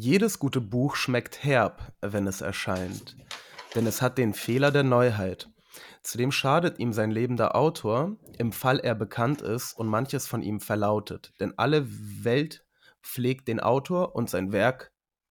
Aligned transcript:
Jedes 0.00 0.38
gute 0.38 0.60
Buch 0.60 0.94
schmeckt 0.94 1.42
herb, 1.42 1.92
wenn 2.00 2.28
es 2.28 2.40
erscheint, 2.40 3.16
denn 3.74 3.84
es 3.84 4.00
hat 4.00 4.16
den 4.16 4.32
Fehler 4.32 4.70
der 4.70 4.84
Neuheit. 4.84 5.50
Zudem 6.04 6.30
schadet 6.30 6.78
ihm 6.78 6.92
sein 6.92 7.10
lebender 7.10 7.56
Autor, 7.56 8.16
im 8.38 8.52
Fall 8.52 8.78
er 8.78 8.94
bekannt 8.94 9.42
ist 9.42 9.76
und 9.76 9.88
manches 9.88 10.28
von 10.28 10.40
ihm 10.40 10.60
verlautet, 10.60 11.32
denn 11.40 11.52
alle 11.56 11.84
Welt 11.88 12.64
pflegt 13.02 13.48
den 13.48 13.58
Autor 13.58 14.14
und 14.14 14.30
sein 14.30 14.52
Werk 14.52 14.92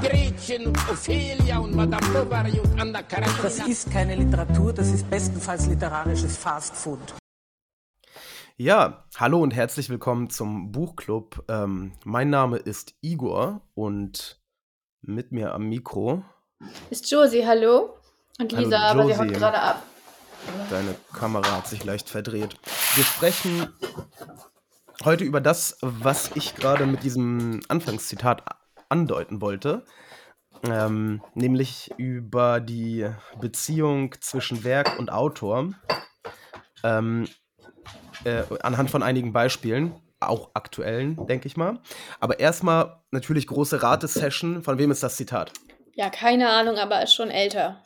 Gretchen 0.00 0.66
und 0.68 0.90
Ophelia 0.90 1.58
und 1.58 1.74
Madame 1.74 2.06
Bovary 2.08 2.60
und 2.60 2.80
Anna 2.80 3.02
Karenina. 3.02 3.42
Das 3.42 3.58
ist 3.66 3.90
keine 3.90 4.14
Literatur, 4.14 4.72
das 4.72 4.88
ist 4.88 5.08
bestenfalls 5.10 5.66
literarisches 5.66 6.36
Fastfood. 6.36 7.00
Ja, 8.56 9.04
hallo 9.16 9.40
und 9.42 9.54
herzlich 9.54 9.88
willkommen 9.88 10.30
zum 10.30 10.72
Buchclub. 10.72 11.44
Ähm, 11.48 11.92
mein 12.04 12.30
Name 12.30 12.58
ist 12.58 12.94
Igor 13.00 13.60
und 13.74 14.40
mit 15.00 15.32
mir 15.32 15.54
am 15.54 15.68
Mikro 15.68 16.24
Ist 16.90 17.10
Josie, 17.10 17.46
hallo? 17.46 17.96
Und 18.38 18.52
Hallo, 18.52 18.64
Lisa, 18.64 18.78
aber 18.78 19.06
sie 19.06 19.16
haut 19.16 19.32
gerade 19.32 19.60
ab. 19.60 19.82
Deine 20.70 20.94
Kamera 21.12 21.56
hat 21.56 21.66
sich 21.66 21.84
leicht 21.84 22.08
verdreht. 22.08 22.56
Wir 22.94 23.04
sprechen 23.04 23.68
heute 25.04 25.24
über 25.24 25.40
das, 25.40 25.78
was 25.80 26.30
ich 26.36 26.54
gerade 26.54 26.86
mit 26.86 27.02
diesem 27.02 27.60
Anfangszitat 27.68 28.42
andeuten 28.88 29.40
wollte. 29.40 29.84
Ähm, 30.64 31.22
nämlich 31.34 31.90
über 31.96 32.60
die 32.60 33.08
Beziehung 33.40 34.14
zwischen 34.20 34.64
Werk 34.64 34.98
und 34.98 35.10
Autor. 35.10 35.72
Ähm, 36.82 37.28
äh, 38.24 38.42
anhand 38.62 38.90
von 38.90 39.02
einigen 39.02 39.32
Beispielen, 39.32 39.94
auch 40.20 40.50
aktuellen, 40.54 41.26
denke 41.26 41.46
ich 41.46 41.56
mal. 41.56 41.80
Aber 42.18 42.40
erstmal 42.40 43.00
natürlich 43.10 43.46
große 43.46 43.82
Ratesession. 43.82 44.62
Von 44.62 44.78
wem 44.78 44.90
ist 44.90 45.02
das 45.02 45.16
Zitat? 45.16 45.52
Ja, 45.94 46.10
keine 46.10 46.50
Ahnung, 46.50 46.76
aber 46.76 47.02
ist 47.02 47.14
schon 47.14 47.30
älter. 47.30 47.82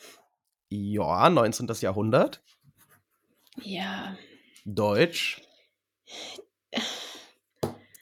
Ja, 0.68 1.28
19. 1.28 1.68
Jahrhundert. 1.80 2.42
Ja. 3.60 4.16
Deutsch. 4.64 5.42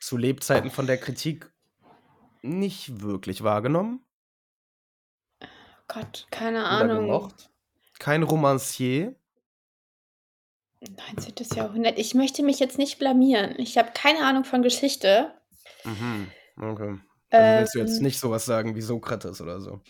Zu 0.01 0.17
Lebzeiten 0.17 0.71
von 0.71 0.87
der 0.87 0.99
Kritik 0.99 1.50
nicht 2.43 3.03
wirklich 3.03 3.43
wahrgenommen 3.43 4.05
Gott, 5.89 6.27
keine 6.31 6.65
Ahnung. 6.67 7.07
gemocht. 7.07 7.51
Kein 7.99 8.23
Romancier. 8.23 9.15
19. 11.17 11.57
Jahrhundert. 11.57 11.99
Ich 11.99 12.15
möchte 12.15 12.43
mich 12.43 12.59
jetzt 12.61 12.79
nicht 12.79 12.99
blamieren. 12.99 13.55
Ich 13.59 13.77
habe 13.77 13.91
keine 13.93 14.21
Ahnung 14.25 14.45
von 14.45 14.63
Geschichte. 14.63 15.35
Mhm. 15.85 16.31
Okay. 16.57 16.99
Also 17.31 17.59
willst 17.61 17.75
du 17.75 17.79
jetzt 17.81 17.97
Ähm. 17.99 18.03
nicht 18.05 18.19
sowas 18.21 18.45
sagen 18.45 18.75
wie 18.77 18.81
Sokrates 18.81 19.41
oder 19.41 19.61
so? 19.61 19.81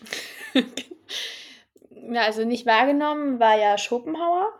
Ja, 2.13 2.23
also 2.23 2.43
nicht 2.43 2.65
wahrgenommen 2.65 3.39
war 3.39 3.57
ja 3.57 3.77
Schopenhauer. 3.77 4.51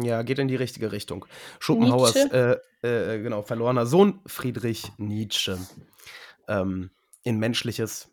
Ja, 0.00 0.22
geht 0.22 0.38
in 0.38 0.48
die 0.48 0.56
richtige 0.56 0.90
Richtung. 0.90 1.26
Schopenhauers, 1.60 2.16
äh, 2.16 2.56
äh, 2.82 3.22
genau, 3.22 3.42
verlorener 3.42 3.84
Sohn 3.86 4.20
Friedrich 4.26 4.90
Nietzsche. 4.96 5.58
Ähm, 6.48 6.90
in 7.22 7.38
Menschliches, 7.38 8.10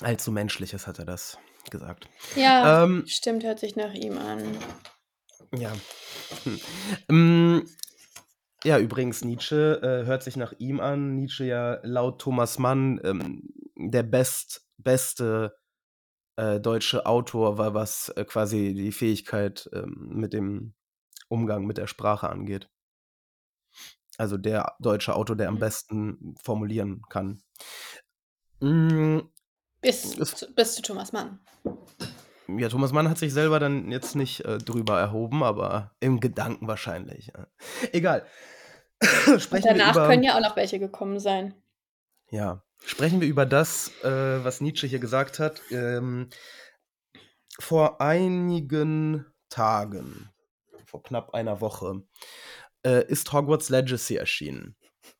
allzu 0.00 0.32
Menschliches 0.32 0.86
hat 0.86 0.98
er 0.98 1.04
das 1.04 1.38
gesagt. 1.70 2.08
Ja, 2.34 2.84
Ähm, 2.84 3.04
stimmt, 3.06 3.44
hört 3.44 3.58
sich 3.58 3.76
nach 3.76 3.94
ihm 3.94 4.18
an. 4.18 4.42
Ja. 5.56 5.72
Hm. 7.08 7.68
Ja, 8.64 8.78
übrigens, 8.78 9.24
Nietzsche 9.24 9.80
äh, 9.80 10.06
hört 10.06 10.24
sich 10.24 10.36
nach 10.36 10.52
ihm 10.58 10.80
an. 10.80 11.14
Nietzsche 11.14 11.44
ja 11.44 11.78
laut 11.84 12.20
Thomas 12.20 12.58
Mann 12.58 13.00
ähm, 13.04 13.42
der 13.76 14.02
best, 14.02 14.66
beste 14.78 15.56
äh, 16.36 16.58
deutsche 16.58 17.06
Autor 17.06 17.58
war, 17.58 17.74
was 17.74 18.08
äh, 18.10 18.24
quasi 18.24 18.74
die 18.74 18.92
Fähigkeit 18.92 19.68
ähm, 19.72 20.10
mit 20.14 20.32
dem 20.32 20.74
Umgang 21.28 21.66
mit 21.66 21.78
der 21.78 21.86
Sprache 21.86 22.28
angeht. 22.28 22.68
Also 24.18 24.36
der 24.36 24.74
deutsche 24.80 25.14
Autor, 25.14 25.36
der 25.36 25.48
am 25.48 25.54
Mhm. 25.56 25.58
besten 25.60 26.34
formulieren 26.42 27.02
kann. 27.08 27.40
Mm, 28.60 29.20
Bis, 29.80 30.16
Es- 30.18 30.34
zu, 30.34 30.52
bis 30.54 30.74
zu 30.74 30.82
Thomas 30.82 31.12
Mann. 31.12 31.38
Ja, 32.48 32.68
Thomas 32.68 32.92
Mann 32.92 33.08
hat 33.10 33.18
sich 33.18 33.32
selber 33.32 33.58
dann 33.58 33.90
jetzt 33.90 34.14
nicht 34.14 34.44
äh, 34.44 34.58
drüber 34.58 34.98
erhoben, 35.00 35.42
aber 35.42 35.90
im 36.00 36.20
Gedanken 36.20 36.66
wahrscheinlich. 36.68 37.32
Ja. 37.34 37.46
Egal. 37.92 38.26
Und 39.26 39.42
Sprechen 39.42 39.64
wir 39.64 39.74
danach 39.74 39.94
über, 39.94 40.06
können 40.06 40.22
ja 40.22 40.36
auch 40.36 40.40
noch 40.40 40.56
welche 40.56 40.78
gekommen 40.78 41.18
sein. 41.20 41.54
ja, 42.30 42.62
sprechen 42.84 43.20
wir 43.20 43.28
über 43.28 43.44
das, 43.46 43.90
äh, 44.02 44.44
was 44.44 44.60
Nietzsche 44.60 44.86
hier 44.86 44.98
gesagt 45.00 45.38
hat. 45.38 45.60
Ähm, 45.70 46.30
vor 47.58 48.00
einigen 48.00 49.26
Tagen, 49.48 50.30
vor 50.86 51.02
knapp 51.02 51.34
einer 51.34 51.60
Woche, 51.60 52.02
äh, 52.86 53.04
ist 53.08 53.32
Hogwarts 53.32 53.68
Legacy 53.68 54.14
erschienen. 54.14 54.76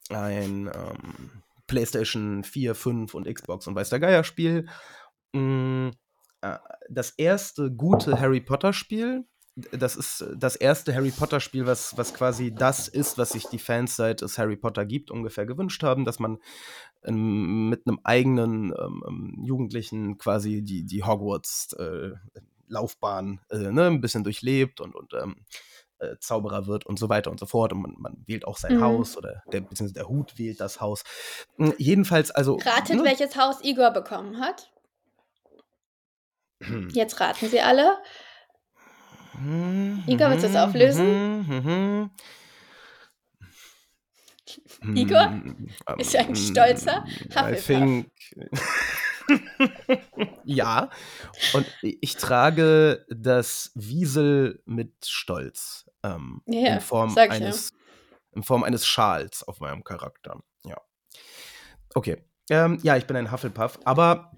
Ein 0.08 0.70
ähm, 0.72 1.42
PlayStation 1.66 2.44
4, 2.44 2.74
5 2.76 3.14
und 3.14 3.26
Xbox 3.32 3.66
und 3.66 3.74
weiß 3.74 3.90
der 3.90 4.00
Geier 4.00 4.22
Spiel. 4.22 4.68
Mm, 5.32 5.88
äh, 6.42 6.58
das 6.88 7.10
erste 7.10 7.72
gute 7.72 8.20
Harry 8.20 8.40
Potter 8.40 8.72
Spiel. 8.72 9.24
Das 9.72 9.96
ist 9.96 10.24
das 10.36 10.54
erste 10.54 10.94
Harry 10.94 11.10
Potter 11.10 11.40
Spiel, 11.40 11.66
was, 11.66 11.96
was 11.96 12.12
quasi 12.12 12.54
das 12.54 12.88
ist, 12.88 13.16
was 13.16 13.30
sich 13.30 13.46
die 13.46 13.58
Fans 13.58 13.96
seit 13.96 14.20
es 14.20 14.36
Harry 14.38 14.56
Potter 14.56 14.84
gibt, 14.84 15.10
ungefähr 15.10 15.46
gewünscht 15.46 15.82
haben, 15.82 16.04
dass 16.04 16.18
man 16.18 16.38
ähm, 17.04 17.70
mit 17.70 17.86
einem 17.86 17.98
eigenen 18.04 18.74
ähm, 18.78 19.02
ähm, 19.08 19.38
Jugendlichen 19.42 20.18
quasi 20.18 20.62
die, 20.62 20.84
die 20.84 21.02
Hogwarts 21.02 21.72
äh, 21.72 22.12
Laufbahn 22.68 23.40
äh, 23.48 23.72
ne, 23.72 23.86
ein 23.86 24.00
bisschen 24.00 24.24
durchlebt 24.24 24.80
und, 24.80 24.94
und 24.94 25.14
ähm, 25.14 25.36
äh, 25.98 26.16
Zauberer 26.20 26.66
wird 26.66 26.86
und 26.86 26.98
so 26.98 27.08
weiter 27.08 27.30
und 27.30 27.40
so 27.40 27.46
fort. 27.46 27.72
Und 27.72 27.82
man, 27.82 27.94
man 27.98 28.24
wählt 28.26 28.46
auch 28.46 28.58
sein 28.58 28.76
Mhm. 28.76 28.82
Haus 28.82 29.16
oder 29.16 29.42
der, 29.52 29.60
beziehungsweise 29.60 29.94
der 29.94 30.08
Hut 30.08 30.38
wählt 30.38 30.60
das 30.60 30.80
Haus. 30.80 31.02
Mm, 31.56 31.70
Jedenfalls, 31.78 32.30
also. 32.30 32.56
Ratet, 32.56 32.96
ne? 32.96 33.04
welches 33.04 33.36
Haus 33.36 33.62
Igor 33.62 33.90
bekommen 33.90 34.40
hat. 34.40 34.70
Hm. 36.62 36.88
Jetzt 36.90 37.20
raten 37.20 37.48
sie 37.48 37.60
alle. 37.60 37.98
Mhm, 39.38 40.02
Igor, 40.06 40.30
willst 40.30 40.44
du 40.44 40.48
das 40.48 40.56
auflösen? 40.56 42.10
Igor? 44.94 45.42
Ist 45.98 46.14
ja 46.14 46.20
ein 46.20 46.34
stolzer 46.36 47.04
I 47.06 47.24
Hufflepuff. 47.34 47.66
think. 47.66 48.10
Ja, 50.44 50.90
und 51.52 51.66
ich 51.82 52.16
trage 52.16 53.04
das 53.08 53.72
Wiesel 53.74 54.62
mit 54.64 54.92
Stolz 55.04 55.88
ähm, 56.02 56.42
Ja, 56.46 56.74
in, 56.74 56.80
Form 56.80 57.10
ich 57.10 57.16
ja. 57.16 57.22
eines, 57.24 57.72
in 58.32 58.42
Form 58.42 58.64
eines 58.64 58.86
Schals 58.86 59.46
auf 59.46 59.60
meinem 59.60 59.84
Charakter. 59.84 60.40
Ja. 60.64 60.76
Okay. 61.94 62.22
Ähm, 62.48 62.78
ja, 62.82 62.96
ich 62.96 63.06
bin 63.06 63.16
ein 63.16 63.32
Hufflepuff, 63.32 63.80
aber 63.84 64.30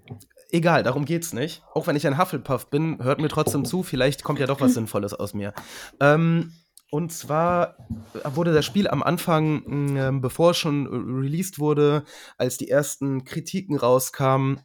egal, 0.50 0.82
darum 0.82 1.04
geht's 1.04 1.32
nicht. 1.32 1.62
Auch 1.74 1.86
wenn 1.86 1.96
ich 1.96 2.06
ein 2.06 2.18
Hufflepuff 2.18 2.70
bin, 2.70 3.02
hört 3.02 3.20
mir 3.20 3.28
trotzdem 3.28 3.64
zu, 3.64 3.82
vielleicht 3.82 4.24
kommt 4.24 4.38
ja 4.38 4.46
doch 4.46 4.60
was 4.60 4.74
Sinnvolles 4.74 5.12
aus 5.12 5.34
mir. 5.34 5.52
Ähm, 6.00 6.52
und 6.90 7.12
zwar 7.12 7.76
wurde 8.24 8.54
das 8.54 8.64
Spiel 8.64 8.88
am 8.88 9.02
Anfang, 9.02 9.62
mh, 9.66 10.20
bevor 10.20 10.52
es 10.52 10.56
schon 10.56 10.86
released 10.86 11.58
wurde, 11.58 12.04
als 12.38 12.56
die 12.56 12.70
ersten 12.70 13.24
Kritiken 13.24 13.76
rauskamen, 13.76 14.60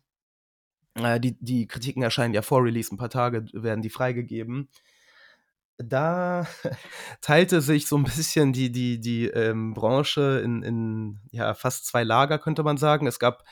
äh, 0.95 1.19
die, 1.19 1.37
die 1.39 1.67
Kritiken 1.67 2.03
erscheinen 2.03 2.33
ja 2.33 2.41
vor 2.41 2.63
Release, 2.63 2.93
ein 2.93 2.97
paar 2.97 3.09
Tage 3.09 3.45
werden 3.53 3.81
die 3.81 3.89
freigegeben. 3.89 4.69
Da 5.77 6.45
teilte 7.21 7.61
sich 7.61 7.87
so 7.87 7.97
ein 7.97 8.03
bisschen 8.03 8.53
die, 8.53 8.71
die, 8.71 8.99
die 8.99 9.27
ähm, 9.27 9.73
Branche 9.73 10.41
in, 10.43 10.61
in 10.61 11.19
ja, 11.31 11.53
fast 11.55 11.85
zwei 11.87 12.03
Lager, 12.03 12.37
könnte 12.39 12.63
man 12.63 12.77
sagen. 12.77 13.07
Es 13.07 13.19
gab 13.19 13.43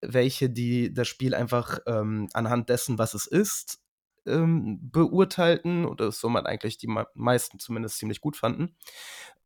welche, 0.00 0.50
die 0.50 0.92
das 0.92 1.08
Spiel 1.08 1.34
einfach 1.34 1.78
ähm, 1.86 2.28
anhand 2.32 2.68
dessen, 2.68 2.98
was 2.98 3.14
es 3.14 3.26
ist, 3.26 3.80
ähm, 4.26 4.78
beurteilten 4.90 5.84
oder 5.86 6.12
so 6.12 6.28
man 6.28 6.46
eigentlich 6.46 6.78
die 6.78 6.88
me- 6.88 7.06
meisten 7.14 7.58
zumindest 7.58 7.98
ziemlich 7.98 8.20
gut 8.20 8.36
fanden. 8.36 8.76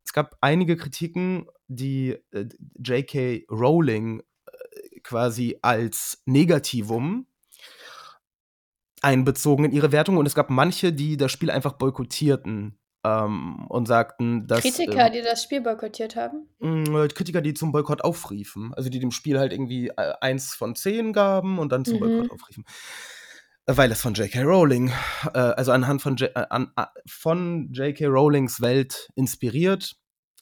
Es 0.05 0.13
gab 0.13 0.37
einige 0.41 0.77
Kritiken, 0.77 1.47
die 1.69 2.17
äh, 2.33 2.47
J.K. 2.79 3.45
Rowling 3.51 4.23
quasi 5.03 5.59
als 5.63 6.23
Negativum 6.27 7.27
einbezogen 9.03 9.65
in 9.65 9.73
ihre 9.73 9.93
Wertung 9.93 10.17
und 10.19 10.27
es 10.27 10.35
gab 10.35 10.51
manche, 10.51 10.93
die 10.93 11.17
das 11.17 11.33
Spiel 11.33 11.51
einfach 11.51 11.73
boykottierten 11.75 12.79
ähm, 13.05 13.67
und 13.69 13.87
sagten, 13.87 14.47
dass. 14.47 14.61
Kritiker, 14.63 15.07
ähm, 15.07 15.13
die 15.13 15.23
das 15.23 15.43
Spiel 15.43 15.61
boykottiert 15.63 16.17
haben? 16.17 16.49
mh, 16.59 17.09
Kritiker, 17.09 17.41
die 17.41 17.55
zum 17.55 17.73
Boykott 17.73 18.03
aufriefen. 18.03 18.75
Also 18.75 18.91
die 18.91 18.99
dem 18.99 19.11
Spiel 19.11 19.39
halt 19.39 19.53
irgendwie 19.53 19.89
äh, 19.89 20.13
eins 20.21 20.55
von 20.55 20.75
zehn 20.75 21.13
gaben 21.13 21.59
und 21.59 21.73
dann 21.73 21.85
zum 21.85 21.95
Mhm. 21.95 22.01
Boykott 22.01 22.31
aufriefen. 22.33 22.65
Äh, 23.67 23.77
Weil 23.77 23.91
es 23.91 24.03
von 24.03 24.15
J.K. 24.15 24.43
Rowling, 24.43 24.93
äh, 25.33 25.39
also 25.39 25.73
anhand 25.73 26.03
von, 26.03 26.17
J 26.17 26.31
äh, 26.35 26.45
an, 26.51 26.73
von 27.07 27.73
J.K. 27.73 28.07
Rowlings 28.07 28.61
Welt 28.61 29.09
inspiriert. 29.15 29.97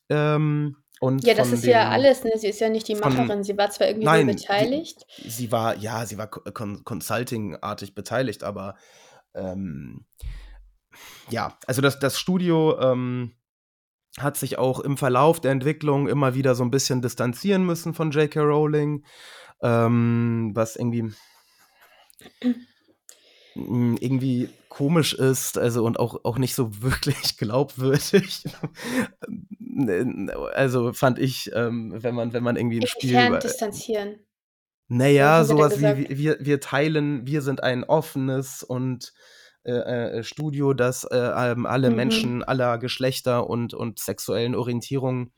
Ähm, 0.08 0.76
und 1.00 1.24
Ja, 1.24 1.34
das 1.34 1.52
ist 1.52 1.64
ja 1.64 1.84
den- 1.84 1.92
alles, 1.92 2.24
ne? 2.24 2.32
Sie 2.36 2.48
ist 2.48 2.60
ja 2.60 2.68
nicht 2.68 2.88
die 2.88 2.96
von- 2.96 3.14
Macherin. 3.14 3.44
Sie 3.44 3.56
war 3.56 3.70
zwar 3.70 3.86
irgendwie 3.88 4.06
Nein, 4.06 4.26
beteiligt. 4.26 5.06
Sie 5.24 5.50
war, 5.52 5.76
ja, 5.76 6.04
sie 6.06 6.18
war 6.18 6.28
Con 6.28 6.84
Consulting-artig 6.84 7.94
beteiligt, 7.94 8.42
aber 8.44 8.76
ähm, 9.34 10.04
ja, 11.30 11.56
also 11.66 11.80
das, 11.82 11.98
das 11.98 12.18
Studio 12.18 12.78
ähm, 12.80 13.34
hat 14.18 14.36
sich 14.36 14.58
auch 14.58 14.80
im 14.80 14.96
Verlauf 14.96 15.40
der 15.40 15.52
Entwicklung 15.52 16.08
immer 16.08 16.34
wieder 16.34 16.54
so 16.54 16.64
ein 16.64 16.70
bisschen 16.72 17.02
distanzieren 17.02 17.64
müssen 17.64 17.94
von 17.94 18.10
J.K. 18.10 18.40
Rowling, 18.40 19.04
ähm, 19.62 20.50
was 20.54 20.74
irgendwie 20.76 21.12
irgendwie 24.00 24.48
komisch 24.68 25.14
ist, 25.14 25.58
also 25.58 25.84
und 25.84 25.98
auch, 25.98 26.24
auch 26.24 26.38
nicht 26.38 26.54
so 26.54 26.70
wirklich 26.82 27.36
glaubwürdig. 27.36 28.44
also 30.54 30.92
fand 30.92 31.18
ich, 31.18 31.50
ähm, 31.54 31.94
wenn 31.96 32.14
man, 32.14 32.32
wenn 32.32 32.42
man 32.42 32.56
irgendwie 32.56 32.80
ein 32.80 32.86
Spiel 32.86 33.10
Inwiefern 33.10 33.32
über, 33.32 33.38
distanzieren? 33.38 34.16
naja, 34.88 35.44
sowas 35.44 35.80
wie 35.80 36.16
wir, 36.16 36.38
wir 36.40 36.60
teilen, 36.60 37.26
wir 37.26 37.42
sind 37.42 37.62
ein 37.62 37.84
offenes 37.84 38.62
und 38.62 39.12
äh, 39.68 40.18
äh, 40.18 40.22
Studio, 40.24 40.72
das 40.72 41.04
äh, 41.04 41.16
ähm, 41.16 41.66
alle 41.66 41.90
Mhm. 41.90 41.96
Menschen 41.96 42.42
aller 42.44 42.78
Geschlechter 42.78 43.48
und, 43.48 43.74
und 43.74 43.98
sexuellen 43.98 44.54
Orientierungen 44.54 45.32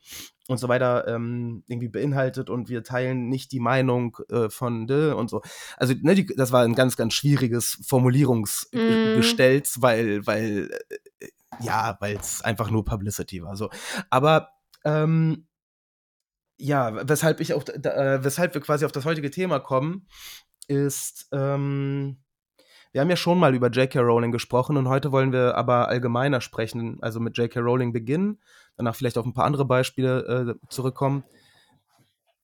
und 0.47 0.57
so 0.57 0.69
weiter 0.69 1.07
ähm, 1.07 1.63
irgendwie 1.67 1.89
beinhaltet 1.89 2.49
und 2.49 2.69
wir 2.69 2.83
teilen 2.83 3.27
nicht 3.27 3.51
die 3.51 3.59
Meinung 3.59 4.17
äh, 4.29 4.49
von 4.49 4.87
de 4.87 5.11
und 5.13 5.29
so. 5.29 5.41
Also, 5.77 5.93
ne, 6.01 6.15
die, 6.15 6.25
das 6.25 6.51
war 6.51 6.63
ein 6.63 6.75
ganz, 6.75 6.95
ganz 6.97 7.13
schwieriges 7.13 7.77
Mhm. 7.79 7.83
Formulierungsgestelz, 7.83 9.81
weil, 9.81 10.25
weil, 10.25 10.69
äh, 11.19 11.27
ja, 11.59 11.97
weil 11.99 12.15
es 12.15 12.41
einfach 12.41 12.71
nur 12.71 12.85
Publicity 12.85 13.43
war. 13.43 13.55
So. 13.55 13.69
Aber 14.09 14.49
ähm, 14.85 15.47
ja, 16.57 17.07
weshalb 17.09 17.39
ich 17.41 17.53
auch, 17.53 17.63
da, 17.63 18.23
weshalb 18.23 18.53
wir 18.53 18.61
quasi 18.61 18.85
auf 18.85 18.91
das 18.91 19.05
heutige 19.05 19.31
Thema 19.31 19.59
kommen, 19.59 20.07
ist, 20.67 21.27
ähm, 21.31 22.17
wir 22.91 23.01
haben 23.01 23.09
ja 23.09 23.15
schon 23.15 23.39
mal 23.39 23.55
über 23.55 23.69
J.K. 23.69 23.99
Rowling 23.99 24.31
gesprochen 24.31 24.77
und 24.77 24.89
heute 24.89 25.11
wollen 25.11 25.31
wir 25.31 25.55
aber 25.55 25.87
allgemeiner 25.87 26.41
sprechen, 26.41 26.97
also 27.01 27.19
mit 27.19 27.37
J.K. 27.37 27.59
Rowling 27.59 27.93
beginnen, 27.93 28.41
danach 28.75 28.95
vielleicht 28.95 29.17
auf 29.17 29.25
ein 29.25 29.33
paar 29.33 29.45
andere 29.45 29.65
Beispiele 29.65 30.57
äh, 30.59 30.67
zurückkommen. 30.69 31.23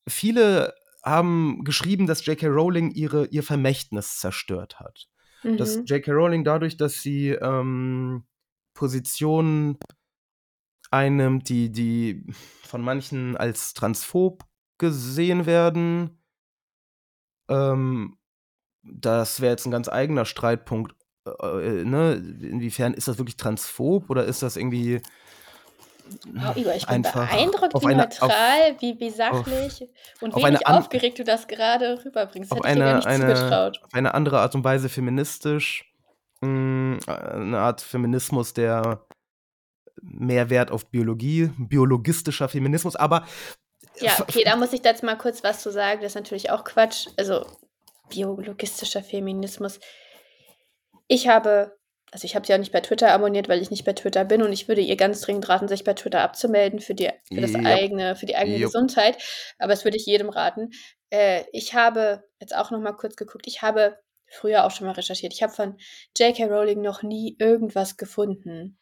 Viele 0.07 0.73
haben 1.03 1.63
geschrieben, 1.63 2.07
dass 2.07 2.25
J.K. 2.25 2.47
Rowling 2.47 2.91
ihre, 2.91 3.27
ihr 3.27 3.43
Vermächtnis 3.43 4.19
zerstört 4.19 4.79
hat. 4.79 5.07
Dass 5.43 5.77
Mhm. 5.77 5.85
J.K. 5.85 6.11
Rowling 6.11 6.43
dadurch, 6.43 6.77
dass 6.77 7.01
sie 7.01 7.29
ähm, 7.29 8.25
Positionen 8.73 9.77
einnimmt, 10.91 11.49
die, 11.49 11.71
die 11.71 12.25
von 12.63 12.81
manchen 12.81 13.37
als 13.37 13.73
transphob 13.73 14.43
gesehen 14.77 15.45
werden. 15.45 16.21
Ähm, 17.49 18.16
das 18.91 19.41
wäre 19.41 19.51
jetzt 19.51 19.65
ein 19.65 19.71
ganz 19.71 19.89
eigener 19.89 20.25
Streitpunkt. 20.25 20.93
Äh, 21.25 21.81
äh, 21.81 21.83
ne? 21.83 22.13
Inwiefern 22.41 22.93
ist 22.93 23.07
das 23.07 23.17
wirklich 23.17 23.37
transphob 23.37 24.09
oder 24.09 24.25
ist 24.25 24.41
das 24.43 24.55
irgendwie 24.57 25.01
Igor, 26.55 26.73
ich 26.73 26.87
bin 26.87 27.01
beeindruckt, 27.01 27.75
auf 27.75 27.81
wie 27.83 27.87
eine, 27.87 28.07
auf, 28.07 28.21
neutral, 28.21 28.77
wie, 28.79 28.97
wie 28.97 29.09
sachlich 29.09 29.89
und 30.21 30.33
auf 30.33 30.41
eine 30.41 30.53
wenig 30.55 30.67
an- 30.67 30.75
aufgeregt 30.75 31.19
du 31.19 31.25
das 31.25 31.47
gerade 31.49 32.01
rüberbringst. 32.05 32.49
auf 32.51 32.59
Hätte 32.59 32.69
ich 32.69 32.75
dir 32.75 32.85
eine, 32.85 32.95
nicht 32.95 33.07
eine, 33.07 33.35
zugetraut. 33.35 33.81
auf 33.83 33.93
eine 33.93 34.13
andere 34.13 34.39
Art 34.39 34.55
und 34.55 34.63
Weise 34.63 34.87
feministisch. 34.87 35.93
Mh, 36.39 36.99
eine 37.07 37.59
Art 37.59 37.81
Feminismus, 37.81 38.53
der 38.53 39.05
mehr 40.01 40.49
Wert 40.49 40.71
auf 40.71 40.89
Biologie, 40.89 41.51
biologistischer 41.57 42.47
Feminismus, 42.47 42.95
aber 42.95 43.25
Ja, 43.99 44.13
okay, 44.21 44.43
da 44.45 44.55
muss 44.55 44.71
ich 44.71 44.83
jetzt 44.85 45.03
mal 45.03 45.17
kurz 45.17 45.43
was 45.43 45.61
zu 45.61 45.71
sagen. 45.73 45.99
Das 46.01 46.11
ist 46.11 46.15
natürlich 46.15 46.51
auch 46.51 46.63
Quatsch. 46.63 47.07
Also, 47.17 47.45
biologistischer 48.09 49.03
Feminismus. 49.03 49.79
Ich 51.07 51.27
habe, 51.27 51.77
also 52.11 52.25
ich 52.25 52.35
habe 52.35 52.45
sie 52.45 52.53
auch 52.53 52.59
nicht 52.59 52.71
bei 52.71 52.81
Twitter 52.81 53.11
abonniert, 53.11 53.49
weil 53.49 53.61
ich 53.61 53.71
nicht 53.71 53.85
bei 53.85 53.93
Twitter 53.93 54.25
bin 54.25 54.41
und 54.41 54.51
ich 54.51 54.67
würde 54.67 54.81
ihr 54.81 54.97
ganz 54.97 55.21
dringend 55.21 55.47
raten, 55.47 55.67
sich 55.67 55.83
bei 55.83 55.93
Twitter 55.93 56.21
abzumelden 56.21 56.79
für 56.79 56.95
die, 56.95 57.09
für 57.27 57.41
das 57.41 57.53
Jupp. 57.53 57.65
eigene, 57.65 58.15
für 58.15 58.25
die 58.25 58.35
eigene 58.35 58.57
Jupp. 58.57 58.71
Gesundheit. 58.71 59.17
Aber 59.59 59.73
das 59.73 59.83
würde 59.83 59.97
ich 59.97 60.05
jedem 60.05 60.29
raten. 60.29 60.71
Äh, 61.09 61.43
ich 61.51 61.73
habe 61.73 62.23
jetzt 62.39 62.55
auch 62.55 62.71
noch 62.71 62.79
mal 62.79 62.93
kurz 62.93 63.15
geguckt. 63.15 63.47
Ich 63.47 63.61
habe 63.61 63.97
früher 64.29 64.65
auch 64.65 64.71
schon 64.71 64.87
mal 64.87 64.93
recherchiert. 64.93 65.33
Ich 65.33 65.43
habe 65.43 65.53
von 65.53 65.77
J.K. 66.17 66.45
Rowling 66.45 66.81
noch 66.81 67.03
nie 67.03 67.35
irgendwas 67.39 67.97
gefunden, 67.97 68.77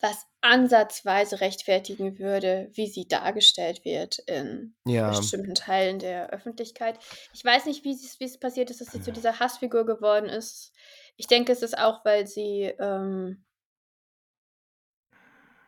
was 0.00 0.26
ansatzweise 0.40 1.40
rechtfertigen 1.40 2.18
würde, 2.18 2.70
wie 2.72 2.86
sie 2.86 3.08
dargestellt 3.08 3.84
wird 3.84 4.20
in 4.20 4.74
ja. 4.86 5.10
bestimmten 5.10 5.54
Teilen 5.54 5.98
der 5.98 6.30
Öffentlichkeit. 6.30 6.98
Ich 7.34 7.44
weiß 7.44 7.66
nicht, 7.66 7.84
wie 7.84 7.92
es, 7.92 8.20
wie 8.20 8.24
es 8.24 8.38
passiert 8.38 8.70
ist, 8.70 8.80
dass 8.80 8.92
sie 8.92 9.02
zu 9.02 9.12
dieser 9.12 9.40
Hassfigur 9.40 9.84
geworden 9.84 10.28
ist. 10.28 10.72
Ich 11.16 11.26
denke, 11.26 11.52
es 11.52 11.62
ist 11.62 11.76
auch, 11.76 12.04
weil 12.04 12.26
sie, 12.26 12.72
ähm, 12.78 13.44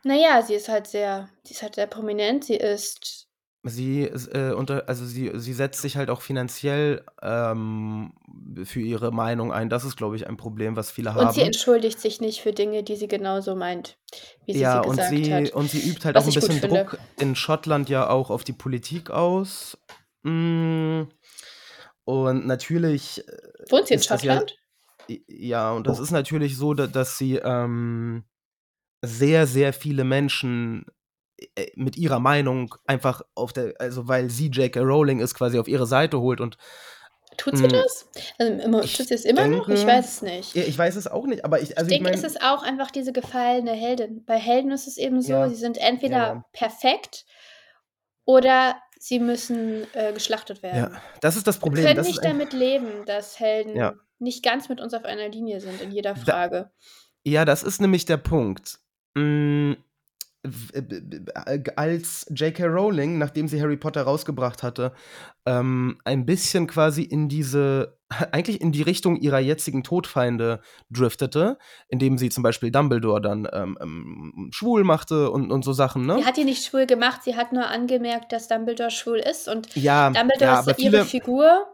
naja, 0.03 0.41
sie 0.41 0.55
ist 0.55 0.69
halt 0.69 0.87
sehr, 0.87 1.29
sie 1.43 1.53
ist 1.53 1.61
halt 1.61 1.75
sehr 1.75 1.87
prominent, 1.87 2.45
sie 2.45 2.55
ist, 2.55 3.27
Sie, 3.63 4.03
äh, 4.05 4.53
unter, 4.53 4.89
also 4.89 5.05
sie, 5.05 5.31
sie 5.35 5.53
setzt 5.53 5.81
sich 5.81 5.95
halt 5.95 6.09
auch 6.09 6.21
finanziell 6.21 7.05
ähm, 7.21 8.13
für 8.63 8.79
ihre 8.81 9.11
Meinung 9.11 9.53
ein. 9.53 9.69
Das 9.69 9.83
ist, 9.85 9.97
glaube 9.97 10.15
ich, 10.15 10.27
ein 10.27 10.35
Problem, 10.35 10.75
was 10.75 10.89
viele 10.89 11.13
und 11.13 11.31
sie 11.33 11.41
haben. 11.41 11.47
entschuldigt 11.47 11.99
sich 11.99 12.21
nicht 12.21 12.41
für 12.41 12.53
Dinge, 12.53 12.81
die 12.83 12.95
sie 12.95 13.07
genauso 13.07 13.55
meint, 13.55 13.97
wie 14.45 14.53
sie 14.53 14.59
Ja, 14.61 14.81
sie 14.81 14.89
und 14.89 14.95
gesagt 14.97 15.09
sie, 15.09 15.31
hat. 15.33 15.51
und 15.51 15.69
sie 15.69 15.79
übt 15.79 16.03
halt 16.05 16.15
Was 16.15 16.23
auch 16.23 16.27
ein 16.27 16.29
ich 16.29 16.39
gut 16.39 16.49
bisschen 16.49 16.59
finde. 16.59 16.85
Druck 16.85 16.97
in 17.19 17.35
Schottland 17.35 17.87
ja 17.89 18.09
auch 18.09 18.31
auf 18.31 18.43
die 18.43 18.53
Politik 18.53 19.11
aus. 19.11 19.77
Mm. 20.23 21.03
Und 22.05 22.47
natürlich 22.47 23.27
äh, 23.27 23.31
Wohnt 23.69 23.87
sie 23.87 23.93
in 23.93 23.99
ist 23.99 24.09
das 24.09 24.23
ja, 24.23 24.33
Schottland? 24.33 24.57
ja, 25.27 25.71
und 25.71 25.85
das 25.87 25.99
ist 25.99 26.11
natürlich 26.11 26.57
so, 26.57 26.73
da, 26.73 26.87
dass 26.87 27.17
sie 27.17 27.35
ähm, 27.37 28.23
sehr, 29.01 29.47
sehr 29.47 29.73
viele 29.73 30.03
Menschen 30.03 30.85
mit 31.75 31.97
ihrer 31.97 32.19
Meinung 32.19 32.75
einfach 32.87 33.21
auf 33.35 33.53
der, 33.53 33.73
also 33.79 34.07
weil 34.07 34.29
sie 34.29 34.47
J.K. 34.47 34.79
Rowling 34.81 35.19
ist, 35.19 35.33
quasi 35.35 35.59
auf 35.59 35.67
ihre 35.67 35.85
Seite 35.87 36.19
holt 36.19 36.41
und 36.41 36.57
Tut 37.37 37.57
sie 37.57 37.63
mm, 37.63 37.69
das? 37.69 38.07
Also 38.37 38.53
immer, 38.53 38.83
ich 38.83 38.97
tut 38.97 39.07
sie 39.07 39.13
es 39.13 39.23
immer 39.25 39.47
noch? 39.47 39.69
Ich 39.69 39.75
denke, 39.77 39.91
weiß 39.93 40.15
es 40.15 40.21
nicht. 40.21 40.53
ja, 40.55 40.63
ich 40.63 40.77
weiß 40.77 40.95
es 40.97 41.07
auch 41.07 41.25
nicht, 41.25 41.45
aber 41.45 41.61
ich, 41.61 41.71
Ich 41.71 41.77
also 41.77 41.89
ich 41.89 41.97
denke, 41.97 42.09
es 42.11 42.21
meine, 42.21 42.27
ist 42.27 42.41
auch 42.43 42.61
einfach 42.61 42.91
diese 42.91 43.13
gefallene 43.13 43.71
Heldin. 43.71 44.25
Bei 44.25 44.37
Helden 44.37 44.71
ist 44.71 44.85
es 44.87 44.97
eben 44.97 45.21
so, 45.21 45.31
ja, 45.33 45.49
sie 45.49 45.55
sind 45.55 45.77
ja, 45.77 45.83
entweder 45.83 46.17
ja. 46.17 46.45
perfekt 46.51 47.25
oder 48.25 48.75
sie 48.99 49.19
müssen 49.19 49.87
äh, 49.93 50.11
geschlachtet 50.13 50.57
Ja, 50.61 50.63
werden. 50.63 50.97
das 51.21 51.37
ist 51.37 51.47
das 51.47 51.57
Wir 51.57 51.61
Problem. 51.61 51.85
können 51.85 51.95
Das 51.95 52.07
nicht 52.07 52.23
damit 52.23 52.53
leben, 52.53 53.05
dass 53.05 53.39
ja. 53.39 53.45
Helden 53.45 53.99
nicht 54.19 54.43
ganz 54.43 54.69
mit 54.69 54.79
uns 54.81 54.93
auf 54.93 55.05
einer 55.05 55.29
Linie 55.29 55.61
sind 55.61 55.81
in 55.81 55.91
jeder 55.91 56.13
Da, 56.13 56.19
Frage. 56.21 56.71
Ja, 57.23 57.45
das 57.45 57.63
ist 57.63 57.81
nämlich 57.81 58.05
der 58.05 58.17
Punkt. 58.17 58.79
Äh, 59.15 59.75
Als 61.75 62.25
J.K. 62.33 62.65
Rowling, 62.65 63.19
nachdem 63.19 63.47
sie 63.47 63.61
Harry 63.61 63.77
Potter 63.77 64.03
rausgebracht 64.03 64.63
hatte, 64.63 64.91
ähm, 65.45 65.99
ein 66.03 66.25
bisschen 66.25 66.65
quasi 66.65 67.03
in 67.03 67.29
diese, 67.29 67.97
eigentlich 68.31 68.59
in 68.59 68.71
die 68.71 68.81
Richtung 68.81 69.17
ihrer 69.17 69.39
jetzigen 69.39 69.83
Todfeinde 69.83 70.61
driftete, 70.89 71.57
indem 71.89 72.17
sie 72.17 72.29
zum 72.29 72.41
Beispiel 72.41 72.71
Dumbledore 72.71 73.21
dann 73.21 73.47
ähm, 73.53 73.77
ähm, 73.79 74.49
schwul 74.51 74.83
machte 74.83 75.29
und, 75.29 75.51
und 75.51 75.63
so 75.63 75.73
Sachen, 75.73 76.03
Sie 76.03 76.07
ne? 76.07 76.25
hat 76.25 76.37
ihn 76.37 76.45
nicht 76.45 76.65
schwul 76.65 76.87
gemacht, 76.87 77.21
sie 77.23 77.35
hat 77.35 77.53
nur 77.53 77.67
angemerkt, 77.67 78.31
dass 78.31 78.47
Dumbledore 78.47 78.91
schwul 78.91 79.19
ist 79.19 79.47
und 79.47 79.75
Ja, 79.75 80.09
Dumbledore 80.09 80.51
ja, 80.51 80.59
ist 80.61 80.67
ihre 80.67 80.75
viele, 80.75 81.05
Figur. 81.05 81.67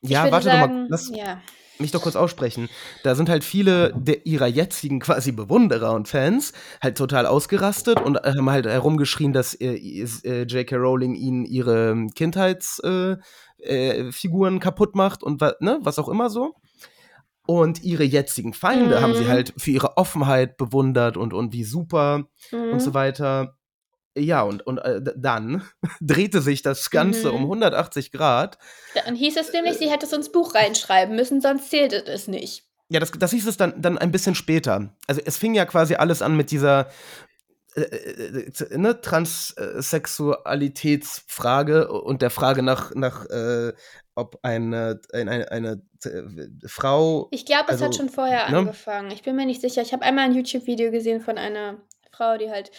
Ich 0.00 0.10
ja, 0.10 0.24
würde 0.24 0.32
warte 0.32 0.48
doch 0.48 0.54
mal, 0.54 0.60
sagen, 0.60 0.86
lass 0.88 1.10
ja. 1.14 1.40
Mich 1.80 1.90
doch 1.92 2.02
kurz 2.02 2.16
aussprechen. 2.16 2.68
Da 3.02 3.14
sind 3.14 3.28
halt 3.28 3.44
viele 3.44 3.92
der, 3.94 4.26
ihrer 4.26 4.46
jetzigen 4.46 5.00
quasi 5.00 5.32
Bewunderer 5.32 5.92
und 5.92 6.08
Fans 6.08 6.52
halt 6.82 6.98
total 6.98 7.26
ausgerastet 7.26 8.00
und 8.00 8.16
haben 8.18 8.50
halt 8.50 8.66
herumgeschrien, 8.66 9.32
dass 9.32 9.54
äh, 9.54 9.74
äh, 9.74 10.42
J.K. 10.42 10.76
Rowling 10.76 11.14
ihnen 11.14 11.44
ihre 11.44 12.06
Kindheitsfiguren 12.14 13.22
äh, 13.58 14.12
Figuren 14.12 14.60
kaputt 14.60 14.94
macht 14.94 15.22
und 15.22 15.40
ne, 15.60 15.78
was 15.82 15.98
auch 15.98 16.08
immer 16.08 16.30
so. 16.30 16.54
Und 17.46 17.82
ihre 17.82 18.04
jetzigen 18.04 18.52
Feinde 18.52 19.00
haben 19.00 19.14
sie 19.14 19.24
Mhm. 19.24 19.28
halt 19.28 19.54
für 19.56 19.70
ihre 19.70 19.96
Offenheit 19.96 20.58
bewundert 20.58 21.16
und, 21.16 21.32
und 21.32 21.52
wie 21.54 21.64
super 21.64 22.24
und 22.70 22.82
so 22.82 22.90
Mhm. 22.90 22.94
weiter. 22.94 23.57
Ja, 24.18 24.42
und, 24.42 24.66
und 24.66 24.78
äh, 24.78 25.00
dann 25.16 25.62
drehte 26.00 26.40
sich 26.40 26.62
das 26.62 26.90
Ganze 26.90 27.28
Mhm. 27.28 27.34
um 27.34 27.42
180 27.44 28.12
Grad. 28.12 28.58
Dann 29.04 29.14
hieß 29.14 29.36
es 29.36 29.52
nämlich, 29.52 29.78
sie 29.78 29.90
hätte 29.90 30.06
es 30.06 30.12
ins 30.12 30.30
Buch 30.32 30.54
reinschreiben 30.54 31.14
müssen, 31.16 31.40
sonst 31.40 31.70
zählt 31.70 31.92
es 31.92 32.28
nicht. 32.28 32.64
Ja, 32.90 33.00
das, 33.00 33.10
das 33.12 33.30
hieß 33.32 33.46
es 33.46 33.56
dann, 33.58 33.80
dann 33.82 33.98
ein 33.98 34.10
bisschen 34.12 34.34
später. 34.34 34.94
Also 35.06 35.20
es 35.24 35.36
fing 35.36 35.54
ja 35.54 35.66
quasi 35.66 35.94
alles 35.94 36.22
an 36.22 36.36
mit 36.36 36.50
dieser 36.50 36.88
äh, 37.74 37.82
äh, 37.82 38.50
äh, 38.70 38.78
ne, 38.78 39.00
Transsexualitätsfrage 40.58 41.88
und 41.90 42.22
der 42.22 42.30
Frage 42.30 42.62
nach, 42.62 42.94
nach 42.94 43.26
äh, 43.26 43.72
ob 44.14 44.38
eine, 44.42 45.00
eine, 45.12 45.50
eine, 45.50 45.82
äh, 46.04 46.22
Frau. 46.66 47.28
Ich 47.30 47.46
glaube, 47.46 47.64
es 47.68 47.72
Also, 47.72 47.84
hat 47.86 47.94
schon 47.96 48.08
vorher 48.08 48.48
ne? 48.50 48.58
angefangen. 48.58 49.10
Ich 49.10 49.22
bin 49.22 49.36
mir 49.36 49.46
nicht 49.46 49.60
sicher. 49.60 49.82
Ich 49.82 49.92
habe 49.92 50.02
einmal 50.04 50.24
ein 50.24 50.34
YouTube-Video 50.34 50.90
gesehen 50.90 51.20
von 51.20 51.38
einer 51.38 51.76
Frau, 52.10 52.36
die 52.36 52.50
halt, 52.50 52.70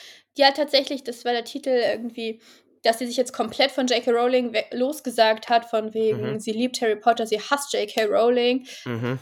hat 0.46 0.58
tatsächlich, 0.58 1.04
das 1.04 1.26
war 1.26 1.34
der 1.34 1.44
Titel 1.44 1.70
irgendwie, 1.70 2.42
dass 2.84 3.00
sie 3.00 3.08
sich 3.08 3.18
jetzt 3.18 3.34
komplett 3.34 3.72
von 3.72 3.88
J.K. 3.88 4.12
Rowling 4.12 4.56
losgesagt 4.72 5.50
hat, 5.50 5.66
von 5.66 5.94
wegen, 5.94 6.34
Mhm. 6.34 6.40
sie 6.40 6.52
liebt 6.52 6.80
Harry 6.82 6.96
Potter, 6.96 7.28
sie 7.28 7.40
hasst 7.42 7.74
J.K. 7.74 8.06
Rowling. 8.06 8.66
Mhm. 8.86 9.20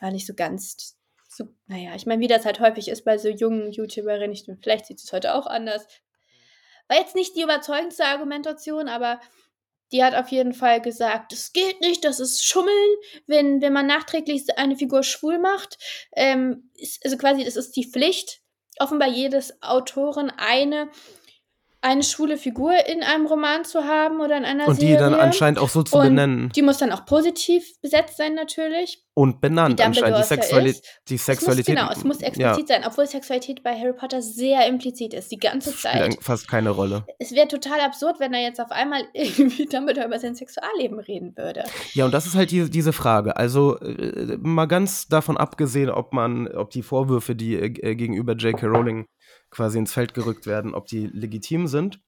War 0.00 0.10
nicht 0.10 0.26
so 0.26 0.34
ganz, 0.34 0.96
so, 1.28 1.44
naja, 1.66 1.94
ich 1.94 2.06
meine, 2.06 2.20
wie 2.20 2.28
das 2.28 2.44
halt 2.44 2.60
häufig 2.60 2.88
ist 2.88 3.04
bei 3.04 3.18
so 3.18 3.28
jungen 3.28 3.70
YouTuberinnen, 3.70 4.32
ich, 4.32 4.44
vielleicht 4.62 4.86
sieht 4.86 4.98
es 4.98 5.12
heute 5.12 5.34
auch 5.34 5.46
anders. 5.46 5.86
War 6.88 6.98
jetzt 6.98 7.14
nicht 7.14 7.36
die 7.36 7.42
überzeugendste 7.42 8.04
Argumentation, 8.04 8.88
aber 8.88 9.20
die 9.92 10.02
hat 10.02 10.14
auf 10.14 10.28
jeden 10.28 10.52
Fall 10.52 10.80
gesagt, 10.80 11.32
es 11.32 11.52
geht 11.52 11.80
nicht, 11.80 12.04
das 12.04 12.18
ist 12.18 12.44
Schummeln, 12.44 12.96
wenn, 13.28 13.60
wenn 13.60 13.72
man 13.72 13.86
nachträglich 13.86 14.42
eine 14.56 14.76
Figur 14.76 15.04
schwul 15.04 15.38
macht. 15.38 15.78
Ähm, 16.16 16.70
ist, 16.74 17.04
also 17.04 17.16
quasi, 17.16 17.44
das 17.44 17.54
ist 17.54 17.76
die 17.76 17.88
Pflicht, 17.88 18.40
offenbar 18.78 19.08
jedes 19.08 19.62
Autoren 19.62 20.32
eine, 20.36 20.88
eine 21.86 22.02
schwule 22.02 22.36
Figur 22.36 22.72
in 22.88 23.02
einem 23.02 23.26
Roman 23.26 23.64
zu 23.64 23.84
haben 23.84 24.20
oder 24.20 24.36
in 24.36 24.44
einer 24.44 24.66
Und 24.66 24.82
die 24.82 24.86
Serie. 24.88 24.98
dann 24.98 25.14
anscheinend 25.14 25.58
auch 25.60 25.68
so 25.68 25.82
zu 25.84 25.96
Und 25.96 26.02
benennen. 26.04 26.50
Die 26.54 26.62
muss 26.62 26.78
dann 26.78 26.90
auch 26.92 27.06
positiv 27.06 27.64
besetzt 27.80 28.16
sein, 28.16 28.34
natürlich. 28.34 29.02
Und 29.14 29.40
benannt 29.40 29.80
anscheinend. 29.80 30.16
Die, 30.16 30.20
ja 30.20 30.24
Sexuali 30.24 30.70
ist. 30.70 30.84
die 31.08 31.14
Es 31.14 31.20
muss, 31.20 31.24
Sexualität. 31.26 31.76
genau, 31.76 31.90
es 31.90 32.04
muss 32.04 32.20
explizit 32.20 32.68
sein, 32.68 32.82
obwohl 32.86 33.06
Sexualität 33.06 33.62
bei 33.62 33.78
Harry 33.78 33.94
Potter 33.94 34.20
sehr 34.20 34.66
implizit 34.66 35.14
ist, 35.14 35.30
die 35.30 35.38
ganze 35.38 35.70
spielt 35.70 35.82
Zeit. 35.94 36.02
eigentlich 36.02 36.22
fast 36.24 36.48
keine 36.48 36.70
Rolle. 36.70 37.06
Es 37.18 37.32
wäre 37.32 37.48
total 37.48 37.80
absurd, 37.80 38.20
wenn 38.20 38.34
er 38.34 38.42
jetzt 38.42 38.60
auf 38.60 38.70
einmal 38.72 39.02
irgendwie 39.14 39.66
Dumbledore 39.66 40.06
über 40.06 40.18
sein 40.18 40.34
Sexualleben 40.34 40.98
reden 40.98 41.34
würde. 41.36 41.64
Ja, 41.94 42.04
und 42.04 42.12
das 42.12 42.26
ist 42.26 42.34
halt 42.34 42.50
die, 42.50 42.68
diese 42.68 42.92
Frage. 42.92 43.36
Also 43.36 43.78
äh, 43.78 44.36
mal 44.40 44.66
ganz 44.66 45.06
davon 45.06 45.36
abgesehen, 45.38 45.88
ob 45.88 46.12
man, 46.12 46.48
ob 46.48 46.70
die 46.70 46.82
Vorwürfe, 46.82 47.34
die 47.36 47.54
äh, 47.54 47.94
gegenüber 47.94 48.34
J.K. 48.34 48.66
Rowling 48.66 49.06
quasi 49.50 49.78
ins 49.78 49.92
Feld 49.92 50.14
gerückt 50.14 50.46
werden, 50.46 50.74
ob 50.74 50.86
die 50.86 51.06
legitim 51.06 51.66
sind. 51.66 52.00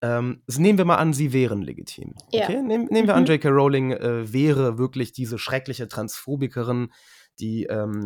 Ähm, 0.00 0.42
nehmen 0.46 0.78
wir 0.78 0.84
mal 0.84 0.96
an, 0.96 1.12
sie 1.12 1.32
wären 1.32 1.60
legitim. 1.60 2.14
Ja. 2.32 2.44
Okay? 2.44 2.62
Nehm, 2.62 2.84
nehmen 2.84 3.08
wir 3.08 3.14
an, 3.16 3.24
Mhm. 3.24 3.28
J.K. 3.30 3.48
Rowling 3.48 3.92
äh, 3.92 4.32
wäre 4.32 4.78
wirklich 4.78 5.12
diese 5.12 5.38
schreckliche 5.38 5.88
Transphobikerin, 5.88 6.92
die 7.40 7.64
ähm, 7.64 8.04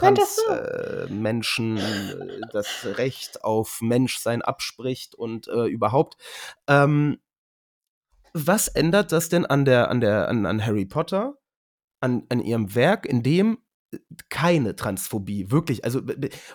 man 0.00 0.14
das 0.14 0.36
so? 0.36 0.52
äh, 0.52 1.06
Menschen 1.10 1.76
äh, 1.76 2.40
das 2.52 2.86
Recht 2.96 3.44
auf 3.44 3.80
Menschsein 3.82 4.42
abspricht 4.42 5.14
und 5.14 5.48
äh, 5.48 5.66
überhaupt. 5.66 6.16
Ähm, 6.66 7.18
was 8.32 8.68
ändert 8.68 9.12
das 9.12 9.28
denn 9.28 9.46
an 9.46 9.64
der, 9.64 9.90
an 9.90 10.00
der, 10.00 10.28
an, 10.28 10.44
an 10.46 10.64
Harry 10.64 10.86
Potter, 10.86 11.38
an, 12.00 12.24
an 12.30 12.40
ihrem 12.40 12.74
Werk, 12.74 13.06
in 13.06 13.22
dem 13.22 13.58
keine 14.30 14.76
Transphobie, 14.76 15.50
wirklich, 15.50 15.84
also, 15.84 16.00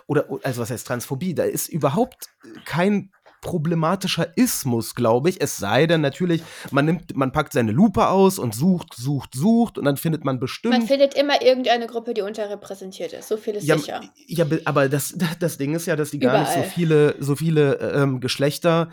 oder, 0.06 0.26
also 0.42 0.60
was 0.62 0.70
heißt 0.70 0.86
Transphobie? 0.86 1.34
Da 1.34 1.44
ist 1.44 1.68
überhaupt 1.68 2.26
kein 2.64 3.10
problematischer 3.42 4.36
Ismus, 4.36 4.94
glaube 4.94 5.30
ich. 5.30 5.40
Es 5.40 5.56
sei 5.56 5.86
denn 5.86 6.02
natürlich, 6.02 6.42
man 6.70 6.84
nimmt, 6.84 7.16
man 7.16 7.32
packt 7.32 7.54
seine 7.54 7.72
Lupe 7.72 8.08
aus 8.08 8.38
und 8.38 8.54
sucht, 8.54 8.94
sucht, 8.94 9.34
sucht 9.34 9.78
und 9.78 9.86
dann 9.86 9.96
findet 9.96 10.24
man 10.24 10.38
bestimmt. 10.38 10.74
Man 10.74 10.86
findet 10.86 11.14
immer 11.14 11.40
irgendeine 11.42 11.86
Gruppe, 11.86 12.12
die 12.12 12.20
unterrepräsentiert 12.20 13.14
ist. 13.14 13.28
So 13.28 13.38
viel 13.38 13.54
ist 13.54 13.64
Ja, 13.64 13.78
sicher. 13.78 14.02
ja, 14.26 14.44
be- 14.44 14.60
aber 14.66 14.88
das, 14.90 15.14
das 15.40 15.56
Ding 15.56 15.74
ist 15.74 15.86
ja, 15.86 15.96
dass 15.96 16.10
die 16.10 16.18
gar 16.18 16.38
nicht 16.40 16.48
so 16.48 16.58
Überall. 16.58 16.70
viele, 16.70 17.16
so 17.20 17.34
viele 17.34 17.76
ähm, 17.94 18.20
Geschlechter 18.20 18.90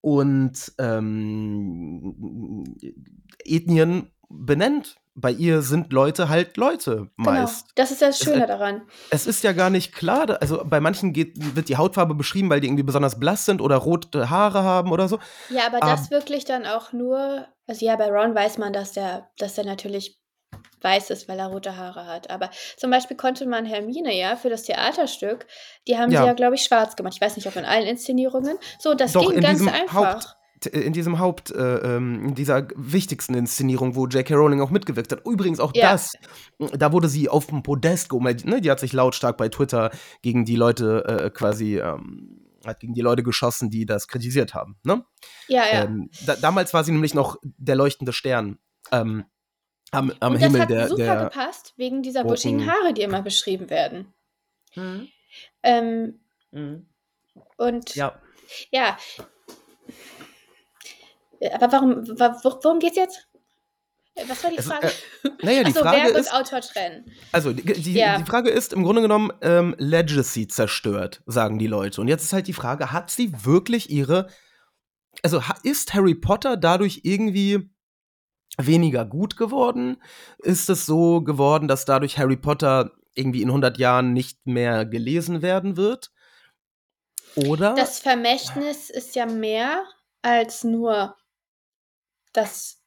und 0.00 0.72
ähm, 0.78 2.64
Ethnien 3.44 4.10
benennt. 4.28 4.96
Bei 5.14 5.30
ihr 5.30 5.60
sind 5.60 5.92
Leute 5.92 6.30
halt 6.30 6.56
Leute 6.56 7.10
meist. 7.16 7.64
Genau. 7.66 7.72
Das 7.76 7.90
ist 7.90 8.00
das 8.00 8.18
Es- 8.18 8.24
Schöne 8.24 8.46
daran. 8.46 8.82
Es 9.10 9.26
ist 9.26 9.44
ja 9.44 9.52
gar 9.52 9.68
nicht 9.68 9.94
klar, 9.94 10.38
also 10.40 10.62
bei 10.64 10.80
manchen 10.80 11.12
geht, 11.12 11.54
wird 11.54 11.68
die 11.68 11.76
Hautfarbe 11.76 12.14
beschrieben, 12.14 12.48
weil 12.48 12.60
die 12.60 12.66
irgendwie 12.68 12.82
besonders 12.82 13.20
blass 13.20 13.44
sind 13.44 13.60
oder 13.60 13.76
rote 13.76 14.30
Haare 14.30 14.62
haben 14.62 14.90
oder 14.90 15.08
so. 15.08 15.18
Ja, 15.50 15.66
aber 15.66 15.82
Ah. 15.82 15.90
das 15.90 16.10
wirklich 16.10 16.46
dann 16.46 16.64
auch 16.66 16.92
nur. 16.94 17.46
Also 17.66 17.84
ja, 17.84 17.96
bei 17.96 18.10
Ron 18.10 18.34
weiß 18.34 18.56
man, 18.58 18.72
dass 18.72 18.92
der, 18.92 19.28
dass 19.38 19.54
der 19.54 19.64
natürlich 19.66 20.18
weiß 20.80 21.10
ist, 21.10 21.28
weil 21.28 21.38
er 21.38 21.46
rote 21.48 21.76
Haare 21.76 22.06
hat. 22.06 22.30
Aber 22.30 22.50
zum 22.76 22.90
Beispiel 22.90 23.16
konnte 23.16 23.46
man 23.46 23.66
Hermine 23.66 24.16
ja 24.16 24.34
für 24.36 24.48
das 24.50 24.62
Theaterstück, 24.64 25.46
die 25.86 25.96
haben 25.98 26.10
Ja. 26.10 26.22
sie 26.22 26.26
ja, 26.26 26.32
glaube 26.32 26.54
ich, 26.56 26.62
schwarz 26.64 26.96
gemacht. 26.96 27.14
Ich 27.14 27.20
weiß 27.20 27.36
nicht, 27.36 27.46
ob 27.46 27.54
in 27.56 27.64
allen 27.66 27.86
Inszenierungen. 27.86 28.56
So, 28.78 28.94
das 28.94 29.12
Doch, 29.12 29.20
ging 29.26 29.32
in 29.36 29.40
ganz 29.42 29.60
einfach. 29.68 30.14
Haupt- 30.14 30.36
in 30.66 30.92
diesem 30.92 31.18
Haupt, 31.18 31.50
äh, 31.50 31.96
ähm, 31.96 32.28
in 32.28 32.34
dieser 32.34 32.66
wichtigsten 32.76 33.34
Inszenierung, 33.34 33.94
wo 33.94 34.06
J.K. 34.06 34.34
Rowling 34.34 34.60
auch 34.60 34.70
mitgewirkt 34.70 35.12
hat. 35.12 35.26
Übrigens 35.26 35.60
auch 35.60 35.72
Ja. 35.74 35.92
das, 35.92 36.12
da 36.58 36.92
wurde 36.92 37.08
sie 37.08 37.28
auf 37.28 37.46
dem 37.46 37.62
Podest 37.62 38.10
die- 38.12 38.48
ne, 38.48 38.60
die 38.60 38.70
hat 38.70 38.80
sich 38.80 38.92
lautstark 38.92 39.36
bei 39.36 39.48
Twitter 39.48 39.90
gegen 40.22 40.44
die 40.44 40.56
Leute 40.56 41.04
äh, 41.06 41.30
quasi, 41.30 41.78
ähm, 41.78 42.38
hat 42.64 42.80
gegen 42.80 42.94
die 42.94 43.00
Leute 43.00 43.22
geschossen, 43.22 43.70
die 43.70 43.86
das 43.86 44.06
kritisiert 44.08 44.54
haben. 44.54 44.76
Ne? 44.84 45.04
Ja, 45.48 45.64
ja. 45.72 45.84
Ähm, 45.84 46.10
da, 46.26 46.36
damals 46.36 46.72
war 46.74 46.84
sie 46.84 46.92
nämlich 46.92 47.14
noch 47.14 47.36
der 47.42 47.74
leuchtende 47.76 48.12
Stern 48.12 48.58
ähm, 48.92 49.24
am, 49.90 50.12
am 50.20 50.32
Und 50.34 50.38
Himmel 50.38 50.52
das 50.52 50.60
hat 50.62 50.70
der, 50.70 50.88
super 50.88 51.02
der 51.02 51.24
gepasst, 51.24 51.74
wegen 51.76 52.02
dieser 52.02 52.24
buschigen 52.24 52.66
Haare, 52.66 52.92
die 52.94 53.02
immer 53.02 53.22
beschrieben 53.22 53.68
werden. 53.68 54.14
Ähm, 55.62 56.20
und 57.56 57.94
ja. 57.94 58.18
ja. 58.70 58.96
Aber 61.54 61.72
warum, 61.72 62.06
wa- 62.18 62.36
wo- 62.42 62.58
worum 62.62 62.78
geht's 62.78 62.96
jetzt? 62.96 63.28
Äh, 64.14 64.24
Was 64.28 64.42
war 64.44 64.50
die 64.50 64.58
Es 64.58 64.66
ist, 64.66 64.72
Frage? 64.72 64.92
Naja, 65.42 65.62
die 65.64 65.70
Achso, 65.70 65.80
Frage 65.80 65.96
Werk 66.04 66.14
und 66.14 66.20
ist, 66.20 66.32
Autor 66.34 66.60
trennen. 66.60 67.10
Also, 67.32 67.52
die, 67.52 67.62
die, 67.62 67.94
Ja. 67.94 68.18
die 68.18 68.24
Frage 68.24 68.50
ist 68.50 68.72
im 68.72 68.82
Grunde 68.84 69.02
genommen 69.02 69.32
ähm, 69.40 69.74
Legacy 69.78 70.48
zerstört, 70.48 71.22
sagen 71.26 71.58
die 71.58 71.66
Leute. 71.66 72.00
Und 72.00 72.08
jetzt 72.08 72.22
ist 72.24 72.32
halt 72.32 72.46
die 72.46 72.52
Frage, 72.52 72.92
hat 72.92 73.10
sie 73.10 73.32
wirklich 73.44 73.90
ihre. 73.90 74.28
Also, 75.22 75.42
ist 75.62 75.94
Harry 75.94 76.14
Potter 76.14 76.56
dadurch 76.56 77.00
irgendwie 77.04 77.70
weniger 78.58 79.04
gut 79.06 79.36
geworden? 79.36 79.96
Ist 80.38 80.68
es 80.68 80.84
so 80.86 81.22
geworden, 81.22 81.68
dass 81.68 81.84
dadurch 81.86 82.18
Harry 82.18 82.36
Potter 82.36 82.92
irgendwie 83.14 83.42
in 83.42 83.48
100 83.48 83.78
Jahren 83.78 84.12
nicht 84.12 84.46
mehr 84.46 84.84
gelesen 84.86 85.42
werden 85.42 85.76
wird? 85.76 86.10
Oder? 87.34 87.74
Das 87.74 87.98
Vermächtnis 87.98 88.90
ist 88.90 89.14
ja 89.14 89.24
mehr 89.26 89.84
als 90.22 90.64
nur 90.64 91.16
das, 92.32 92.82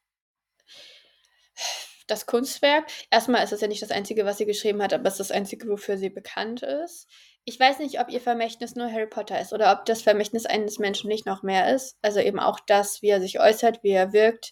das 2.08 2.26
Kunstwerk. 2.26 2.86
Erstmal 3.12 3.44
ist 3.44 3.52
es 3.54 3.62
ja 3.62 3.68
nicht 3.68 3.82
das 3.82 3.92
Einzige, 3.92 4.26
was 4.26 4.38
sie 4.38 4.46
geschrieben 4.46 4.82
hat, 4.82 4.94
aber 4.94 5.08
es 5.08 5.14
ist 5.16 5.30
das 5.30 5.32
Einzige, 5.32 5.68
wofür 5.68 5.98
sie 5.98 6.10
bekannt 6.10 6.62
ist. 6.62 7.08
Ich 7.46 7.60
weiß 7.60 7.80
nicht, 7.80 8.00
ob 8.00 8.10
ihr 8.10 8.22
Vermächtnis 8.22 8.76
nur 8.76 8.92
Harry 8.92 9.08
Potter 9.08 9.40
ist 9.40 9.54
oder 9.54 9.72
ob 9.72 9.86
das 9.86 10.02
Vermächtnis 10.02 10.46
eines 10.46 10.80
Menschen 10.80 11.08
nicht 11.10 11.26
noch 11.26 11.44
mehr 11.44 11.74
ist. 11.74 11.98
Also 12.02 12.20
eben 12.20 12.40
auch 12.40 12.60
das, 12.60 13.02
wie 13.02 13.10
er 13.10 13.22
sich 13.22 13.40
äußert, 13.40 13.84
wie 13.84 13.92
er 13.92 14.14
wirkt. 14.14 14.52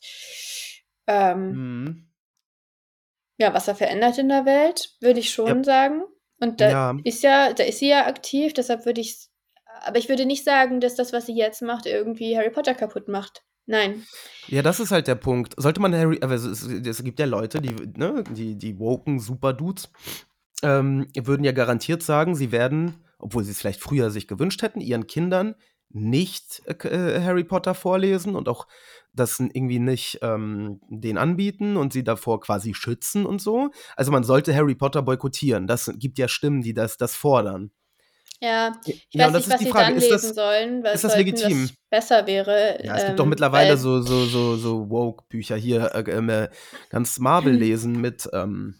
Ähm, 1.08 1.50
Hm. 1.52 2.10
ja, 3.38 3.54
was 3.54 3.68
er 3.68 3.76
verändert 3.76 4.18
in 4.18 4.30
der 4.30 4.46
Welt, 4.46 4.96
würde 5.02 5.20
ich 5.20 5.32
schon 5.32 5.64
sagen. 5.64 6.04
Und 6.40 6.62
da 6.62 6.70
Ja. 6.70 6.98
ist 7.04 7.24
ja, 7.24 7.54
da 7.54 7.64
ist 7.64 7.80
sie 7.80 7.90
ja 7.90 8.06
aktiv, 8.06 8.54
deshalb 8.54 8.86
würde 8.86 9.02
ich, 9.02 9.28
aber 9.82 9.98
ich 9.98 10.10
würde 10.10 10.26
nicht 10.26 10.44
sagen, 10.44 10.80
dass 10.80 10.96
das, 10.96 11.14
was 11.14 11.26
sie 11.26 11.36
jetzt 11.36 11.62
macht, 11.62 11.86
irgendwie 11.86 12.38
Harry 12.38 12.50
Potter 12.52 12.76
kaputt 12.76 13.08
macht. 13.08 13.44
Nein. 13.66 14.04
Ja, 14.48 14.62
das 14.62 14.80
ist 14.80 14.92
halt 14.92 15.08
der 15.08 15.16
Punkt. 15.16 15.54
Sollte 15.58 15.80
man 15.80 15.96
Harry, 15.96 16.20
aber 16.22 16.34
es, 16.34 16.44
es, 16.44 17.04
gibt 17.04 17.20
ja 17.20 17.26
Leute, 17.26 17.62
die, 17.62 17.74
ne, 17.98 18.24
die, 18.32 18.58
die 18.58 18.78
woken 18.78 19.20
Superdudes, 19.20 19.90
ähm, 20.64 21.08
würden 21.16 21.44
ja 21.44 21.54
garantiert 21.54 22.04
sagen, 22.04 22.36
sie 22.36 22.52
werden, 22.52 23.06
obwohl 23.20 23.44
sie 23.44 23.52
es 23.52 23.60
vielleicht 23.60 23.82
früher 23.82 24.10
sich 24.10 24.28
gewünscht 24.28 24.62
hätten, 24.62 24.82
ihren 24.82 25.08
Kindern 25.08 25.56
nicht 25.90 26.64
äh, 26.66 27.22
Harry 27.22 27.44
Potter 27.44 27.76
vorlesen 27.76 28.36
und 28.36 28.50
auch 28.50 28.68
das 29.14 29.40
irgendwie 29.40 29.80
nicht 29.80 30.20
ähm, 30.24 30.82
den 30.90 31.18
anbieten 31.18 31.78
und 31.78 31.94
sie 31.94 32.04
davor 32.04 32.40
quasi 32.42 32.74
schützen 32.74 33.26
und 33.26 33.42
so. 33.42 33.70
Also 33.96 34.12
man 34.12 34.24
sollte 34.24 34.56
Harry 34.56 34.76
Potter 34.76 35.04
boykottieren. 35.04 35.68
Das 35.68 35.92
gibt 35.98 36.18
ja 36.18 36.28
Stimmen, 36.28 36.62
die 36.62 36.74
das, 36.74 36.98
das 36.98 37.16
fordern. 37.16 37.72
Ja, 38.42 38.74
ich 38.86 39.06
Ja, 39.12 39.26
weiß 39.28 39.34
nicht, 39.34 39.48
ist 39.48 39.54
was 39.54 39.60
sie 39.62 39.72
dann 39.72 39.96
ist 39.96 40.12
das- 40.12 40.22
lesen 40.24 40.34
sollen, 40.36 40.84
weil 40.84 40.96
ist 40.96 41.04
das 41.04 41.16
legitim? 41.16 41.62
das 41.68 41.74
besser 41.90 42.28
wäre. 42.28 42.80
Ja, 42.84 42.98
es 42.98 43.06
gibt 43.06 43.20
doch 43.20 43.24
ähm, 43.24 43.30
mittlerweile 43.30 43.70
weil- 43.72 43.78
so, 43.78 44.02
so, 44.02 44.26
so, 44.26 44.58
so 44.58 44.90
Woke-Bücher 44.90 45.56
hier, 45.56 45.94
äh, 45.96 46.02
ähm, 46.12 46.30
äh, 46.30 46.50
ganz 46.90 47.20
Marvel 47.20 47.54
lesen 47.56 48.02
mit 48.02 48.30
ähm, 48.34 48.76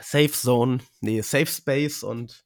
Safe 0.00 0.32
Zone, 0.32 0.78
nee, 1.00 1.20
Safe 1.20 1.46
Space 1.46 2.02
und 2.02 2.44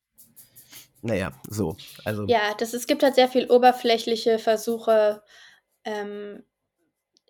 naja, 1.02 1.32
so. 1.48 1.76
Also, 2.04 2.26
Ja, 2.26 2.54
das, 2.58 2.74
es 2.74 2.86
gibt 2.86 3.02
halt 3.02 3.14
sehr 3.14 3.28
viel 3.28 3.48
oberflächliche 3.50 4.38
Versuche, 4.38 5.22
ähm, 5.84 6.42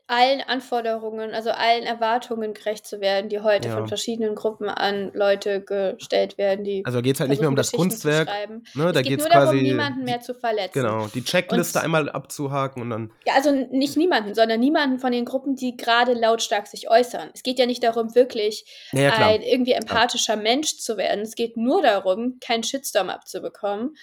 allen 0.09 0.41
Anforderungen, 0.41 1.35
also 1.35 1.51
allen 1.51 1.83
Erwartungen 1.83 2.55
gerecht 2.55 2.87
zu 2.87 3.01
werden, 3.01 3.29
die 3.29 3.41
heute 3.41 3.69
Ja. 3.69 3.75
von 3.77 3.89
verschiedenen 3.89 4.35
Gruppen 4.37 4.69
an 4.69 5.11
Leute 5.15 5.61
gestellt 5.61 6.39
werden, 6.39 6.65
die 6.65 6.85
also 6.87 7.03
geht 7.03 7.15
es 7.17 7.21
halt 7.21 7.31
nicht 7.31 7.41
mehr 7.41 7.49
um 7.49 7.57
das 7.57 7.73
Kunstwerk. 7.73 8.29
Ne, 8.75 8.87
Es 8.87 8.93
da 8.93 9.03
geht 9.03 9.19
es 9.19 9.25
nur 9.25 9.31
darum, 9.33 9.49
quasi. 9.55 9.63
niemanden 9.63 10.05
mehr 10.05 10.21
zu 10.21 10.35
verletzen. 10.35 10.81
Genau, 10.81 11.09
die 11.09 11.25
Checkliste 11.25 11.79
Und- 11.81 11.85
einmal 11.85 12.09
abzuhaken 12.09 12.83
und 12.83 12.91
dann. 12.91 13.13
Ja, 13.27 13.35
also 13.35 13.51
nicht 13.51 13.97
niemanden, 13.97 14.35
sondern 14.35 14.61
niemanden 14.61 14.99
von 15.01 15.11
den 15.11 15.25
Gruppen, 15.25 15.57
die 15.57 15.77
gerade 15.77 16.13
lautstark 16.13 16.69
sich 16.69 16.89
äußern. 16.89 17.31
Es 17.35 17.43
geht 17.43 17.59
ja 17.59 17.67
nicht 17.67 17.83
darum, 17.83 18.15
wirklich 18.15 18.65
Ja, 18.93 19.01
ja, 19.01 19.11
klar. 19.11 19.29
ein 19.31 19.43
irgendwie 19.43 19.73
empathischer 19.73 20.37
Mensch 20.37 20.77
zu 20.79 20.97
werden. 20.97 21.23
Es 21.23 21.35
geht 21.35 21.57
nur 21.57 21.83
darum, 21.83 22.39
keinen 22.41 22.63
Shitstorm 22.63 23.11
abzubekommen. 23.11 23.97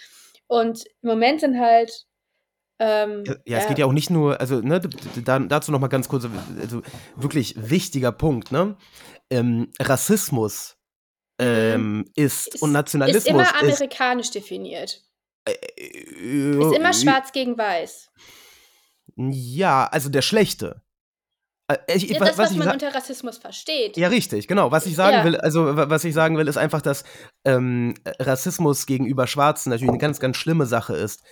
Und 0.48 0.83
im 1.01 1.10
Moment 1.10 1.39
sind 1.39 1.60
halt. 1.60 2.05
Ähm, 2.86 3.24
Ja, 3.25 3.36
ja, 3.46 3.58
es 3.60 3.68
geht 3.68 3.78
ja 3.78 3.86
auch 3.86 3.94
nicht 3.94 4.10
nur, 4.10 4.40
also 4.42 4.60
ne, 4.60 4.82
da, 5.24 5.40
dazu 5.40 5.72
noch 5.72 5.80
mal 5.80 5.88
ganz 5.88 6.10
kurz, 6.10 6.25
also 6.60 6.82
wirklich 7.16 7.56
wichtiger 7.58 8.12
Punkt, 8.12 8.52
ne? 8.52 8.75
Ähm, 9.30 9.72
Rassismus 9.80 10.75
ähm, 11.40 12.06
ist, 12.16 12.54
ist, 12.56 12.62
und 12.62 12.70
ist 12.70 12.74
Nationalismus 12.74 13.25
immer 13.25 13.44
ist, 13.44 13.56
amerikanisch 13.62 14.32
definiert. 14.32 15.02
äh, 15.48 15.54
Ist 15.78 16.75
immer 16.75 16.94
schwarz 16.94 17.32
gegen 17.32 17.58
weiß. 17.58 18.10
Ja, 19.16 19.86
also 19.88 20.10
der 20.10 20.22
schlechte. 20.22 20.82
Äh, 21.68 21.78
Ich, 21.96 22.06
ich, 22.06 22.12
Ja, 22.12 22.20
was, 22.22 22.30
das, 22.30 22.38
was 22.40 22.52
ich 22.52 22.58
man 22.58 22.70
unter 22.72 22.94
Rassismus 22.94 23.38
versteht. 23.38 23.96
ja, 23.98 24.08
richtig, 24.10 24.48
genau. 24.48 24.72
Was 24.72 24.86
ich 24.86 24.96
sagen 24.96 25.18
Ja. 25.18 25.24
will, 25.24 25.38
also 25.38 25.75
wa- 25.78 25.90
was 25.90 26.04
ich 26.04 26.13
sagen 26.13 26.38
will, 26.38 26.48
ist 26.48 26.58
einfach, 26.58 26.82
dass 26.82 27.04
ähm, 27.46 27.94
Rassismus 28.20 28.86
gegenüber 28.86 29.28
Schwarzen 29.28 29.70
natürlich 29.70 29.90
eine 29.90 30.00
ganz, 30.00 30.20
ganz 30.20 30.38
schlimme 30.38 30.66
Sache 30.66 30.96
ist. 30.96 31.24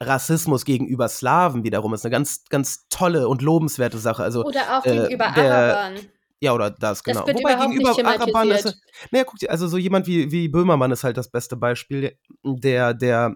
Rassismus 0.00 0.64
gegenüber 0.64 1.08
Slawen 1.08 1.64
wiederum 1.64 1.92
ist 1.94 2.04
eine 2.04 2.12
ganz, 2.12 2.44
ganz 2.48 2.86
tolle 2.88 3.28
und 3.28 3.42
lobenswerte 3.42 3.98
Sache. 3.98 4.22
Also 4.22 4.44
Oder 4.44 4.78
auch 4.78 4.84
äh, 4.86 4.92
gegenüber 5.02 5.32
der- 5.34 5.54
Arabern. 5.54 5.94
Ja, 6.40 6.52
oder 6.52 6.70
das, 6.70 7.02
genau. 7.02 7.26
wird 7.26 7.40
überhaupt 7.40 7.68
nicht 7.70 7.88
ist 7.88 7.96
thematisiert. 7.96 8.76
naja, 9.10 9.24
guck 9.24 9.38
dir, 9.40 9.50
also 9.50 9.66
so 9.66 9.76
jemand 9.76 10.06
wie, 10.06 10.30
wie 10.30 10.48
Böhmermann 10.48 10.92
ist 10.92 11.02
halt 11.02 11.16
das 11.16 11.32
beste 11.32 11.56
Beispiel, 11.56 12.16
der, 12.44 12.94
der 12.94 13.34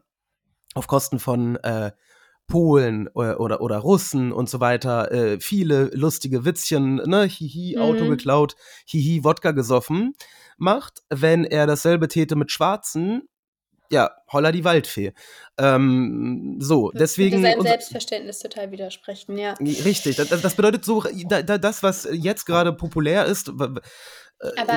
auf 0.74 0.86
Kosten 0.86 1.18
von 1.18 1.56
äh, 1.56 1.90
Polen 2.46 3.08
oder, 3.08 3.40
oder, 3.40 3.60
oder 3.60 3.78
Russen 3.78 4.30
und 4.32 4.48
so 4.48 4.60
weiter 4.60 5.10
äh, 5.10 5.40
viele 5.40 5.90
lustige 5.94 6.44
Witzchen, 6.44 6.96
ne, 6.96 7.24
hihi, 7.24 7.76
Auto 7.78 8.04
Mhm. 8.04 8.10
geklaut, 8.10 8.54
hihi, 8.86 9.24
Wodka 9.24 9.50
gesoffen 9.50 10.12
macht, 10.56 11.02
wenn 11.10 11.42
er 11.44 11.66
dasselbe 11.66 12.06
täte 12.06 12.36
mit 12.36 12.52
Schwarzen, 12.52 13.28
ja, 13.92 14.10
holla 14.32 14.50
die 14.52 14.64
Waldfee. 14.64 15.12
Ähm, 15.58 16.56
so, 16.60 16.90
deswegen. 16.92 17.42
Würde 17.42 17.52
seinem 17.52 17.62
Selbstverständnis 17.66 18.38
total 18.40 18.70
widersprechen, 18.72 19.38
ja. 19.38 19.54
Richtig, 19.60 20.16
das, 20.16 20.28
das 20.28 20.54
bedeutet 20.54 20.84
so, 20.84 21.04
da, 21.28 21.42
da, 21.42 21.58
das, 21.58 21.82
was 21.82 22.08
jetzt 22.12 22.46
gerade 22.46 22.72
populär 22.72 23.26
ist, 23.26 23.48
äh, 23.48 23.52
Aber- 23.52 23.80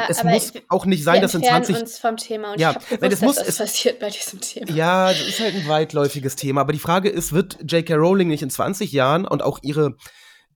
es 0.10 0.19
aber 0.19 0.29
muss 0.29 0.53
auch 0.69 0.86
nicht 0.86 1.03
sein, 1.03 1.22
dass 1.22 1.34
in 1.34 1.41
entfernen 1.41 1.63
20 1.65 1.81
uns 1.81 1.98
vom 1.98 2.17
Thema 2.17 2.51
und 2.53 2.60
Ja, 2.60 2.72
ich 2.72 3.00
gewusst, 3.00 3.12
das 3.13 3.22
muss- 3.22 3.38
es- 3.38 3.45
das 3.45 3.57
passiert 3.57 4.00
bei 4.00 4.10
diesem 4.10 4.39
Thema. 4.41 4.72
Ja, 4.72 5.10
das 5.10 5.22
ist 5.27 5.39
halt 5.39 5.55
ein 5.55 5.67
weitläufiges 5.67 6.36
Thema. 6.36 6.62
Aber 6.62 6.74
die 6.74 6.79
Frage 6.79 7.10
ist, 7.10 7.34
wird 7.34 7.57
J.K. 7.72 7.95
Rowling 7.95 8.27
nicht 8.27 8.43
in 8.43 8.50
20 8.51 8.91
Jahren 8.91 9.25
und 9.25 9.41
auch 9.41 9.57
ihre 9.63 9.95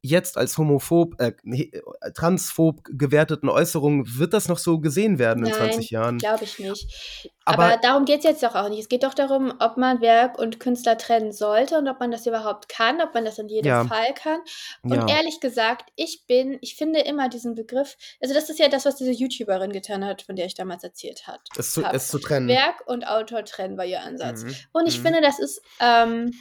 jetzt 0.01 0.37
als 0.37 0.57
homophob, 0.57 1.19
äh, 1.19 1.33
äh, 1.45 1.81
transphob 2.13 2.81
gewerteten 2.85 3.49
Äußerungen, 3.49 4.05
wird 4.17 4.33
das 4.33 4.47
noch 4.47 4.57
so 4.57 4.79
gesehen 4.79 5.19
werden 5.19 5.45
in 5.45 5.53
20 5.53 5.89
Jahren? 5.89 6.17
glaube 6.19 6.45
ich 6.45 6.57
nicht. 6.59 7.29
Aber- 7.43 7.65
Aber, 7.65 7.77
darum 7.81 8.05
geht 8.05 8.19
es 8.19 8.23
jetzt 8.23 8.43
doch 8.43 8.55
auch 8.55 8.69
nicht. 8.69 8.79
Es 8.79 8.87
geht 8.89 9.03
doch 9.03 9.13
darum, 9.13 9.53
ob 9.59 9.75
man 9.77 9.99
Werk 10.01 10.37
und 10.39 10.59
Künstler 10.59 10.97
trennen 10.97 11.31
sollte 11.33 11.77
und 11.77 11.87
ob 11.89 11.99
man 11.99 12.11
das 12.11 12.25
überhaupt 12.27 12.69
kann, 12.69 13.01
ob 13.01 13.13
man 13.13 13.25
das 13.25 13.39
in 13.39 13.49
jedem 13.49 13.67
Ja. 13.67 13.85
Fall 13.85 14.13
kann. 14.13 14.39
Und 14.83 14.93
Ja. 14.93 15.07
ehrlich 15.17 15.39
gesagt, 15.41 15.89
ich 15.95 16.23
bin, 16.27 16.57
ich 16.61 16.75
finde 16.75 17.01
immer 17.01 17.27
diesen 17.27 17.55
Begriff, 17.55 17.97
also 18.21 18.33
das 18.33 18.49
ist 18.49 18.59
ja 18.59 18.69
das, 18.69 18.85
was 18.85 18.95
diese 18.95 19.11
YouTuberin 19.11 19.71
getan 19.71 20.05
hat, 20.05 20.21
von 20.21 20.35
der 20.37 20.45
ich 20.45 20.53
damals 20.53 20.83
erzählt 20.83 21.27
hat. 21.27 21.41
Es 21.57 21.73
zu, 21.73 21.83
habe. 21.83 21.97
es 21.97 22.07
zu 22.07 22.19
trennen. 22.19 22.47
Werk 22.47 22.83
und 22.87 23.05
Autor 23.07 23.43
trennen 23.43 23.77
war 23.77 23.85
ihr 23.85 24.01
Ansatz. 24.03 24.43
Mhm. 24.43 24.55
Und 24.71 24.87
ich 24.87 24.99
Mhm. 24.99 25.03
finde, 25.03 25.21
das 25.21 25.39
ist 25.39 25.61
ähm, 25.81 26.31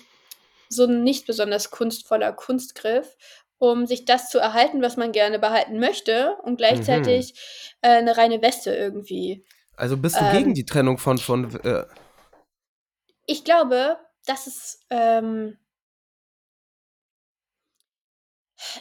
so 0.68 0.84
ein 0.84 1.02
nicht 1.02 1.26
besonders 1.26 1.70
kunstvoller 1.70 2.32
Kunstgriff, 2.34 3.16
um 3.58 3.86
sich 3.86 4.04
das 4.04 4.30
zu 4.30 4.38
erhalten, 4.38 4.82
was 4.82 4.96
man 4.96 5.12
gerne 5.12 5.38
behalten 5.38 5.78
möchte 5.78 6.36
und 6.42 6.56
gleichzeitig 6.56 7.34
Mhm. 7.34 7.88
äh, 7.88 7.96
eine 7.98 8.16
reine 8.16 8.42
Weste 8.42 8.74
irgendwie. 8.74 9.44
Also 9.76 9.96
bist 9.96 10.16
du 10.16 10.24
ähm, 10.24 10.30
gegen 10.30 10.54
die 10.54 10.64
Trennung 10.64 10.98
von, 10.98 11.18
von 11.18 11.54
äh, 11.64 11.84
Ich 13.26 13.44
glaube, 13.44 13.98
dass 14.26 14.46
es. 14.46 14.80
Ähm, 14.90 15.56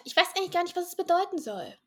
ich 0.04 0.16
weiß 0.16 0.26
eigentlich 0.36 0.52
gar 0.52 0.64
nicht, 0.64 0.76
was 0.76 0.88
es 0.88 0.96
bedeuten 0.96 1.38
soll. 1.38 1.78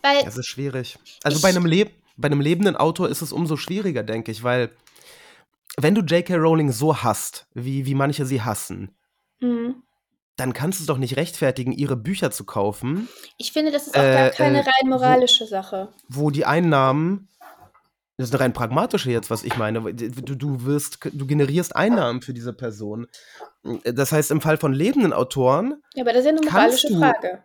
Weil 0.00 0.24
Das 0.24 0.38
ist 0.38 0.46
schwierig. 0.46 0.98
Also 1.22 1.40
bei 1.42 1.50
einem, 1.50 1.66
Leb 1.66 1.92
bei 2.16 2.26
einem 2.26 2.40
lebenden 2.40 2.76
Autor 2.76 3.08
ist 3.08 3.20
es 3.20 3.32
umso 3.32 3.56
schwieriger, 3.56 4.02
denke 4.02 4.30
ich, 4.32 4.42
weil 4.42 4.70
wenn 5.76 5.94
du 5.94 6.00
J.K. 6.02 6.36
Rowling 6.36 6.72
so 6.72 7.02
hasst, 7.02 7.46
wie, 7.52 7.84
wie 7.84 7.94
manche 7.94 8.24
sie 8.24 8.40
hassen, 8.40 8.96
hm, 9.40 9.82
dann 10.36 10.52
kannst 10.52 10.80
du 10.80 10.82
es 10.82 10.86
doch 10.86 10.98
nicht 10.98 11.16
rechtfertigen, 11.16 11.72
ihre 11.72 11.96
Bücher 11.96 12.30
zu 12.30 12.44
kaufen, 12.44 13.08
ich 13.38 13.52
finde, 13.52 13.70
das 13.72 13.86
ist 13.86 13.96
auch 13.96 14.02
Äh, 14.02 14.14
gar 14.14 14.30
keine 14.30 14.58
äh, 14.58 14.62
rein 14.62 14.88
moralische 14.90 15.46
Sache. 15.46 15.92
wo 16.08 16.30
die 16.30 16.44
Einnahmen, 16.44 17.28
das 18.16 18.28
ist 18.28 18.34
eine 18.34 18.42
rein 18.44 18.52
pragmatische 18.52 19.10
jetzt, 19.10 19.30
was 19.30 19.42
ich 19.44 19.56
meine, 19.56 19.80
du, 19.94 20.34
du 20.36 20.64
wirst, 20.64 20.98
du 21.12 21.26
generierst 21.26 21.74
Einnahmen 21.74 22.20
für 22.22 22.32
diese 22.34 22.52
Person. 22.52 23.06
Das 23.84 24.12
heißt, 24.12 24.30
im 24.30 24.40
Fall 24.40 24.56
von 24.56 24.72
lebenden 24.72 25.12
Autoren 25.12 25.82
Ja, 25.94 26.02
aber 26.02 26.12
das 26.12 26.20
ist 26.24 26.26
ja 26.26 26.36
eine 26.36 26.40
moralische 26.50 26.88
du- 26.88 26.98
Frage. 26.98 27.44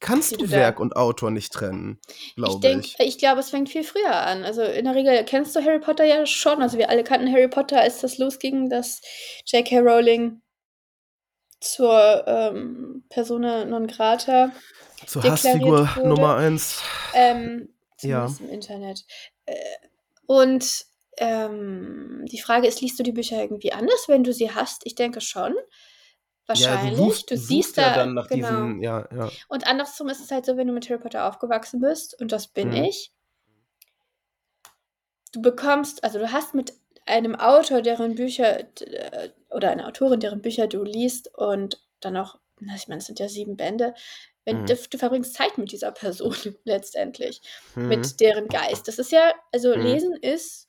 kannst 0.00 0.32
du 0.40 0.46
da- 0.46 0.50
Werk 0.50 0.80
und 0.80 0.96
Autor 0.96 1.30
nicht 1.30 1.52
trennen, 1.52 2.00
Ich 2.06 2.34
glaube 2.34 2.60
denke, 2.60 2.86
ich. 2.86 2.96
ich 2.98 3.18
glaube, 3.18 3.40
es 3.40 3.50
fängt 3.50 3.68
viel 3.68 3.84
früher 3.84 4.14
an. 4.14 4.42
Also 4.44 4.62
in 4.62 4.84
der 4.84 4.94
Regel 4.94 5.24
kennst 5.24 5.54
du 5.56 5.60
Harry 5.64 5.78
Potter 5.80 6.04
ja 6.04 6.26
schon. 6.26 6.60
Also 6.62 6.76
wir 6.78 6.90
alle 6.90 7.04
kannten 7.04 7.30
Harry 7.32 7.48
Potter, 7.48 7.80
als 7.80 8.00
das 8.00 8.18
losging, 8.18 8.68
dass 8.68 9.00
J.K. 9.46 9.78
Rowling 9.80 10.40
zur 11.60 12.24
ähm, 12.26 13.04
Persona 13.08 13.64
non 13.64 13.86
grata, 13.86 14.50
Zur 15.06 15.22
Hassfigur 15.22 15.88
wurde. 15.96 16.08
Nummer 16.08 16.36
eins. 16.36 16.82
ähm, 17.14 17.68
Ja. 18.02 18.26
im 18.40 18.48
Internet. 18.48 19.04
Äh, 19.46 19.54
und 20.26 20.84
ähm, 21.18 22.24
die 22.30 22.40
Frage 22.40 22.66
ist, 22.66 22.80
liest 22.80 22.98
du 22.98 23.02
die 23.02 23.12
Bücher 23.12 23.40
irgendwie 23.40 23.72
anders, 23.72 24.08
wenn 24.08 24.24
du 24.24 24.32
sie 24.32 24.50
hast? 24.54 24.82
Ich 24.86 24.94
denke 24.94 25.20
schon. 25.20 25.54
Wahrscheinlich. 26.46 26.92
Ja, 26.92 27.04
du, 27.04 27.10
suchst, 27.10 27.30
du 27.30 27.36
siehst 27.36 27.76
ja 27.76 27.90
da 27.90 27.94
dann 27.96 28.14
nach 28.14 28.26
genau. 28.28 28.48
diesen, 28.48 28.82
ja, 28.82 29.06
ja. 29.14 29.30
Und 29.48 29.66
andersrum 29.66 30.08
ist 30.08 30.20
es 30.20 30.30
halt 30.30 30.46
so, 30.46 30.56
wenn 30.56 30.66
du 30.66 30.72
mit 30.72 30.88
Harry 30.88 31.00
Potter 31.00 31.28
aufgewachsen 31.28 31.80
bist, 31.80 32.18
und 32.20 32.32
das 32.32 32.48
bin 32.48 32.70
Mhm. 32.70 32.84
ich, 32.84 33.12
du 35.32 35.42
bekommst, 35.42 36.02
also 36.02 36.18
du 36.18 36.32
hast 36.32 36.54
mit 36.54 36.72
einem 37.10 37.34
Autor, 37.36 37.82
deren 37.82 38.14
Bücher, 38.14 38.60
äh, 38.60 39.30
oder 39.50 39.70
einer 39.70 39.86
Autorin, 39.88 40.20
deren 40.20 40.42
Bücher 40.42 40.66
du 40.66 40.82
liest 40.82 41.30
und 41.36 41.80
dann 42.00 42.16
auch, 42.16 42.38
ich 42.76 42.88
meine, 42.88 42.98
es 43.00 43.06
sind 43.06 43.18
ja 43.20 43.28
sieben 43.28 43.56
Bände, 43.56 43.94
wenn 44.44 44.62
Mhm. 44.62 44.66
du, 44.66 44.76
du 44.90 44.98
verbringst 44.98 45.34
Zeit 45.34 45.58
mit 45.58 45.70
dieser 45.72 45.92
Person 45.92 46.34
letztendlich, 46.64 47.40
Mhm. 47.76 47.88
mit 47.88 48.20
deren 48.20 48.48
Geist. 48.48 48.88
Das 48.88 48.98
ist 48.98 49.12
ja, 49.12 49.32
also 49.52 49.74
Mhm. 49.74 49.82
Lesen 49.82 50.12
ist 50.14 50.66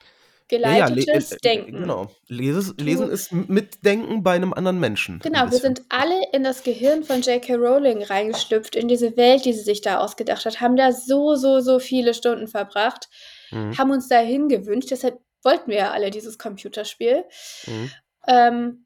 Ja, 0.51 0.57
ja, 0.77 0.87
le- 0.87 0.95
geleitetes 1.05 1.31
äh, 1.31 1.37
Denken. 1.43 1.77
Genau. 1.77 2.11
Leses, 2.27 2.73
Lesen 2.77 3.09
ist 3.09 3.31
Mitdenken 3.31 4.21
bei 4.23 4.33
einem 4.35 4.53
anderen 4.53 4.79
Menschen. 4.79 5.19
Genau, 5.23 5.49
wir 5.49 5.59
sind 5.59 5.81
alle 5.89 6.19
in 6.33 6.43
das 6.43 6.63
Gehirn 6.63 7.03
von 7.03 7.21
J.K. 7.21 7.55
Rowling 7.55 8.03
reingeschlüpft, 8.03 8.75
in 8.75 8.87
diese 8.89 9.15
Welt, 9.15 9.45
die 9.45 9.53
sie 9.53 9.63
sich 9.63 9.79
da 9.81 9.99
ausgedacht 9.99 10.43
hat, 10.45 10.59
haben 10.59 10.75
da 10.75 10.91
so, 10.91 11.35
so, 11.35 11.61
so 11.61 11.79
viele 11.79 12.13
Stunden 12.13 12.47
verbracht, 12.47 13.07
Mhm. 13.51 13.77
haben 13.77 13.91
uns 13.91 14.07
dahin 14.09 14.49
gewünscht, 14.49 14.91
deshalb 14.91 15.19
wollten 15.43 15.71
wir 15.71 15.77
ja 15.77 15.91
alle 15.91 16.11
dieses 16.11 16.37
Computerspiel. 16.37 17.25
Mhm. 17.67 17.91
Ähm, 18.27 18.85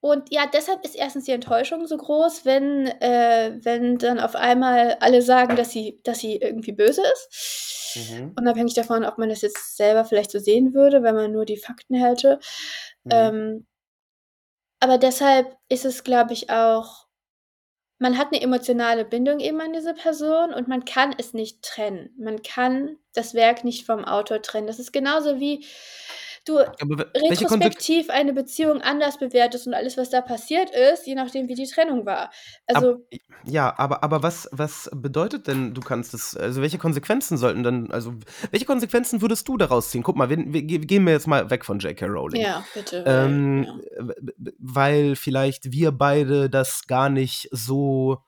und 0.00 0.32
ja, 0.32 0.46
deshalb 0.46 0.84
ist 0.84 0.94
erstens 0.94 1.24
die 1.24 1.32
Enttäuschung 1.32 1.86
so 1.86 1.96
groß, 1.96 2.44
wenn, 2.44 2.86
äh, 3.00 3.58
wenn 3.62 3.98
dann 3.98 4.20
auf 4.20 4.36
einmal 4.36 4.98
alle 5.00 5.20
sagen, 5.22 5.56
dass 5.56 5.70
sie, 5.70 6.00
dass 6.04 6.20
sie 6.20 6.36
irgendwie 6.36 6.72
böse 6.72 7.02
ist. 7.12 7.96
Mhm. 7.96 8.32
Unabhängig 8.38 8.74
davon, 8.74 9.04
ob 9.04 9.18
man 9.18 9.30
das 9.30 9.42
jetzt 9.42 9.76
selber 9.76 10.04
vielleicht 10.04 10.30
so 10.30 10.38
sehen 10.38 10.74
würde, 10.74 11.02
wenn 11.02 11.14
man 11.14 11.32
nur 11.32 11.44
die 11.44 11.56
Fakten 11.56 11.94
hätte. 11.94 12.38
Mhm. 13.04 13.10
Ähm, 13.10 13.66
aber 14.80 14.98
deshalb 14.98 15.56
ist 15.68 15.84
es, 15.84 16.04
glaube 16.04 16.34
ich, 16.34 16.50
auch, 16.50 17.05
man 17.98 18.18
hat 18.18 18.28
eine 18.32 18.42
emotionale 18.42 19.04
Bindung 19.04 19.40
eben 19.40 19.60
an 19.60 19.72
diese 19.72 19.94
Person 19.94 20.52
und 20.52 20.68
man 20.68 20.84
kann 20.84 21.14
es 21.16 21.32
nicht 21.32 21.62
trennen. 21.62 22.10
Man 22.18 22.42
kann 22.42 22.98
das 23.14 23.34
Werk 23.34 23.64
nicht 23.64 23.86
vom 23.86 24.04
Autor 24.04 24.42
trennen. 24.42 24.66
Das 24.66 24.78
ist 24.78 24.92
genauso 24.92 25.40
wie 25.40 25.64
du 26.48 26.58
Aber 26.58 27.06
retrospektiv 27.14 28.08
eine 28.10 28.32
Beziehung 28.32 28.80
anders 28.80 29.18
bewertest 29.18 29.66
und 29.66 29.74
alles, 29.74 29.96
was 29.96 30.10
da 30.10 30.20
passiert 30.20 30.70
ist, 30.70 31.06
je 31.06 31.14
nachdem, 31.14 31.48
wie 31.48 31.54
die 31.54 31.66
Trennung 31.66 32.06
war. 32.06 32.30
Also, 32.66 33.06
Ja, 33.44 33.74
aber, 33.78 34.02
aber 34.02 34.22
was, 34.22 34.48
was 34.52 34.90
bedeutet 34.94 35.46
denn, 35.46 35.74
du 35.74 35.80
kannst 35.80 36.14
es, 36.14 36.36
also 36.36 36.62
welche 36.62 36.78
Konsequenzen 36.78 37.36
sollten 37.36 37.62
dann, 37.62 37.90
also 37.90 38.14
welche 38.50 38.66
Konsequenzen 38.66 39.20
würdest 39.22 39.46
du 39.48 39.56
daraus 39.56 39.90
ziehen? 39.90 40.02
Guck 40.02 40.16
mal, 40.16 40.30
wir, 40.30 40.38
wir, 40.52 40.62
ge- 40.62 40.78
gehen 40.78 41.04
wir 41.04 41.12
jetzt 41.12 41.26
mal 41.26 41.50
weg 41.50 41.64
von 41.64 41.78
J.K. 41.78 42.06
Rowling. 42.06 42.40
ja, 42.42 42.64
bitte. 42.74 43.04
weil, 43.04 43.24
Ähm, 43.26 43.64
ja. 43.64 44.12
weil 44.58 45.16
vielleicht 45.16 45.72
wir 45.72 45.92
beide 45.92 46.48
das 46.48 46.86
gar 46.86 47.08
nicht 47.08 47.48
so 47.52 48.18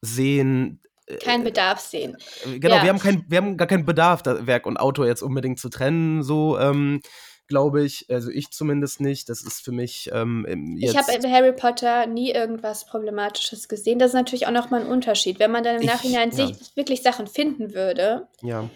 sehen. 0.00 0.80
Kein 1.22 1.44
Bedarf 1.44 1.80
sehen. 1.80 2.16
Äh, 2.46 2.58
Genau, 2.58 2.76
ja. 2.76 2.82
wir, 2.82 2.88
haben 2.88 2.98
kein, 2.98 3.24
wir 3.28 3.38
haben 3.38 3.56
gar 3.56 3.68
keinen 3.68 3.84
Bedarf, 3.84 4.22
da 4.22 4.46
Werk 4.46 4.66
und 4.66 4.78
Autor 4.78 5.06
jetzt 5.06 5.22
unbedingt 5.22 5.58
zu 5.58 5.68
trennen, 5.68 6.22
so 6.22 6.58
ähm, 6.58 7.00
glaube 7.46 7.84
ich. 7.84 8.06
Also 8.10 8.30
ich 8.30 8.50
zumindest 8.50 9.00
nicht. 9.00 9.28
Das 9.28 9.42
ist 9.42 9.62
für 9.64 9.72
mich 9.72 10.10
ähm, 10.12 10.44
im- 10.48 10.76
Ich 10.76 10.92
jetzt. 10.92 10.96
habe 10.96 11.12
in 11.12 11.30
Harry 11.32 11.52
Potter 11.52 12.06
nie 12.06 12.30
irgendwas 12.30 12.86
Problematisches 12.86 13.68
gesehen. 13.68 13.98
Das 13.98 14.08
ist 14.10 14.14
natürlich 14.14 14.46
auch 14.46 14.52
nochmal 14.52 14.80
ein 14.82 14.86
Unterschied. 14.88 15.38
Wenn 15.38 15.50
man 15.50 15.62
dann 15.64 15.76
im 15.76 15.82
Ich- 15.82 15.88
Nachhinein 15.88 16.30
ja. 16.30 16.46
sich 16.46 16.76
wirklich 16.76 17.02
Sachen 17.02 17.26
finden 17.26 17.74
würde, 17.74 18.28
ja. 18.42 18.68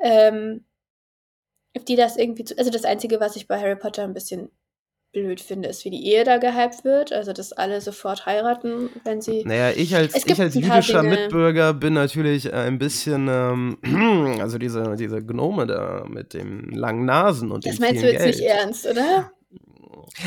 ähm, 0.00 0.64
die 1.88 1.96
das 1.96 2.16
irgendwie 2.16 2.44
zu. 2.44 2.56
Also 2.58 2.70
das 2.70 2.84
Einzige, 2.84 3.20
was 3.20 3.36
ich 3.36 3.46
bei 3.48 3.58
Harry 3.60 3.76
Potter 3.76 4.04
ein 4.04 4.14
bisschen 4.14 4.50
blöd 5.12 5.40
finde, 5.40 5.68
ist, 5.68 5.84
wie 5.84 5.90
die 5.90 6.06
Ehe 6.06 6.24
da 6.24 6.38
gehypt 6.38 6.84
wird. 6.84 7.12
Also, 7.12 7.32
dass 7.32 7.52
alle 7.52 7.80
sofort 7.80 8.24
heiraten, 8.26 8.88
wenn 9.04 9.20
sie. 9.20 9.44
Naja, 9.44 9.70
ich 9.70 9.94
als, 9.94 10.14
ich 10.14 10.40
als 10.40 10.54
jüdischer 10.54 11.00
Dinge- 11.00 11.10
Mitbürger 11.10 11.74
bin 11.74 11.92
natürlich 11.92 12.46
äh, 12.46 12.52
ein 12.52 12.78
bisschen, 12.78 13.28
ähm, 13.30 14.38
also 14.40 14.58
diese, 14.58 14.96
diese 14.96 15.22
Gnome 15.24 15.66
da 15.66 16.04
mit 16.08 16.32
den 16.34 16.70
langen 16.70 17.04
Nasen 17.04 17.50
und 17.52 17.66
Das 17.66 17.76
dem 17.76 17.84
meinst 17.84 18.02
du 18.02 18.06
jetzt 18.10 18.22
Geld. 18.22 18.36
nicht 18.36 18.46
ernst, 18.46 18.86
oder? 18.86 19.30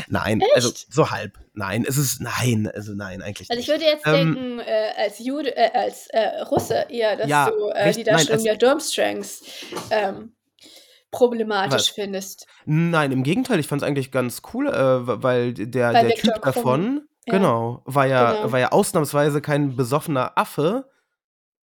Nein, 0.08 0.42
also 0.54 0.70
so 0.90 1.10
halb. 1.10 1.32
Nein, 1.54 1.84
es 1.88 1.96
ist, 1.96 2.20
nein, 2.20 2.70
also 2.74 2.92
nein, 2.94 3.22
eigentlich 3.22 3.48
Also 3.50 3.60
ich 3.60 3.68
würde 3.68 3.84
jetzt 3.84 4.06
Ähm, 4.06 4.34
denken, 4.34 4.58
äh, 4.60 4.90
als 4.96 5.18
Jude, 5.18 5.56
äh, 5.56 5.70
als 5.72 6.06
äh, 6.08 6.40
Russe 6.50 6.86
eher, 6.88 7.16
dass 7.16 7.28
Ja, 7.28 7.50
du 7.50 7.68
äh, 7.68 7.90
die 7.92 7.98
nein, 7.98 8.04
Darstellung 8.04 8.34
als- 8.34 8.42
der 8.44 8.56
Durmstrangs 8.56 9.42
ähm, 9.90 10.32
problematisch 11.16 11.72
Was? 11.74 11.88
findest. 11.88 12.46
Nein, 12.64 13.12
im 13.12 13.22
Gegenteil, 13.22 13.58
ich 13.60 13.66
fand 13.68 13.82
es 13.82 13.88
eigentlich 13.88 14.10
ganz 14.12 14.42
cool, 14.54 14.68
äh, 14.68 15.22
weil 15.22 15.52
der, 15.54 15.92
Weil 15.94 16.08
der 16.08 16.16
Typ 16.16 16.32
Krumm, 16.34 16.42
davon, 16.42 17.08
ja. 17.26 17.32
genau, 17.34 17.82
war 17.84 18.06
ja, 18.06 18.32
Genau. 18.32 18.52
war 18.52 18.58
ja 18.60 18.72
ausnahmsweise 18.72 19.40
kein 19.40 19.76
besoffener 19.76 20.32
Affe, 20.36 20.88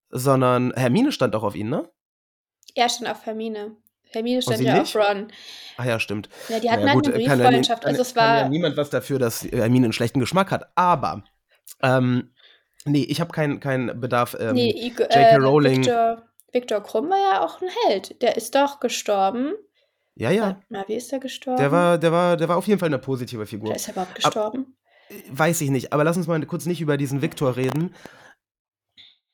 sondern 0.10 0.74
Hermine 0.76 1.12
stand 1.12 1.36
auch 1.36 1.44
auf 1.44 1.56
ihn, 1.56 1.70
ne? 1.70 1.90
Er 2.76 2.90
stand 2.90 3.10
auf 3.10 3.26
Hermine. 3.26 3.76
Hermine 4.12 4.42
stand 4.44 4.62
ja 4.62 4.80
nicht? 4.80 4.96
auf 4.96 5.04
Ron. 5.10 5.28
Ah 5.78 5.86
ja, 5.86 6.00
stimmt. 6.00 6.30
Ja, 6.50 6.60
die 6.60 6.70
hatten 6.70 6.82
Naja, 6.86 6.94
halt 6.94 7.06
gut, 7.06 7.14
eine 7.16 7.24
ja 7.24 7.36
Brieffreundschaft. 7.36 7.82
kann, 7.84 7.90
also 7.92 8.02
es 8.04 8.14
kann 8.14 8.36
ja 8.38 8.42
war. 8.44 8.50
niemand 8.50 8.78
was 8.78 8.90
dafür, 8.92 9.18
dass 9.18 9.44
Hermine 9.44 9.88
einen 9.88 9.94
schlechten 9.94 10.20
Geschmack 10.20 10.52
hat. 10.52 10.66
Aber, 10.76 11.24
ähm, 11.82 12.32
nee, 12.86 13.04
ich 13.04 13.20
habe 13.22 13.32
keinen 13.32 13.60
keinen 13.60 14.00
Bedarf. 14.00 14.36
Ähm, 14.40 14.54
nee, 14.54 14.72
J.K. 14.90 15.04
äh, 15.06 15.36
Rowling- 15.38 15.78
Victor, 15.86 16.22
Victor 16.54 16.82
Krumm 16.82 17.10
war 17.10 17.18
ja 17.18 17.44
auch 17.44 17.62
ein 17.62 17.70
Held. 17.88 18.22
Der 18.22 18.38
ist 18.38 18.56
doch 18.56 18.80
gestorben. 18.80 19.54
ja, 20.16 20.32
ja. 20.32 20.62
Mal, 20.70 20.86
wie 20.88 20.96
ist 20.96 21.12
er 21.12 21.20
gestorben? 21.20 21.58
Der 21.58 21.72
war, 21.72 21.98
der, 21.98 22.12
war, 22.12 22.38
der 22.38 22.48
war 22.48 22.58
auf 22.58 22.68
jeden 22.68 22.80
Fall 22.80 22.88
eine 22.90 23.00
positive 23.00 23.46
Figur. 23.46 23.70
Oder 23.70 23.76
ist 23.76 23.88
er 23.88 23.94
überhaupt 23.94 24.16
gestorben? 24.16 24.78
Weiß 25.30 25.62
ich 25.62 25.70
nicht, 25.70 25.92
aber 25.92 26.04
lass 26.04 26.18
uns 26.18 26.28
mal 26.28 26.44
kurz 26.46 26.66
nicht 26.66 26.82
über 26.82 26.98
diesen 26.98 27.22
Viktor 27.22 27.56
reden. 27.56 27.94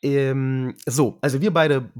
Ähm, 0.01 0.75
so, 0.85 1.17
also 1.21 1.41
wir 1.41 1.53
beide 1.53 1.91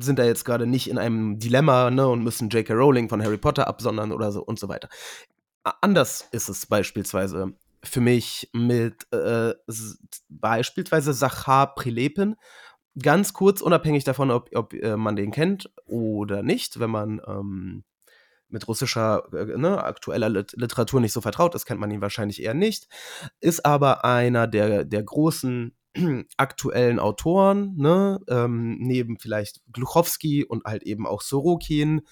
sind 0.00 0.18
da 0.18 0.24
jetzt 0.24 0.44
gerade 0.44 0.66
nicht 0.66 0.88
in 0.88 0.98
einem 0.98 1.38
Dilemma 1.38 1.90
ne, 1.90 2.08
und 2.08 2.24
müssen 2.24 2.48
J.K. 2.48 2.72
Rowling 2.72 3.08
von 3.10 3.22
Harry 3.22 3.36
Potter 3.36 3.68
absondern 3.68 4.10
oder 4.10 4.32
so 4.32 4.42
und 4.42 4.58
so 4.58 4.68
weiter. 4.68 4.88
Anders 5.80 6.28
ist 6.32 6.48
es 6.48 6.66
beispielsweise 6.66 7.52
für 7.84 8.00
mich 8.00 8.48
mit 8.52 9.06
äh, 9.12 9.54
beispielsweise 10.28 11.12
Sachar 11.12 11.74
Prilepin. 11.74 12.36
Ganz 13.00 13.32
kurz, 13.32 13.60
unabhängig 13.62 14.04
davon, 14.04 14.30
ob, 14.30 14.54
ob 14.54 14.74
äh, 14.74 14.96
man 14.96 15.16
den 15.16 15.30
kennt 15.30 15.70
oder 15.86 16.42
nicht, 16.42 16.78
wenn 16.78 16.90
man 16.90 17.20
ähm, 17.26 17.84
mit 18.48 18.68
russischer, 18.68 19.24
äh, 19.32 19.56
ne, 19.56 19.82
aktueller 19.82 20.28
Lit 20.28 20.52
Literatur 20.56 21.00
nicht 21.00 21.12
so 21.12 21.20
vertraut 21.20 21.54
ist, 21.54 21.64
kennt 21.64 21.80
man 21.80 21.90
ihn 21.90 22.02
wahrscheinlich 22.02 22.42
eher 22.42 22.54
nicht. 22.54 22.88
Ist 23.40 23.64
aber 23.64 24.04
einer 24.04 24.46
der, 24.46 24.84
der 24.84 25.02
großen 25.02 25.74
aktuellen 26.36 26.98
Autoren, 26.98 27.74
ne, 27.76 28.20
ähm, 28.28 28.76
neben 28.78 29.18
vielleicht 29.18 29.62
Gluchowski 29.72 30.44
und 30.44 30.64
halt 30.64 30.82
eben 30.82 31.06
auch 31.06 31.22
Sorokin 31.22 32.02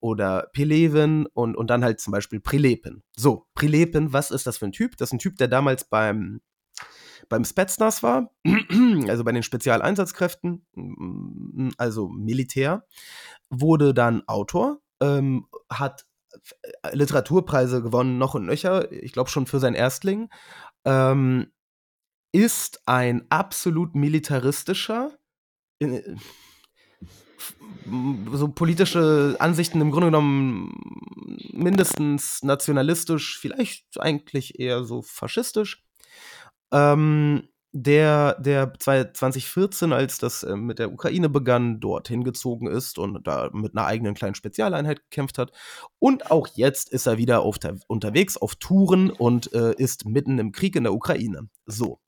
oder 0.00 0.48
Pelevin 0.52 1.26
und, 1.32 1.56
und 1.56 1.68
dann 1.70 1.84
halt 1.84 2.00
zum 2.00 2.10
Beispiel 2.10 2.40
Prilepin. 2.40 3.02
So, 3.16 3.46
Prilepin, 3.54 4.12
was 4.12 4.30
ist 4.30 4.46
das 4.46 4.58
für 4.58 4.66
ein 4.66 4.72
Typ? 4.72 4.96
Das 4.96 5.10
ist 5.10 5.12
ein 5.12 5.18
Typ, 5.20 5.36
der 5.36 5.48
damals 5.48 5.84
beim, 5.84 6.40
beim 7.28 7.44
Spetsnaz 7.44 8.02
war, 8.02 8.30
also 9.08 9.24
bei 9.24 9.32
den 9.32 9.42
Spezialeinsatzkräften, 9.42 10.66
mm, 10.74 11.70
also 11.76 12.08
Militär, 12.08 12.86
wurde 13.50 13.94
dann 13.94 14.26
Autor, 14.26 14.80
ähm, 15.00 15.46
hat 15.70 16.06
äh, 16.82 16.94
Literaturpreise 16.94 17.82
gewonnen, 17.82 18.18
noch 18.18 18.34
und 18.34 18.46
nöcher, 18.46 18.90
ich 18.92 19.12
glaube 19.12 19.30
schon 19.30 19.46
für 19.46 19.60
sein 19.60 19.74
Erstling, 19.74 20.30
ähm, 20.84 21.52
ist 22.32 22.82
ein 22.86 23.26
absolut 23.30 23.94
militaristischer, 23.94 25.12
äh, 25.80 26.00
so 28.32 28.48
politische 28.48 29.36
Ansichten 29.38 29.80
im 29.80 29.90
Grunde 29.90 30.08
genommen 30.08 30.72
mindestens 31.52 32.42
nationalistisch, 32.42 33.38
vielleicht 33.38 34.00
eigentlich 34.00 34.58
eher 34.58 34.84
so 34.84 35.02
faschistisch. 35.02 35.82
Ähm, 36.72 37.48
der, 37.74 38.38
der 38.38 38.74
2014, 38.78 39.92
als 39.94 40.18
das 40.18 40.42
äh, 40.42 40.56
mit 40.56 40.78
der 40.78 40.92
Ukraine 40.92 41.30
begann, 41.30 41.80
dorthin 41.80 42.22
gezogen 42.22 42.66
ist 42.66 42.98
und 42.98 43.26
da 43.26 43.48
mit 43.52 43.74
einer 43.74 43.86
eigenen 43.86 44.14
kleinen 44.14 44.34
Spezialeinheit 44.34 45.02
gekämpft 45.02 45.38
hat. 45.38 45.52
Und 45.98 46.30
auch 46.30 46.48
jetzt 46.54 46.90
ist 46.90 47.06
er 47.06 47.16
wieder 47.16 47.40
auf 47.40 47.58
der, 47.58 47.78
unterwegs 47.86 48.36
auf 48.36 48.56
Touren 48.56 49.10
und 49.10 49.52
äh, 49.54 49.74
ist 49.74 50.04
mitten 50.04 50.38
im 50.38 50.52
Krieg 50.52 50.76
in 50.76 50.84
der 50.84 50.92
Ukraine. 50.92 51.48
So. 51.64 51.98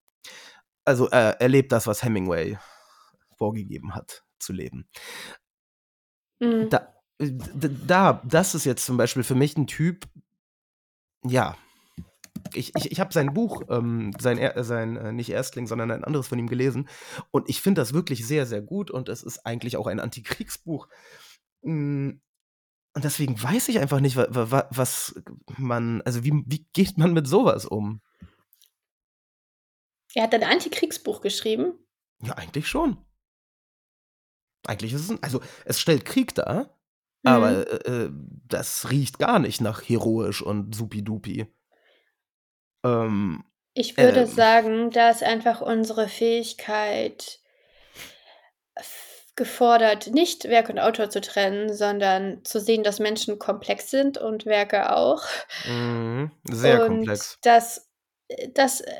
Also 0.85 1.09
er 1.09 1.41
erlebt 1.41 1.73
das, 1.73 1.87
was 1.87 2.03
Hemingway 2.03 2.59
vorgegeben 3.39 3.95
hat 3.95 4.23
zu 4.39 4.53
leben. 4.53 4.87
Mhm. 6.41 6.69
Da, 6.69 6.95
äh, 7.19 7.31
da, 7.87 8.21
das 8.25 8.55
ist 8.55 8.67
jetzt 8.67 8.85
zum 8.85 8.99
Beispiel 8.99 9.23
für 9.23 9.35
mich 9.35 9.57
ein 9.57 9.67
Typ, 9.67 10.05
ja. 11.25 11.57
Ich, 12.53 12.73
ich, 12.77 12.93
ich 12.93 13.01
habe 13.01 13.13
sein 13.13 13.33
Buch, 13.33 13.63
ähm, 13.71 14.13
sein, 14.21 14.39
Er- 14.39 14.63
sein 14.65 14.97
äh, 14.97 15.13
nicht 15.13 15.31
Erstling, 15.31 15.67
sondern 15.67 15.91
ein 15.91 16.05
anderes 16.05 16.29
von 16.29 16.39
ihm 16.39 16.49
gelesen. 16.49 16.89
Und 17.31 17.49
ich 17.49 17.61
finde 17.63 17.81
das 17.81 17.95
wirklich 17.95 18.27
sehr, 18.27 18.45
sehr 18.47 18.61
gut. 18.63 18.91
Und 18.91 19.09
es 19.09 19.23
ist 19.23 19.47
eigentlich 19.47 19.77
auch 19.77 19.87
ein 19.87 20.01
Antikriegsbuch. 20.01 20.89
Mm, 21.63 22.11
Und 22.97 23.05
deswegen 23.05 23.43
weiß 23.43 23.69
ich 23.71 23.79
einfach 23.81 24.01
nicht, 24.01 24.17
wa, 24.17 24.27
wa, 24.31 24.69
was 24.71 25.21
man, 25.57 26.03
also 26.03 26.23
wie, 26.25 26.33
wie 26.47 26.67
geht 26.75 26.99
man 26.99 27.13
mit 27.13 27.27
sowas 27.27 27.65
um? 27.65 28.01
Er 30.15 30.25
hat 30.25 30.35
ein 30.35 30.45
Antikriegsbuch 30.45 31.21
geschrieben. 31.23 31.75
Ja, 32.23 32.35
eigentlich 32.35 32.69
schon. 32.69 32.99
Eigentlich 34.67 34.93
ist 34.93 35.03
es, 35.03 35.11
ein, 35.11 35.23
also 35.23 35.41
es 35.65 35.81
stellt 35.81 36.05
Krieg 36.05 36.35
dar, 36.35 36.71
Mhm. 37.27 37.31
aber 37.31 37.87
äh, 37.87 38.05
äh, 38.05 38.11
das 38.47 38.91
riecht 38.91 39.19
gar 39.19 39.39
nicht 39.39 39.61
nach 39.63 39.83
heroisch 39.83 40.43
und 40.43 40.75
supidupi. 40.75 41.47
Ähm, 42.85 43.45
Ich 43.75 43.97
würde 43.97 44.21
Ähm. 44.21 44.27
sagen, 44.27 44.91
da 44.91 45.11
ist 45.11 45.23
einfach 45.23 45.61
unsere 45.61 46.09
Fähigkeit 46.09 47.41
gefordert, 49.37 50.09
nicht 50.09 50.45
Werk 50.45 50.69
und 50.69 50.79
Autor 50.79 51.11
zu 51.11 51.21
trennen, 51.21 51.73
sondern 51.75 52.45
zu 52.45 52.61
sehen, 52.61 52.85
dass 52.85 53.01
Menschen 53.01 53.39
komplex 53.39 53.91
sind 53.91 54.17
und 54.17 54.47
Werke 54.47 54.95
auch. 54.97 55.25
mh, 55.69 56.31
sehr 56.51 56.81
und 56.83 56.87
komplex. 56.89 57.39
Dass, 57.43 57.91
äh, 58.29 58.49
dass 58.51 58.81
äh, 58.81 58.93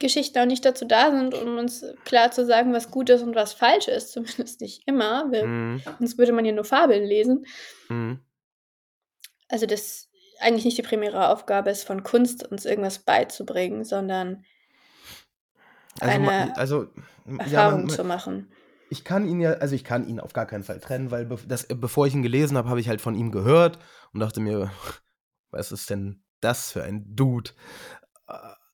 Geschichten 0.00 0.38
auch 0.40 0.46
nicht 0.46 0.64
dazu 0.64 0.84
da 0.84 1.10
sind, 1.12 1.34
um 1.34 1.58
uns 1.58 1.84
klar 2.04 2.30
zu 2.32 2.44
sagen, 2.44 2.72
was 2.72 2.90
gut 2.90 3.08
ist 3.08 3.22
und 3.22 3.36
was 3.36 3.52
falsch 3.52 3.86
ist. 3.88 4.12
Zumindest 4.12 4.60
nicht 4.60 4.82
immer. 4.86 5.30
Wir, 5.30 5.44
Mhm, 5.46 5.80
Sonst 5.98 6.18
würde 6.18 6.32
man 6.32 6.44
ja 6.44 6.52
nur 6.52 6.64
Fabeln 6.64 7.04
lesen. 7.04 7.46
mhm. 7.88 8.20
Also 9.48 9.66
das 9.66 10.05
eigentlich 10.40 10.64
nicht 10.64 10.78
die 10.78 10.82
primäre 10.82 11.28
Aufgabe 11.28 11.70
ist 11.70 11.84
von 11.84 12.02
Kunst, 12.02 12.46
uns 12.46 12.64
irgendwas 12.64 12.98
beizubringen, 12.98 13.84
sondern 13.84 14.44
Also, 16.00 16.14
eine 16.14 16.56
also 16.56 16.86
ja, 17.26 17.38
Erfahrung 17.38 17.80
man, 17.82 17.88
zu 17.88 18.02
man, 18.02 18.08
machen. 18.08 18.52
ich 18.90 19.04
kann 19.04 19.26
ihn 19.26 19.40
ja, 19.40 19.52
also 19.54 19.74
ich 19.74 19.84
kann 19.84 20.06
ihn 20.06 20.20
auf 20.20 20.32
gar 20.32 20.46
keinen 20.46 20.64
Fall 20.64 20.80
trennen, 20.80 21.10
weil 21.10 21.26
das, 21.46 21.66
bevor 21.68 22.06
ich 22.06 22.14
ihn 22.14 22.22
gelesen 22.22 22.56
habe, 22.56 22.68
habe 22.68 22.80
ich 22.80 22.88
halt 22.88 23.00
von 23.00 23.14
ihm 23.14 23.30
gehört 23.30 23.78
und 24.12 24.20
dachte 24.20 24.40
mir, 24.40 24.70
was 25.50 25.72
ist 25.72 25.90
denn 25.90 26.22
das 26.40 26.72
für 26.72 26.82
ein 26.82 27.16
Dude? 27.16 27.50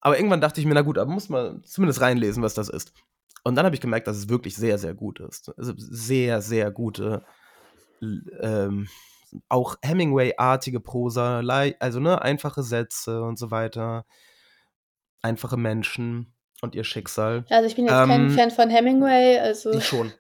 Aber 0.00 0.16
irgendwann 0.16 0.40
dachte 0.40 0.60
ich 0.60 0.66
mir, 0.66 0.74
na 0.74 0.82
gut, 0.82 0.98
aber 0.98 1.10
muss 1.10 1.28
man 1.28 1.62
zumindest 1.64 2.00
reinlesen, 2.00 2.42
was 2.42 2.54
das 2.54 2.68
ist. 2.68 2.92
Und 3.44 3.54
dann 3.54 3.64
habe 3.64 3.74
ich 3.74 3.80
gemerkt, 3.80 4.06
dass 4.06 4.16
es 4.16 4.28
wirklich 4.28 4.56
sehr, 4.56 4.78
sehr 4.78 4.94
gut 4.94 5.20
ist. 5.20 5.52
Also 5.56 5.72
sehr, 5.76 6.42
sehr 6.42 6.70
gute, 6.70 7.24
ähm, 8.40 8.88
auch 9.48 9.76
Hemingway-artige 9.82 10.80
Prosa, 10.80 11.40
also 11.80 12.00
ne, 12.00 12.20
einfache 12.20 12.62
Sätze 12.62 13.22
und 13.22 13.38
so 13.38 13.50
weiter. 13.50 14.04
Einfache 15.22 15.56
Menschen 15.56 16.34
und 16.62 16.74
ihr 16.74 16.84
Schicksal. 16.84 17.44
Also 17.48 17.66
ich 17.66 17.76
bin 17.76 17.84
jetzt 17.86 17.94
kein 17.94 18.26
Ähm, 18.28 18.30
Fan 18.30 18.50
von 18.50 18.70
Hemingway, 18.70 19.38
also 19.38 19.72
Ich 19.72 19.86
schon. 19.86 20.12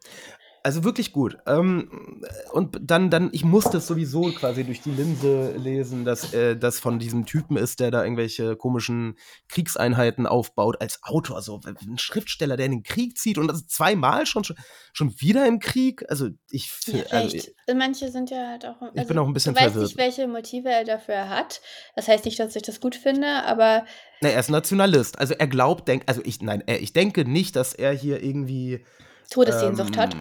Also 0.64 0.84
wirklich 0.84 1.12
gut. 1.12 1.38
Ähm, 1.46 2.22
und 2.52 2.78
dann, 2.80 3.10
dann, 3.10 3.30
ich 3.32 3.44
musste 3.44 3.78
es 3.78 3.86
sowieso 3.88 4.30
quasi 4.32 4.62
durch 4.62 4.80
die 4.80 4.92
Linse 4.92 5.56
lesen, 5.56 6.04
dass 6.04 6.32
äh, 6.34 6.56
das 6.56 6.78
von 6.78 7.00
diesem 7.00 7.26
Typen 7.26 7.56
ist, 7.56 7.80
der 7.80 7.90
da 7.90 8.04
irgendwelche 8.04 8.54
komischen 8.54 9.16
Kriegseinheiten 9.48 10.24
aufbaut 10.24 10.80
als 10.80 11.00
Autor. 11.02 11.42
So 11.42 11.60
ein 11.66 11.98
Schriftsteller, 11.98 12.56
der 12.56 12.66
in 12.66 12.72
den 12.72 12.82
Krieg 12.84 13.18
zieht 13.18 13.38
und 13.38 13.48
das 13.48 13.66
zweimal 13.66 14.24
schon, 14.24 14.44
schon, 14.92 15.20
wieder 15.20 15.46
im 15.46 15.58
Krieg. 15.58 16.04
Also 16.08 16.28
ich 16.48 16.70
ja, 16.86 16.92
fi- 16.92 17.04
also, 17.10 17.28
vielleicht. 17.30 17.54
Manche 17.74 18.08
sind 18.10 18.30
ja 18.30 18.50
halt 18.50 18.64
auch. 18.64 18.80
Also, 18.80 19.08
bin 19.08 19.18
auch 19.18 19.26
ein 19.26 19.32
bisschen 19.32 19.54
du 19.54 19.60
weißt 19.60 19.72
verwirrt. 19.72 19.88
nicht, 19.88 19.98
welche 19.98 20.28
Motive 20.28 20.68
er 20.68 20.84
dafür 20.84 21.28
hat. 21.28 21.60
Das 21.96 22.06
heißt 22.06 22.24
nicht, 22.24 22.38
dass 22.38 22.54
ich 22.54 22.62
das 22.62 22.80
gut 22.80 22.94
finde, 22.94 23.26
aber 23.44 23.84
Na, 24.20 24.28
er 24.28 24.38
ist 24.38 24.48
Nationalist. 24.48 25.18
Also 25.18 25.34
er 25.34 25.48
glaubt, 25.48 25.88
denkt, 25.88 26.08
also 26.08 26.20
ich, 26.24 26.40
nein, 26.40 26.62
er, 26.66 26.80
ich 26.80 26.92
denke 26.92 27.24
nicht, 27.24 27.56
dass 27.56 27.74
er 27.74 27.92
hier 27.92 28.22
irgendwie. 28.22 28.84
Todessehnsucht 29.28 29.96
hat. 29.96 30.14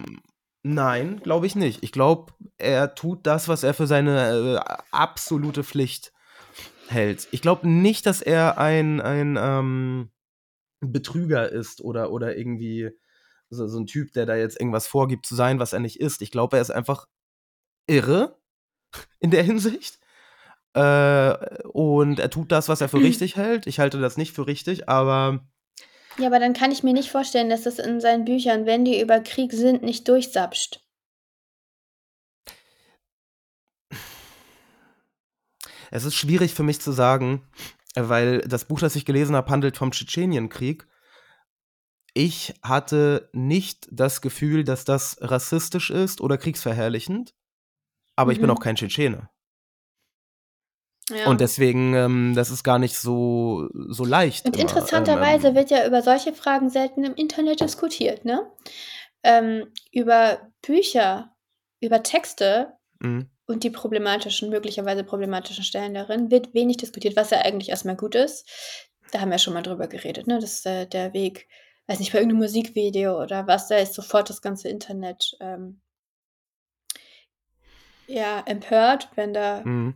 Nein, 0.64 1.20
glaube 1.22 1.46
ich 1.46 1.56
nicht. 1.56 1.82
Ich 1.82 1.90
glaube, 1.90 2.32
er 2.56 2.94
tut 2.94 3.26
das, 3.26 3.48
was 3.48 3.64
er 3.64 3.74
für 3.74 3.86
seine 3.86 4.60
äh, 4.64 4.72
absolute 4.92 5.64
Pflicht 5.64 6.12
hält. 6.88 7.26
Ich 7.32 7.42
glaube 7.42 7.68
nicht, 7.68 8.06
dass 8.06 8.22
er 8.22 8.58
ein, 8.58 9.00
ein 9.00 9.36
ähm, 9.40 10.10
Betrüger 10.80 11.50
ist 11.50 11.80
oder, 11.80 12.12
oder 12.12 12.36
irgendwie 12.36 12.90
so, 13.50 13.66
so 13.66 13.80
ein 13.80 13.86
Typ, 13.86 14.12
der 14.12 14.26
da 14.26 14.36
jetzt 14.36 14.60
irgendwas 14.60 14.86
vorgibt 14.86 15.26
zu 15.26 15.34
sein, 15.34 15.58
was 15.58 15.72
er 15.72 15.80
nicht 15.80 16.00
ist. 16.00 16.22
Ich 16.22 16.30
glaube, 16.30 16.56
er 16.56 16.62
ist 16.62 16.70
einfach 16.70 17.06
irre 17.86 18.38
in 19.18 19.30
der 19.30 19.42
Hinsicht. 19.42 19.98
Äh, 20.74 21.62
und 21.68 22.18
er 22.18 22.30
tut 22.30 22.52
das, 22.52 22.68
was 22.68 22.80
er 22.80 22.88
für 22.88 22.98
richtig 23.02 23.36
hält. 23.36 23.66
Ich 23.66 23.80
halte 23.80 24.00
das 24.00 24.16
nicht 24.16 24.32
für 24.32 24.46
richtig, 24.46 24.88
aber 24.88 25.44
Ja, 26.18 26.26
aber 26.26 26.38
dann 26.38 26.52
kann 26.52 26.70
ich 26.70 26.82
mir 26.82 26.92
nicht 26.92 27.10
vorstellen, 27.10 27.48
dass 27.48 27.62
das 27.62 27.78
in 27.78 28.00
seinen 28.00 28.24
Büchern, 28.24 28.66
wenn 28.66 28.84
die 28.84 29.00
über 29.00 29.20
Krieg 29.20 29.52
sind, 29.52 29.82
nicht 29.82 30.08
durchsapscht. 30.08 30.80
Es 35.90 36.04
ist 36.04 36.14
schwierig 36.14 36.54
für 36.54 36.62
mich 36.62 36.80
zu 36.80 36.92
sagen, 36.92 37.46
weil 37.94 38.40
das 38.40 38.64
Buch, 38.64 38.80
das 38.80 38.96
ich 38.96 39.04
gelesen 39.04 39.36
habe, 39.36 39.50
handelt 39.50 39.76
vom 39.76 39.90
Tschetschenienkrieg. 39.90 40.86
Ich 42.14 42.54
hatte 42.62 43.30
nicht 43.32 43.88
das 43.90 44.20
Gefühl, 44.20 44.64
dass 44.64 44.84
das 44.84 45.16
rassistisch 45.20 45.90
ist 45.90 46.20
oder 46.20 46.36
kriegsverherrlichend, 46.38 47.34
aber 48.16 48.32
ich 48.32 48.40
bin 48.40 48.48
Mhm. 48.48 48.56
auch 48.56 48.60
kein 48.60 48.76
Tschetschene. 48.76 49.28
Ja. 51.10 51.26
Und 51.28 51.40
deswegen, 51.40 51.94
ähm, 51.94 52.32
das 52.34 52.50
ist 52.50 52.62
gar 52.62 52.78
nicht 52.78 52.96
so, 52.96 53.68
so 53.72 54.04
leicht. 54.04 54.46
Und 54.46 54.54
immer. 54.54 54.62
interessanterweise 54.62 55.48
Ähm, 55.48 55.54
wird 55.54 55.70
ja 55.70 55.86
über 55.86 56.02
solche 56.02 56.32
Fragen 56.32 56.70
selten 56.70 57.04
im 57.04 57.14
Internet 57.14 57.60
diskutiert, 57.60 58.24
ne? 58.24 58.50
Ähm, 59.24 59.66
über 59.90 60.50
Bücher, 60.62 61.34
über 61.80 62.02
Texte 62.02 62.72
ähm, 63.02 63.30
und 63.46 63.64
die 63.64 63.70
problematischen, 63.70 64.48
möglicherweise 64.50 65.04
problematischen 65.04 65.64
Stellen 65.64 65.94
darin 65.94 66.30
wird 66.30 66.54
wenig 66.54 66.76
diskutiert, 66.78 67.16
was 67.16 67.30
ja 67.30 67.38
eigentlich 67.38 67.70
erstmal 67.70 67.96
gut 67.96 68.14
ist. 68.14 68.48
Da 69.10 69.20
haben 69.20 69.30
wir 69.30 69.38
schon 69.38 69.54
mal 69.54 69.62
drüber 69.62 69.88
geredet, 69.88 70.26
ne? 70.26 70.38
Das 70.38 70.52
ist 70.54 70.66
äh, 70.66 70.86
der 70.86 71.12
Weg, 71.12 71.48
weiß 71.88 71.98
nicht, 71.98 72.12
bei 72.12 72.18
irgendeinem 72.18 72.42
Musikvideo 72.42 73.20
oder 73.20 73.48
was, 73.48 73.66
da 73.66 73.76
ist 73.76 73.94
sofort 73.94 74.30
das 74.30 74.40
ganze 74.40 74.68
Internet 74.68 75.36
ähm, 75.40 75.80
ja 78.06 78.40
empört, 78.46 79.10
wenn 79.16 79.34
da 79.34 79.62
mhm. 79.64 79.94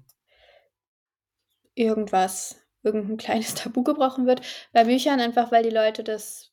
Irgendwas, 1.77 2.57
irgendein 2.83 3.17
kleines 3.17 3.55
Tabu 3.55 3.85
gebrochen 3.85 4.27
wird. 4.27 4.41
Bei 4.73 4.85
Büchern 4.85 5.21
einfach, 5.21 5.53
weil 5.53 5.63
die 5.63 5.71
Leute 5.71 6.03
das 6.03 6.51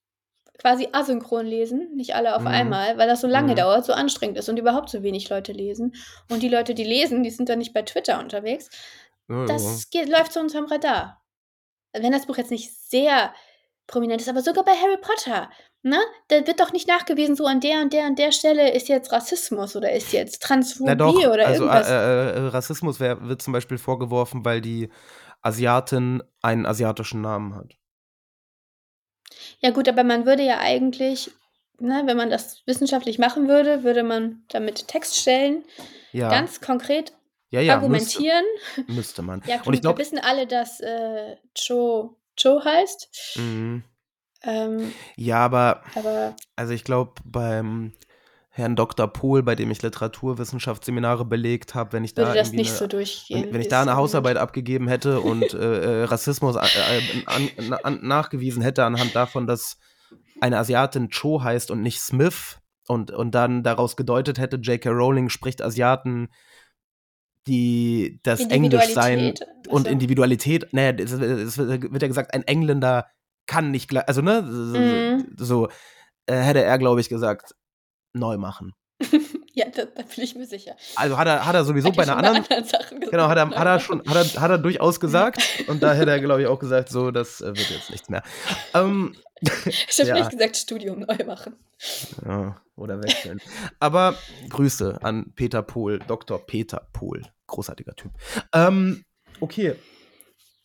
quasi 0.60 0.88
asynchron 0.92 1.48
lesen, 1.48 1.96
nicht 1.96 2.14
alle 2.14 2.36
auf 2.36 2.44
Mhm. 2.44 2.48
einmal, 2.48 2.98
weil 3.00 3.08
das 3.08 3.22
so 3.22 3.28
lange 3.28 3.54
Mhm. 3.54 3.58
dauert, 3.58 3.86
so 3.86 3.94
anstrengend 3.94 4.38
ist 4.38 4.50
und 4.50 4.58
überhaupt 4.60 4.90
so 4.90 5.02
wenig 5.02 5.28
Leute 5.30 5.52
lesen. 5.52 5.96
Und 6.30 6.44
die 6.44 6.50
Leute, 6.50 6.76
die 6.76 6.84
lesen, 6.84 7.24
die 7.24 7.32
sind 7.32 7.50
dann 7.50 7.58
nicht 7.58 7.74
bei 7.74 7.82
Twitter 7.82 8.20
unterwegs. 8.20 8.70
Ja. 9.28 9.46
Das 9.46 9.90
geht, 9.90 10.10
läuft 10.10 10.32
so 10.34 10.40
unterm 10.40 10.66
Radar. 10.66 11.24
Wenn 11.92 12.12
das 12.12 12.28
Buch 12.28 12.38
jetzt 12.38 12.52
nicht 12.52 12.72
sehr 12.72 13.34
prominent 13.88 14.22
ist, 14.22 14.30
aber 14.30 14.42
sogar 14.42 14.64
bei 14.64 14.72
Harry 14.74 14.98
Potter, 15.02 15.50
ne? 15.82 16.00
Da 16.30 16.46
wird 16.48 16.60
doch 16.60 16.72
nicht 16.72 16.88
nachgewiesen, 16.88 17.36
so 17.36 17.46
an 17.46 17.60
der 17.60 17.82
und 17.82 17.94
der 17.94 18.06
und 18.06 18.18
der 18.18 18.32
Stelle 18.32 18.72
ist 18.74 18.88
jetzt 18.90 19.12
Rassismus 19.12 19.76
oder 19.76 19.92
ist 19.92 20.14
jetzt 20.14 20.42
Transphobie 20.42 20.96
doch, 20.96 21.16
oder 21.16 21.46
also 21.48 21.64
irgendwas. 21.66 21.90
äh, 21.90 21.94
äh, 21.94 22.48
Rassismus 22.48 23.00
wär, 23.00 23.28
wird 23.28 23.42
zum 23.42 23.54
Beispiel 23.54 23.78
vorgeworfen, 23.78 24.46
weil 24.46 24.62
die 24.62 24.90
Asiatin 25.42 26.24
einen 26.42 26.66
asiatischen 26.66 27.22
Namen 27.22 27.56
hat. 27.56 27.74
Ja 29.60 29.72
gut, 29.72 29.88
aber 29.90 30.04
man 30.04 30.26
würde 30.26 30.44
ja 30.44 30.60
eigentlich, 30.60 31.32
ne, 31.80 32.04
wenn 32.06 32.18
man 32.18 32.30
das 32.30 32.62
wissenschaftlich 32.66 33.20
machen 33.20 33.48
würde, 33.48 33.84
würde 33.84 34.04
man 34.04 34.44
damit 34.50 34.88
Text 34.88 35.18
stellen, 35.18 35.64
Ja, 36.12 36.30
ganz 36.30 36.62
konkret 36.62 37.14
ja, 37.50 37.62
ja, 37.62 37.76
argumentieren. 37.76 38.46
Müsste, 38.78 38.94
müsste 38.94 39.22
man. 39.22 39.42
Ja, 39.48 39.56
Und 39.58 39.74
ich 39.74 39.80
wir 39.80 39.82
glaube, 39.82 40.00
wissen 40.00 40.20
alle, 40.20 40.48
dass 40.48 40.80
äh, 40.80 41.36
Cho, 41.54 42.18
Cho 42.36 42.64
heißt. 42.64 43.38
Mhm. 43.38 43.84
Ähm, 44.44 44.92
ja, 45.16 45.38
aber 45.38 45.84
aber 45.96 46.36
also 46.56 46.74
ich 46.74 46.84
glaube 46.84 47.14
beim 47.24 47.94
Herrn 48.50 48.76
Dr. 48.76 49.08
Pohl, 49.08 49.42
bei 49.42 49.56
dem 49.56 49.72
ich 49.72 49.82
Literaturwissenschaftsseminare 49.82 51.26
belegt 51.26 51.74
habe, 51.74 51.94
wenn 51.94 52.04
ich 52.04 52.14
da 52.14 52.36
das 52.36 52.52
nicht 52.52 52.70
eine, 52.70 52.78
so 52.78 52.88
durchgehen. 52.88 53.46
wenn, 53.46 53.54
wenn 53.54 53.62
ich 53.62 53.68
da 53.68 53.82
eine 53.82 53.96
Hausarbeit 53.96 54.38
abgegeben 54.38 54.88
hätte 54.88 55.22
und 55.22 55.54
äh, 55.56 56.02
äh, 56.02 56.04
Rassismus 56.04 56.56
äh, 56.56 56.60
äh, 56.60 57.02
an, 57.26 57.74
an, 57.84 58.00
nachgewiesen 58.04 58.62
hätte 58.62 58.86
anhand 58.86 59.16
davon, 59.16 59.48
dass 59.48 59.80
eine 60.40 60.60
Asiatin 60.60 61.10
Cho 61.10 61.42
heißt 61.42 61.72
und 61.72 61.82
nicht 61.82 62.00
Smith 62.00 62.60
und, 62.88 63.10
und 63.10 63.34
dann 63.34 63.64
daraus 63.64 63.96
gedeutet 63.96 64.38
hätte, 64.38 64.58
J.K. 64.58 64.90
Rowling 64.90 65.30
spricht 65.30 65.64
Asiaten, 65.64 66.30
die 67.48 68.20
das 68.24 68.40
Englisch 68.42 68.94
sein 68.94 69.20
Individualität, 69.20 69.68
und 69.68 69.78
also- 69.86 69.90
Individualität, 69.90 70.68
naja, 70.74 70.92
es, 70.98 71.12
es 71.12 71.58
wird 71.58 72.02
ja 72.02 72.08
gesagt, 72.08 72.34
ein 72.34 72.44
Engländer 72.44 73.08
kann 73.48 73.72
nicht, 73.72 73.90
gleich- 73.90 74.08
also 74.08 74.22
ne, 74.22 74.44
so, 74.50 74.78
Mhm. 74.80 75.36
so 75.38 75.68
äh, 76.26 76.36
hätte 76.38 76.64
er, 76.64 76.78
glaube 76.78 77.02
ich, 77.02 77.10
gesagt, 77.10 77.54
neu 78.14 78.38
machen. 78.38 78.72
Ja, 79.56 79.66
da, 79.70 79.86
da 79.86 80.02
bin 80.02 80.24
ich 80.24 80.36
mir 80.36 80.48
sicher. 80.48 80.76
Also 80.96 81.16
hat 81.16 81.28
er, 81.28 81.46
hat 81.46 81.54
er 81.54 81.64
sowieso 81.64 81.90
Hat 81.90 81.96
bei 81.96 82.04
er 82.06 82.18
einer 82.18 82.28
schon 82.28 82.38
anderen, 82.38 82.66
Sachen 82.66 83.00
gesagt. 83.00 83.12
genau, 83.12 83.28
hat 83.28 83.38
er, 83.38 83.50
hat 83.52 83.68
er 83.68 83.80
schon, 83.80 84.04
hat 84.08 84.16
er, 84.16 84.42
hat 84.42 84.50
er 84.50 84.58
durchaus 84.58 85.00
gesagt 85.00 85.44
und 85.68 85.84
da 85.84 85.94
hätte 85.94 86.10
er, 86.10 86.20
glaube 86.20 86.42
ich, 86.42 86.48
auch 86.48 86.58
gesagt, 86.58 86.90
so, 86.90 87.12
das 87.12 87.40
äh, 87.42 87.48
wird 87.56 87.70
jetzt 87.70 87.92
nichts 87.92 88.10
mehr. 88.10 88.24
Ähm, 88.74 89.16
Ich 89.66 90.00
habe 90.00 90.10
ja. 90.10 90.16
nicht 90.16 90.32
gesagt, 90.32 90.58
Studium 90.58 91.00
neu 91.02 91.18
machen. 91.26 91.56
ja, 92.26 92.62
oder 92.76 93.04
wechseln. 93.04 93.42
Aber 93.80 94.16
Grüße 94.50 95.00
an 95.02 95.34
Peter 95.36 95.62
Pohl, 95.62 96.00
Dr. 96.00 96.46
Peter 96.46 96.88
Pohl, 96.94 97.24
großartiger 97.48 97.96
Typ. 97.96 98.12
Ähm, 98.54 99.04
okay. 99.40 99.76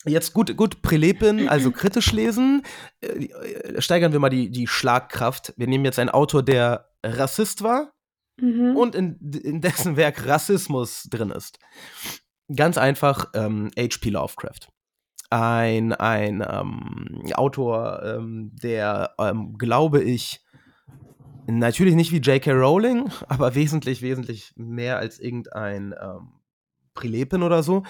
Jetzt 0.07 0.33
gut, 0.33 0.57
gut, 0.57 0.81
Prelepin, 0.81 1.49
also 1.49 1.73
kritisch 1.73 2.13
lesen. 2.13 2.63
Äh, 3.01 3.27
äh, 3.27 3.81
steigern 3.83 4.13
wir 4.13 4.21
mal 4.21 4.31
die, 4.31 4.49
die 4.51 4.67
Schlagkraft. 4.67 5.53
Wir 5.57 5.67
nehmen 5.67 5.85
jetzt 5.85 5.99
einen 5.99 6.11
Autor, 6.11 6.43
der 6.43 6.89
Rassist 7.05 7.63
war, 7.63 7.93
Mhm. 8.41 8.77
und 8.77 8.95
in, 8.95 9.19
in 9.43 9.61
dessen 9.61 9.97
Werk 9.97 10.27
Rassismus 10.27 11.09
drin 11.11 11.31
ist. 11.31 11.59
Ganz 12.55 12.79
einfach 12.79 13.31
ähm, 13.35 13.71
H.P. 13.77 14.11
Lovecraft. 14.11 14.71
Ein, 15.31 15.93
ein 15.93 16.43
ähm, 16.49 17.23
Autor, 17.35 18.03
ähm, 18.03 18.53
der, 18.63 19.15
ähm, 19.19 19.59
glaube 19.59 20.03
ich, 20.03 20.41
natürlich 21.47 21.95
nicht 21.95 22.13
wie 22.13 22.19
J.K. 22.19 22.53
Rowling, 22.53 23.11
aber 23.29 23.55
wesentlich, 23.55 24.03
wesentlich 24.03 24.53
mehr 24.57 24.99
als 24.99 25.19
irgendein 25.19 25.95
ähm, 26.01 26.33
Prilepin 26.95 27.43
oder 27.43 27.63
so, 27.63 27.83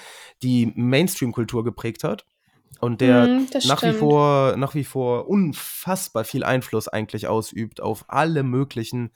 die 0.43 0.73
Mainstream-Kultur 0.75 1.65
geprägt 1.65 2.05
hat. 2.05 2.27
Und 2.81 3.01
der 3.01 3.41
das 3.51 3.65
nach 3.65 3.83
wie, 3.83 3.93
vor, 3.93 4.57
nach 4.57 4.75
wie 4.75 4.85
vor 4.85 5.29
unfassbar 5.29 6.25
viel 6.25 6.45
Einfluss 6.45 6.87
eigentlich 6.87 7.27
ausübt 7.27 7.81
auf 7.81 8.05
alle 8.09 8.43
möglichen 8.43 9.11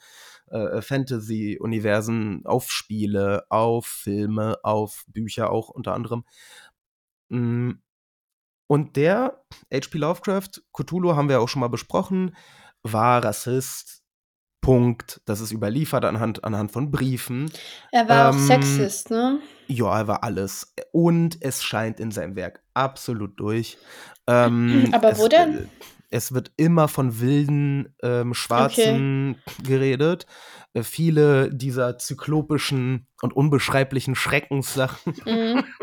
äh, 0.53 0.81
Fantasy-Universen, 0.81 2.45
auf 2.45 2.71
Spiele, 2.71 3.45
auf 3.49 3.85
Filme, 3.85 4.57
auf 4.63 5.03
Bücher 5.07 5.51
auch 5.51 5.69
unter 5.69 5.93
anderem. 5.93 6.23
Mm. 7.29 7.71
Und 8.67 8.95
der, 8.95 9.43
H.P. 9.71 9.97
Lovecraft, 9.97 10.61
Cthulhu 10.73 11.15
haben 11.15 11.29
wir 11.29 11.41
auch 11.41 11.49
schon 11.49 11.59
mal 11.59 11.67
besprochen, 11.67 12.35
war 12.81 13.23
Rassist. 13.23 14.01
Punkt. 14.61 15.19
Das 15.25 15.41
ist 15.41 15.51
überliefert 15.51 16.05
anhand, 16.05 16.45
anhand 16.45 16.71
von 16.71 16.89
Briefen. 16.89 17.51
Er 17.91 18.07
war 18.07 18.29
auch 18.29 18.33
ähm, 18.33 18.39
Sexist, 18.39 19.09
ne? 19.09 19.39
Ja, 19.67 19.99
er 19.99 20.07
war 20.07 20.23
alles. 20.23 20.73
Und 20.93 21.37
es 21.41 21.61
scheint 21.61 21.99
in 21.99 22.11
seinem 22.11 22.37
Werk 22.37 22.63
absolut 22.73 23.37
durch. 23.39 23.77
Ähm, 24.25 24.89
Aber 24.93 25.11
es, 25.11 25.19
wo 25.19 25.27
denn? 25.27 25.69
Es 26.13 26.31
wird 26.31 26.51
immer 26.57 26.87
von 26.87 27.19
wilden 27.19 27.95
ähm, 28.03 28.35
Schwarzen 28.35 29.41
geredet. 29.63 30.27
Äh, 30.73 30.83
viele 30.83 31.49
dieser 31.49 31.97
zyklopischen 31.97 33.07
und 33.23 33.35
unbeschreiblichen 33.35 34.15
Schreckenssachen. 34.15 35.15
Mhm. 35.25 35.63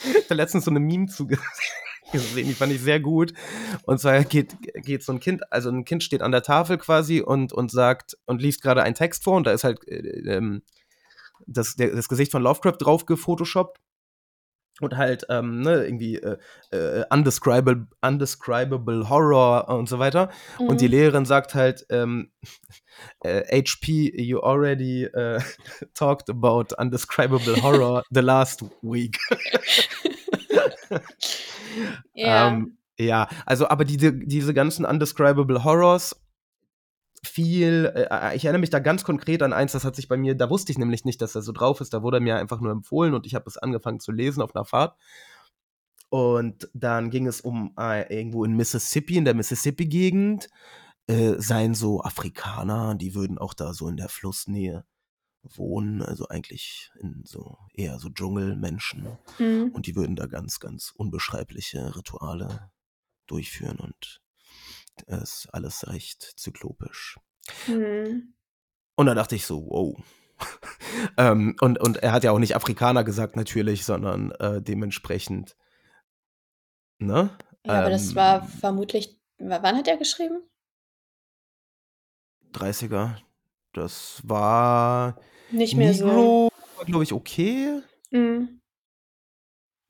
Ich 0.00 0.30
habe 0.30 0.34
letztens 0.34 0.64
so 0.64 0.70
eine 0.70 0.78
Meme 0.78 1.06
zu 1.06 1.26
gesehen, 2.12 2.46
die 2.46 2.54
fand 2.54 2.72
ich 2.72 2.80
sehr 2.80 3.00
gut. 3.00 3.32
Und 3.82 3.98
zwar 3.98 4.22
geht, 4.22 4.54
geht 4.84 5.02
so 5.02 5.12
ein 5.12 5.18
Kind, 5.18 5.52
also 5.52 5.70
ein 5.70 5.84
Kind 5.84 6.04
steht 6.04 6.22
an 6.22 6.30
der 6.30 6.44
Tafel 6.44 6.78
quasi 6.78 7.20
und, 7.20 7.52
und 7.52 7.72
sagt 7.72 8.16
und 8.24 8.40
liest 8.40 8.62
gerade 8.62 8.84
einen 8.84 8.94
Text 8.94 9.24
vor 9.24 9.36
und 9.36 9.48
da 9.48 9.50
ist 9.50 9.64
halt 9.64 9.86
äh, 9.88 9.96
ähm, 10.36 10.62
das, 11.48 11.74
der, 11.74 11.96
das 11.96 12.08
Gesicht 12.08 12.30
von 12.30 12.42
Lovecraft 12.42 12.76
drauf 12.78 13.06
gefotoshoppt. 13.06 13.80
Und 14.80 14.96
halt, 14.96 15.26
ähm, 15.28 15.60
ne, 15.62 15.84
irgendwie 15.84 16.16
äh, 16.16 16.36
äh, 16.70 17.04
undescribable, 17.10 17.86
undescribable 18.00 19.08
Horror 19.08 19.68
und 19.68 19.88
so 19.88 19.98
weiter. 19.98 20.30
Und 20.58 20.80
die 20.80 20.86
Mhm. 20.86 20.90
Lehrerin 20.92 21.24
sagt 21.24 21.54
halt, 21.54 21.84
ähm, 21.90 22.30
äh, 23.20 23.42
HP, 23.62 24.12
you 24.20 24.40
already 24.40 25.04
äh, 25.04 25.40
talked 25.94 26.30
about 26.30 26.74
undescribable 26.78 27.62
horror 27.62 28.02
the 28.10 28.20
last 28.20 28.64
week. 28.82 29.18
Ja. 32.14 32.48
Ähm, 32.48 32.78
ja, 32.98 33.28
also 33.46 33.68
aber 33.68 33.84
diese, 33.84 34.12
diese 34.12 34.54
ganzen 34.54 34.84
undescribable 34.84 35.62
Horrors, 35.64 36.16
viel, 37.24 37.92
äh, 37.94 38.36
ich 38.36 38.44
erinnere 38.44 38.60
mich 38.60 38.70
da 38.70 38.78
ganz 38.78 39.04
konkret 39.04 39.42
an 39.42 39.52
eins, 39.52 39.72
das 39.72 39.84
hat 39.84 39.96
sich 39.96 40.08
bei 40.08 40.16
mir, 40.16 40.34
da 40.34 40.50
wusste 40.50 40.72
ich 40.72 40.78
nämlich 40.78 41.04
nicht, 41.04 41.20
dass 41.20 41.34
er 41.34 41.42
so 41.42 41.52
drauf 41.52 41.80
ist, 41.80 41.94
da 41.94 42.02
wurde 42.02 42.18
er 42.18 42.20
mir 42.20 42.36
einfach 42.36 42.60
nur 42.60 42.72
empfohlen 42.72 43.14
und 43.14 43.26
ich 43.26 43.34
habe 43.34 43.44
es 43.46 43.58
angefangen 43.58 44.00
zu 44.00 44.12
lesen 44.12 44.42
auf 44.42 44.54
einer 44.54 44.64
Fahrt. 44.64 44.96
Und 46.10 46.70
dann 46.72 47.10
ging 47.10 47.26
es 47.26 47.40
um 47.42 47.74
äh, 47.78 48.14
irgendwo 48.14 48.44
in 48.44 48.56
Mississippi, 48.56 49.16
in 49.16 49.26
der 49.26 49.34
Mississippi-Gegend, 49.34 50.48
äh, 51.06 51.34
seien 51.38 51.74
so 51.74 52.02
Afrikaner, 52.02 52.94
die 52.94 53.14
würden 53.14 53.38
auch 53.38 53.54
da 53.54 53.74
so 53.74 53.88
in 53.88 53.96
der 53.96 54.08
Flussnähe 54.08 54.84
wohnen, 55.42 56.02
also 56.02 56.28
eigentlich 56.28 56.90
in 57.00 57.22
so 57.24 57.58
eher 57.74 57.98
so 57.98 58.08
Dschungelmenschen. 58.08 59.18
Mhm. 59.38 59.70
Und 59.72 59.86
die 59.86 59.96
würden 59.96 60.16
da 60.16 60.26
ganz, 60.26 60.60
ganz 60.60 60.92
unbeschreibliche 60.96 61.96
Rituale 61.96 62.70
durchführen 63.26 63.78
und 63.78 64.20
ist 65.02 65.48
alles 65.52 65.86
recht 65.88 66.22
zyklopisch. 66.22 67.18
Mhm. 67.66 68.34
Und 68.96 69.06
da 69.06 69.14
dachte 69.14 69.34
ich 69.36 69.46
so, 69.46 69.66
wow. 69.68 69.96
ähm, 71.16 71.56
und, 71.60 71.80
und 71.80 71.98
er 71.98 72.12
hat 72.12 72.24
ja 72.24 72.32
auch 72.32 72.38
nicht 72.38 72.56
Afrikaner 72.56 73.04
gesagt, 73.04 73.36
natürlich, 73.36 73.84
sondern 73.84 74.32
äh, 74.32 74.60
dementsprechend, 74.62 75.56
ne? 76.98 77.36
Ja, 77.64 77.80
aber 77.80 77.90
das 77.90 78.10
Ähm, 78.10 78.16
war 78.16 78.42
vermutlich. 78.44 79.20
w- 79.38 79.58
Wann 79.60 79.76
hat 79.76 79.88
er 79.88 79.96
geschrieben? 79.96 80.42
30er. 82.52 83.16
Das 83.72 84.22
war 84.24 85.20
Nicht 85.50 85.76
mehr 85.76 85.92
so. 85.92 86.06
Negro, 86.06 86.50
war, 86.76 86.84
glaube 86.86 87.04
ich, 87.04 87.12
okay. 87.12 87.82
Mhm. 88.10 88.60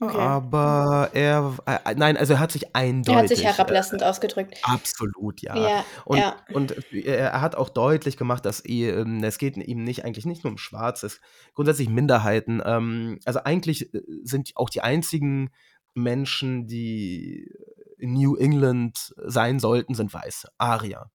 Okay. 0.00 0.16
Aber 0.16 1.10
er, 1.12 1.56
äh, 1.66 1.94
nein, 1.96 2.16
also 2.16 2.34
er 2.34 2.38
hat 2.40 2.52
sich 2.52 2.76
eindeutig. 2.76 3.14
Er 3.16 3.18
hat 3.22 3.28
sich 3.28 3.40
äh, 3.40 3.48
herablassend 3.48 4.04
ausgedrückt. 4.04 4.54
Absolut, 4.62 5.40
ja. 5.42 5.56
Ja, 5.56 5.84
Und, 6.04 6.18
ja. 6.18 6.36
und 6.52 6.92
er 6.92 7.40
hat 7.40 7.56
auch 7.56 7.68
deutlich 7.68 8.16
gemacht, 8.16 8.44
dass 8.44 8.62
ähm, 8.64 9.24
es 9.24 9.38
geht 9.38 9.56
ihm 9.56 9.82
nicht 9.82 10.04
eigentlich 10.04 10.24
nicht 10.24 10.44
nur 10.44 10.52
um 10.52 10.58
Schwarz, 10.58 11.02
es 11.02 11.20
grundsätzlich 11.54 11.88
Minderheiten. 11.88 12.62
Ähm, 12.64 13.18
also 13.24 13.40
eigentlich 13.42 13.92
äh, 13.92 14.00
sind 14.22 14.52
auch 14.54 14.70
die 14.70 14.82
einzigen 14.82 15.50
Menschen, 15.94 16.68
die 16.68 17.50
in 17.98 18.12
New 18.12 18.36
England 18.36 19.12
sein 19.26 19.58
sollten, 19.58 19.94
sind 19.94 20.14
Weiße. 20.14 20.48
Arier. 20.58 21.10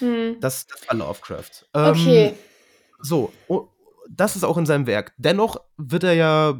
Mhm. 0.00 0.36
Das, 0.40 0.66
das 0.66 0.88
war 0.88 0.96
Lovecraft. 0.96 1.66
Ähm, 1.74 1.90
Okay. 1.90 2.34
So, 3.00 3.32
o- 3.48 3.68
das 4.08 4.34
ist 4.34 4.44
auch 4.44 4.56
in 4.56 4.64
seinem 4.64 4.86
Werk. 4.86 5.12
Dennoch 5.18 5.60
wird 5.76 6.04
er 6.04 6.14
ja 6.14 6.58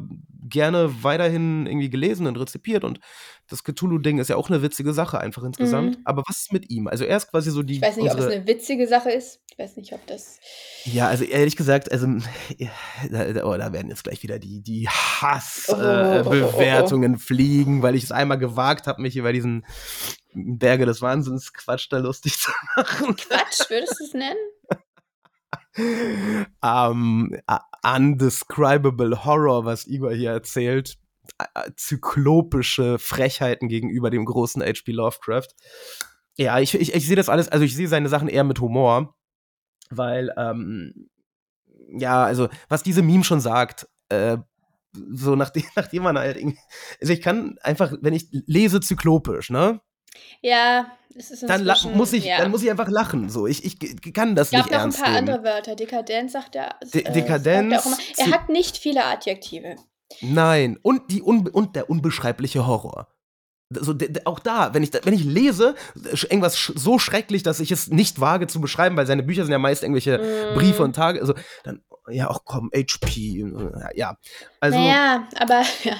gerne 0.49 1.03
weiterhin 1.03 1.65
irgendwie 1.65 1.89
gelesen 1.89 2.27
und 2.27 2.37
rezipiert 2.37 2.83
und 2.83 2.99
das 3.47 3.63
Cthulhu-Ding 3.63 4.19
ist 4.19 4.29
ja 4.29 4.35
auch 4.35 4.49
eine 4.49 4.61
witzige 4.61 4.93
Sache 4.93 5.19
einfach 5.19 5.43
insgesamt. 5.43 5.97
Mhm. 5.97 6.01
Aber 6.05 6.23
was 6.27 6.41
ist 6.41 6.53
mit 6.53 6.69
ihm? 6.69 6.87
Also 6.87 7.03
er 7.03 7.17
ist 7.17 7.31
quasi 7.31 7.49
so 7.49 7.63
die 7.63 7.77
Ich 7.77 7.81
weiß 7.81 7.97
nicht, 7.97 8.05
ob 8.05 8.11
es 8.11 8.25
unsere, 8.25 8.33
eine 8.35 8.47
witzige 8.47 8.87
Sache 8.87 9.09
ist. 9.09 9.41
Ich 9.51 9.57
weiß 9.57 9.75
nicht, 9.77 9.91
ob 9.93 10.05
das. 10.05 10.39
Ja, 10.85 11.07
also 11.07 11.23
ehrlich 11.23 11.55
gesagt, 11.55 11.91
also 11.91 12.07
ja, 12.57 12.69
da, 13.09 13.45
oh, 13.45 13.57
da 13.57 13.73
werden 13.73 13.89
jetzt 13.89 14.03
gleich 14.03 14.21
wieder 14.21 14.37
die, 14.37 14.61
die 14.61 14.87
Oh, 14.87 15.21
Hassbewertungen 15.21 16.43
äh, 16.43 16.51
Bewertungen 16.51 17.17
fliegen, 17.17 17.81
weil 17.81 17.95
ich 17.95 18.03
es 18.03 18.11
einmal 18.11 18.37
gewagt 18.37 18.87
habe, 18.87 19.01
mich 19.01 19.17
über 19.17 19.33
diesen 19.33 19.65
Berge 20.33 20.85
des 20.85 21.01
Wahnsinns 21.01 21.53
Quatsch 21.53 21.87
da 21.89 21.97
lustig 21.97 22.37
zu 22.37 22.51
machen. 22.75 23.15
Quatsch, 23.15 23.69
würdest 23.69 23.99
du 23.99 24.05
es 24.05 24.13
nennen? 24.13 24.37
Uh, 26.63 26.93
undescribable 27.83 29.25
Horror, 29.25 29.65
was 29.65 29.87
Igor 29.87 30.13
hier 30.13 30.31
erzählt. 30.31 30.97
Äh, 31.37 31.71
Zyklopische 31.75 32.99
Frechheiten 32.99 33.67
gegenüber 33.69 34.09
dem 34.09 34.25
großen 34.25 34.61
H.P. 34.61 34.91
Lovecraft. 34.91 35.47
Ja, 36.37 36.59
ich, 36.59 36.73
ich, 36.73 36.93
ich 36.93 37.05
sehe 37.05 37.15
das 37.15 37.29
alles, 37.29 37.49
also 37.49 37.65
ich 37.65 37.75
sehe 37.75 37.87
seine 37.87 38.09
Sachen 38.09 38.29
eher 38.29 38.43
mit 38.43 38.59
Humor, 38.61 39.15
weil, 39.89 40.33
ähm, 40.37 41.09
ja, 41.97 42.23
also, 42.23 42.49
was 42.69 42.83
diese 42.83 43.01
Meme 43.01 43.23
schon 43.23 43.41
sagt, 43.41 43.87
äh, 44.09 44.37
so 44.93 45.35
nachdem, 45.35 45.63
nachdem 45.75 46.03
man 46.03 46.17
halt 46.17 46.37
irgendwie, 46.37 46.59
also 47.01 47.13
ich 47.13 47.21
kann 47.21 47.57
einfach, 47.61 47.93
wenn 48.01 48.13
ich 48.13 48.27
lese 48.31 48.79
zyklopisch, 48.79 49.49
ne, 49.49 49.81
Ja, 50.41 50.91
es 51.15 51.31
ist 51.31 51.43
dann 51.49 51.65
muss 51.95 52.13
ich, 52.13 52.23
ja. 52.25 52.37
dann 52.37 52.51
muss 52.51 52.61
ich 52.63 52.69
einfach 52.69 52.87
lachen, 52.89 53.29
so, 53.29 53.47
ich, 53.47 53.65
ich 53.65 53.79
g- 53.79 54.11
kann 54.11 54.35
das 54.35 54.47
Es 54.47 54.51
gab 54.51 54.59
nicht 54.65 54.71
noch 54.71 54.77
ein 54.79 54.83
ernst 54.85 54.99
paar 55.01 55.07
nehmen. 55.09 55.29
andere 55.29 55.43
Wörter. 55.43 55.75
Dekadenz 55.75 56.31
sagt 56.33 56.55
er. 56.55 56.75
De- 56.93 57.01
äh, 57.01 57.05
sagt 57.05 57.15
Dekadenz, 57.15 57.73
Er, 57.73 57.85
immer. 57.85 57.97
er 58.17 58.25
Zy- 58.25 58.31
hat 58.31 58.49
nicht 58.49 58.77
viele 58.77 59.05
Adjektive. 59.05 59.75
Nein, 60.21 60.77
und, 60.81 61.11
die 61.11 61.21
unbe 61.21 61.51
und 61.51 61.75
der 61.75 61.89
unbeschreibliche 61.89 62.65
Horror. 62.65 63.07
So, 63.71 63.95
auch 64.25 64.39
da, 64.39 64.73
wenn 64.73 64.81
ich, 64.81 64.91
wenn 65.03 65.13
ich 65.13 65.23
lese, 65.23 65.75
irgendwas 65.95 66.57
sch 66.57 66.71
so 66.75 66.97
schrecklich, 66.97 67.43
dass 67.43 67.59
ich 67.59 67.71
es 67.71 67.87
nicht 67.89 68.19
wage 68.19 68.47
zu 68.47 68.59
beschreiben, 68.59 68.97
weil 68.97 69.05
seine 69.05 69.21
Bücher 69.21 69.43
sind 69.43 69.51
ja 69.51 69.59
meist 69.59 69.83
irgendwelche 69.83 70.17
Mm. 70.17 70.55
Briefe 70.55 70.83
und 70.83 70.95
Tage, 70.95 71.21
also 71.21 71.35
dann, 71.63 71.83
ja, 72.09 72.31
auch 72.31 72.45
komm, 72.45 72.71
HP, 72.73 73.45
ja. 73.93 74.17
Also, 74.59 74.79
naja, 74.79 75.27
aber 75.37 75.61
ja. 75.83 75.97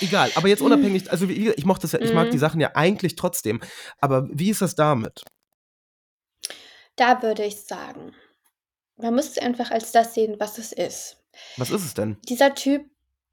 egal, 0.00 0.32
aber 0.34 0.48
jetzt 0.48 0.62
unabhängig, 0.62 1.08
also 1.12 1.28
wie, 1.28 1.50
ich 1.50 1.64
mochte 1.64 1.82
das 1.82 1.92
ja, 1.92 2.00
ich 2.00 2.12
mag 2.12 2.26
Mm. 2.28 2.30
die 2.32 2.38
Sachen 2.38 2.60
ja 2.60 2.72
eigentlich 2.74 3.14
trotzdem, 3.14 3.60
aber 4.00 4.28
wie 4.32 4.50
ist 4.50 4.62
das 4.62 4.74
damit? 4.74 5.22
Da 6.96 7.22
würde 7.22 7.44
ich 7.44 7.60
sagen, 7.66 8.14
man 8.96 9.14
muss 9.14 9.28
es 9.28 9.38
einfach 9.38 9.70
als 9.70 9.92
das 9.92 10.14
sehen, 10.14 10.36
was 10.40 10.58
es 10.58 10.72
ist. 10.72 11.18
Was 11.56 11.70
ist 11.70 11.84
es 11.84 11.94
denn? 11.94 12.16
Dieser 12.28 12.54
Typ 12.54 12.86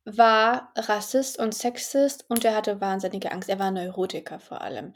war 0.06 0.72
Rassist 0.76 1.40
und 1.40 1.54
Sexist 1.54 2.26
und 2.30 2.44
er 2.46 2.56
hatte 2.56 2.82
wahnsinnige 2.82 3.32
Angst. 3.32 3.50
Er 3.50 3.60
war 3.60 3.72
Neurotiker 3.72 4.40
vor 4.40 4.62
allem. 4.62 4.94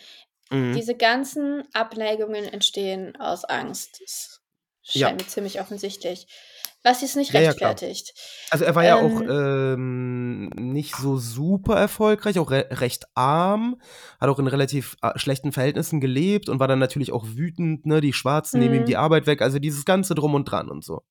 Mhm. 0.49 0.73
Diese 0.73 0.95
ganzen 0.95 1.63
Abneigungen 1.73 2.45
entstehen 2.45 3.15
aus 3.17 3.45
Angst. 3.45 4.01
Das 4.85 4.95
Ja. 4.95 5.07
scheint 5.07 5.21
mir 5.21 5.27
ziemlich 5.27 5.59
offensichtlich. 5.59 6.27
Was 6.83 7.01
es 7.03 7.15
nicht 7.15 7.33
Ja, 7.33 7.41
ja, 7.41 7.49
rechtfertigt. 7.49 8.13
Also 8.49 8.63
er 8.63 8.75
war 8.75 8.85
ja 8.85 8.95
auch 8.95 9.19
Ähm. 9.21 9.29
ähm, 9.29 10.49
nicht 10.71 10.95
so 10.95 11.17
super 11.17 11.75
erfolgreich, 11.75 12.39
auch 12.39 12.49
re 12.51 12.67
recht 12.71 13.05
arm, 13.13 13.81
hat 14.21 14.29
auch 14.29 14.39
in 14.39 14.47
relativ 14.47 14.95
äh, 15.01 15.17
schlechten 15.17 15.51
Verhältnissen 15.51 15.99
gelebt 15.99 16.47
und 16.47 16.59
war 16.61 16.67
dann 16.69 16.79
natürlich 16.79 17.11
auch 17.11 17.25
wütend, 17.27 17.85
ne? 17.85 17.99
Die 17.99 18.13
Schwarzen 18.13 18.59
nehmen 18.59 18.75
ihm 18.75 18.81
Mhm. 18.81 18.85
die 18.85 18.95
Arbeit 18.97 19.25
weg, 19.27 19.41
also 19.41 19.59
dieses 19.59 19.83
ganze 19.83 20.15
Drum 20.15 20.33
und 20.33 20.45
Dran 20.45 20.69
und 20.69 20.85
so. 20.85 21.01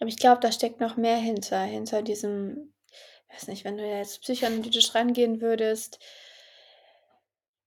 Aber 0.00 0.08
ich 0.08 0.18
glaube, 0.18 0.40
da 0.40 0.50
steckt 0.52 0.80
noch 0.80 0.96
mehr 0.96 1.16
hinter. 1.16 1.60
Hinter 1.62 2.02
diesem, 2.02 2.71
weiß 3.32 3.48
nicht, 3.48 3.64
wenn 3.64 3.76
du 3.76 3.86
jetzt 3.86 4.22
psychoanalytisch 4.22 4.94
rangehen 4.94 5.40
würdest. 5.40 5.98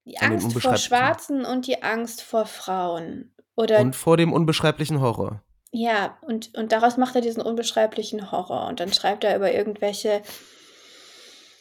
Die 0.05 0.17
An 0.19 0.33
Angst 0.33 0.59
vor. 0.59 0.77
Schwarzen 0.77 1.45
und 1.45 1.67
die 1.67 1.81
Angst 1.81 2.21
vor 2.21 2.45
Frauen. 2.45 3.33
Oder 3.55 3.79
Und 3.79 3.95
vor 3.95 4.17
dem 4.17 4.33
unbeschreiblichen 4.33 5.01
Horror. 5.01 5.41
Ja, 5.71 6.17
und, 6.21 6.53
und 6.55 6.71
daraus 6.71 6.97
macht 6.97 7.15
er 7.15 7.21
diesen 7.21 7.41
unbeschreiblichen 7.41 8.31
Horror. 8.31 8.67
Und 8.67 8.79
dann 8.79 8.93
schreibt 8.93 9.23
er 9.23 9.35
über 9.35 9.51
irgendwelche 9.51 10.21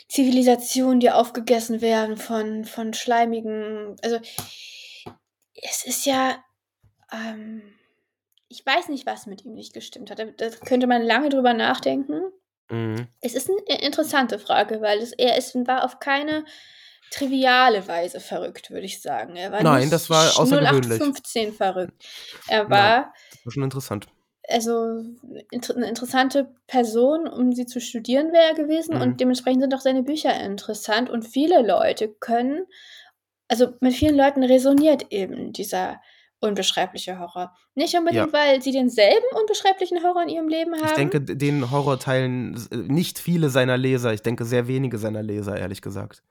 Zivilisationen, 0.08 1.00
die 1.00 1.10
aufgegessen 1.10 1.80
werden 1.80 2.16
von, 2.16 2.64
von 2.64 2.94
schleimigen. 2.94 3.96
Also, 4.02 4.20
es 5.54 5.84
ist 5.84 6.04
ja. 6.04 6.36
Ähm, 7.12 7.62
ich 8.48 8.64
weiß 8.64 8.88
nicht, 8.88 9.06
was 9.06 9.26
mit 9.26 9.44
ihm 9.44 9.54
nicht 9.54 9.72
gestimmt 9.72 10.10
hat. 10.10 10.18
Da, 10.18 10.26
da 10.26 10.50
könnte 10.50 10.86
man 10.86 11.02
lange 11.02 11.30
drüber 11.30 11.54
nachdenken. 11.54 12.20
Mhm. 12.70 13.08
Es 13.20 13.34
ist 13.34 13.50
eine 13.50 13.80
interessante 13.80 14.38
Frage, 14.38 14.80
weil 14.80 14.98
es, 14.98 15.12
er 15.12 15.36
ist, 15.36 15.54
war 15.66 15.84
auf 15.84 15.98
keine 16.00 16.44
triviale 17.10 17.86
Weise 17.86 18.20
verrückt, 18.20 18.70
würde 18.70 18.86
ich 18.86 19.00
sagen. 19.00 19.36
Er 19.36 19.52
war 19.52 19.62
Nein, 19.62 19.90
das 19.90 20.10
war 20.10 20.26
außergewöhnlich. 20.38 21.00
0815 21.00 21.52
verrückt. 21.52 22.04
Er 22.48 22.68
war 22.70 23.12
Das 23.30 23.44
war 23.44 23.52
schon 23.52 23.62
interessant. 23.62 24.08
also 24.48 25.02
inter 25.50 25.76
eine 25.76 25.88
interessante 25.88 26.54
Person, 26.66 27.28
um 27.28 27.52
sie 27.52 27.66
zu 27.66 27.80
studieren 27.80 28.32
wäre 28.32 28.48
er 28.48 28.54
gewesen 28.54 28.96
Mhm. 28.96 29.02
und 29.02 29.20
dementsprechend 29.20 29.62
sind 29.62 29.74
auch 29.74 29.80
seine 29.80 30.02
Bücher 30.02 30.34
interessant 30.40 31.08
und 31.10 31.22
viele 31.22 31.62
Leute 31.66 32.08
können 32.08 32.66
also 33.46 33.74
mit 33.80 33.92
vielen 33.92 34.16
Leuten 34.16 34.42
resoniert 34.42 35.12
eben 35.12 35.52
dieser 35.52 36.00
unbeschreibliche 36.40 37.18
Horror. 37.18 37.54
Nicht 37.74 37.94
unbedingt, 37.96 38.26
Ja. 38.26 38.32
weil 38.32 38.60
sie 38.62 38.72
denselben 38.72 39.24
unbeschreiblichen 39.40 40.02
Horror 40.02 40.22
in 40.24 40.28
ihrem 40.28 40.48
Leben 40.48 40.74
haben. 40.74 40.84
Ich 40.86 40.92
denke, 40.92 41.20
den 41.20 41.70
Horror 41.70 41.98
teilen 41.98 42.54
s- 42.54 42.70
nicht 42.70 43.18
viele 43.18 43.48
seiner 43.48 43.76
Leser. 43.78 44.12
Ich 44.12 44.22
denke, 44.22 44.44
sehr 44.44 44.68
wenige 44.68 44.98
seiner 44.98 45.22
Leser, 45.22 45.56
ehrlich 45.58 45.80
gesagt. 45.82 46.22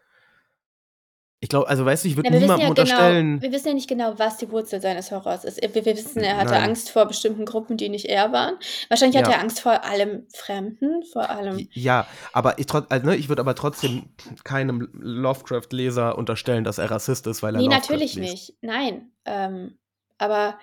Ich 1.39 1.49
glaube, 1.49 1.68
also 1.68 1.84
weißt 1.86 2.06
du, 2.06 2.08
ich 2.08 2.16
würde 2.16 2.30
Ja, 2.30 2.34
wir, 2.36 2.39
wissen 2.39 2.56
niemandem 2.56 2.68
ja 2.78 2.84
genau, 2.86 2.95
unterstellen. 2.95 3.41
wir 3.41 3.51
wissen 3.51 3.68
ja 3.68 3.74
nicht 3.74 3.89
genau, 3.89 4.18
was 4.18 4.38
die 4.38 4.49
Wurzel 4.49 4.80
seines 4.80 5.12
Horrors 5.12 5.43
ist. 5.43 5.62
Wir, 5.62 5.74
wir 5.84 5.86
wissen, 5.97 6.22
er 6.24 6.38
hatte 6.38 6.51
Nein. 6.51 6.70
Angst 6.70 6.89
vor 6.89 7.06
bestimmten 7.06 7.43
Gruppen, 7.43 7.76
die 7.76 7.89
nicht 7.89 8.06
er 8.06 8.32
waren. 8.32 8.56
Wahrscheinlich 8.88 9.18
hat 9.22 9.28
Ja. 9.28 9.34
er 9.34 9.41
Angst 9.41 9.60
vor 9.60 9.84
allem 9.84 10.26
Fremden, 10.34 11.04
vor 11.12 11.30
allem. 11.30 11.68
Ja, 11.74 12.08
aber 12.32 12.60
ich, 12.60 12.68
also, 12.74 13.06
ne, 13.06 13.18
ich 13.18 13.28
würde 13.28 13.41
aber 13.41 13.56
trotzdem 13.56 14.04
keinem 14.45 14.88
Lovecraft-Leser 14.93 16.18
unterstellen, 16.18 16.64
dass 16.64 16.78
er 16.78 16.89
Rassist 16.89 17.28
ist, 17.28 17.43
weil 17.43 17.56
er 17.56 17.60
Nee, 17.60 17.66
Lovecraft 17.66 17.89
natürlich 17.89 18.16
liest. 18.16 18.32
nicht. 18.32 18.54
Nein. 18.62 19.12
Ähm, 19.26 19.78
aber 20.24 20.57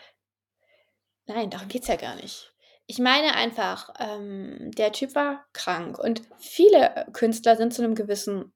nein, 1.27 1.51
darum 1.51 1.69
geht 1.69 1.83
es 1.83 1.89
ja 1.89 1.97
gar 1.97 2.17
nicht. 2.17 2.55
Ich 2.87 2.99
meine 2.99 3.35
einfach, 3.35 3.93
ähm, 4.01 4.71
der 4.73 4.91
Typ 4.93 5.15
war 5.15 5.47
krank 5.53 5.99
und 5.99 6.23
viele 6.39 7.07
Künstler 7.13 7.57
sind 7.57 7.73
zu 7.75 7.83
einem 7.83 7.95
gewissen, 7.95 8.53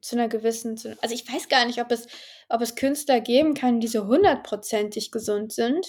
zu 0.00 0.16
einer 0.16 0.28
gewissen, 0.28 0.76
zu, 0.76 0.96
also 1.02 1.14
ich 1.14 1.30
weiß 1.32 1.48
gar 1.48 1.66
nicht, 1.66 1.80
ob 1.80 1.92
es, 1.92 2.08
ob 2.48 2.60
es 2.60 2.74
Künstler 2.74 3.20
geben 3.20 3.54
kann, 3.54 3.78
die 3.80 3.88
so 3.88 4.06
hundertprozentig 4.06 5.10
gesund 5.12 5.52
sind. 5.52 5.86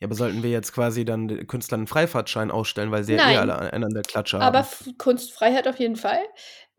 Ja, 0.00 0.08
aber 0.08 0.16
sollten 0.16 0.42
wir 0.42 0.50
jetzt 0.50 0.72
quasi 0.72 1.04
dann 1.04 1.46
Künstlern 1.46 1.80
einen 1.80 1.86
Freifahrtschein 1.86 2.50
ausstellen, 2.50 2.90
weil 2.90 3.04
sie 3.04 3.12
ja 3.12 3.20
eh 3.20 3.36
Nein. 3.36 3.50
alle 3.50 3.72
einen 3.72 3.84
an 3.84 3.94
der 3.94 4.02
Klatsche 4.02 4.40
Aber 4.40 4.58
haben? 4.58 4.64
F- 4.64 4.90
Kunstfreiheit 4.98 5.68
auf 5.68 5.78
jeden 5.78 5.96
Fall. 5.96 6.22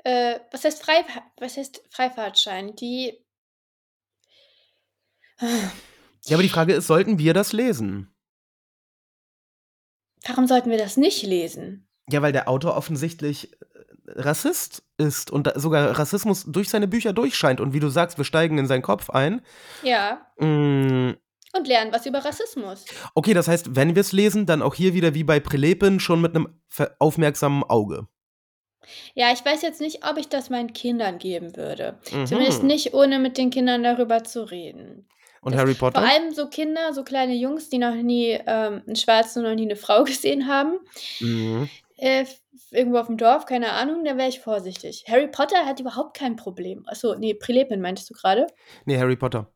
Äh, 0.03 0.39
was 0.51 0.65
heißt 0.65 0.83
Frei, 0.83 1.05
was 1.37 1.55
heißt 1.55 1.83
Freifahrtschein? 1.89 2.75
Die 2.75 3.23
Ja, 6.25 6.35
aber 6.37 6.43
die 6.43 6.49
Frage 6.49 6.73
ist, 6.73 6.87
sollten 6.87 7.19
wir 7.19 7.33
das 7.33 7.53
lesen? 7.53 8.13
Warum 10.25 10.47
sollten 10.47 10.69
wir 10.69 10.77
das 10.77 10.97
nicht 10.97 11.23
lesen? 11.23 11.87
Ja, 12.09 12.21
weil 12.21 12.31
der 12.31 12.47
Autor 12.47 12.75
offensichtlich 12.77 13.51
äh, 13.53 13.57
Rassist 14.07 14.83
ist 14.97 15.31
und 15.31 15.51
sogar 15.55 15.97
Rassismus 15.97 16.45
durch 16.47 16.69
seine 16.69 16.87
Bücher 16.87 17.13
durchscheint. 17.13 17.59
Und 17.59 17.73
wie 17.73 17.79
du 17.79 17.89
sagst, 17.89 18.17
wir 18.17 18.25
steigen 18.25 18.57
in 18.57 18.67
seinen 18.67 18.81
Kopf 18.81 19.09
ein. 19.09 19.41
Ja. 19.83 20.25
Mm, 20.37 21.11
Und 21.55 21.67
lernen 21.67 21.91
was 21.91 22.05
über 22.05 22.23
Rassismus. 22.23 22.85
Okay, 23.15 23.33
das 23.33 23.47
heißt, 23.47 23.75
wenn 23.75 23.95
wir 23.95 24.01
es 24.01 24.11
lesen, 24.13 24.45
dann 24.45 24.61
auch 24.61 24.75
hier 24.75 24.93
wieder 24.93 25.13
wie 25.13 25.23
bei 25.23 25.39
Prelepin 25.39 25.99
schon 25.99 26.21
mit 26.21 26.35
einem 26.35 26.47
aufmerksamen 26.99 27.63
Auge. 27.63 28.07
Ja, 29.13 29.31
ich 29.31 29.43
weiß 29.43 29.61
jetzt 29.61 29.79
nicht, 29.81 30.05
ob 30.05 30.17
ich 30.17 30.27
das 30.27 30.49
meinen 30.49 30.73
Kindern 30.73 31.17
geben 31.17 31.55
würde. 31.55 31.99
Mhm. 32.11 32.25
Zumindest 32.25 32.63
nicht, 32.63 32.93
ohne 32.93 33.19
mit 33.19 33.37
den 33.37 33.49
Kindern 33.49 33.83
darüber 33.83 34.23
zu 34.23 34.49
reden. 34.49 35.07
Und 35.43 35.53
Das- 35.53 35.61
Harry 35.61 35.73
Potter? 35.73 35.99
Vor 36.01 36.09
allem 36.09 36.31
so 36.33 36.47
Kinder, 36.47 36.93
so 36.93 37.03
kleine 37.03 37.33
Jungs, 37.35 37.69
die 37.69 37.77
noch 37.77 37.95
nie 37.95 38.31
ähm, 38.45 38.81
einen 38.85 38.95
Schwarzen 38.95 39.39
und 39.43 39.49
noch 39.51 39.55
nie 39.55 39.63
eine 39.65 39.75
Frau 39.75 40.03
gesehen 40.05 40.47
haben. 40.47 40.79
Mhm. 41.19 41.69
Äh, 41.97 42.25
irgendwo 42.71 42.97
auf 42.97 43.07
dem 43.07 43.17
Dorf, 43.17 43.45
keine 43.45 43.71
Ahnung, 43.71 44.03
da 44.03 44.17
wäre 44.17 44.29
ich 44.29 44.39
vorsichtig. 44.39 45.05
Harry 45.07 45.27
Potter 45.27 45.65
hat 45.65 45.79
überhaupt 45.79 46.17
kein 46.17 46.35
Problem. 46.35 46.83
Achso, 46.87 47.15
nee, 47.15 47.33
Prilepin 47.33 47.81
meintest 47.81 48.09
du 48.09 48.13
gerade? 48.13 48.47
Nee, 48.85 48.97
Harry 48.97 49.15
Potter. 49.15 49.51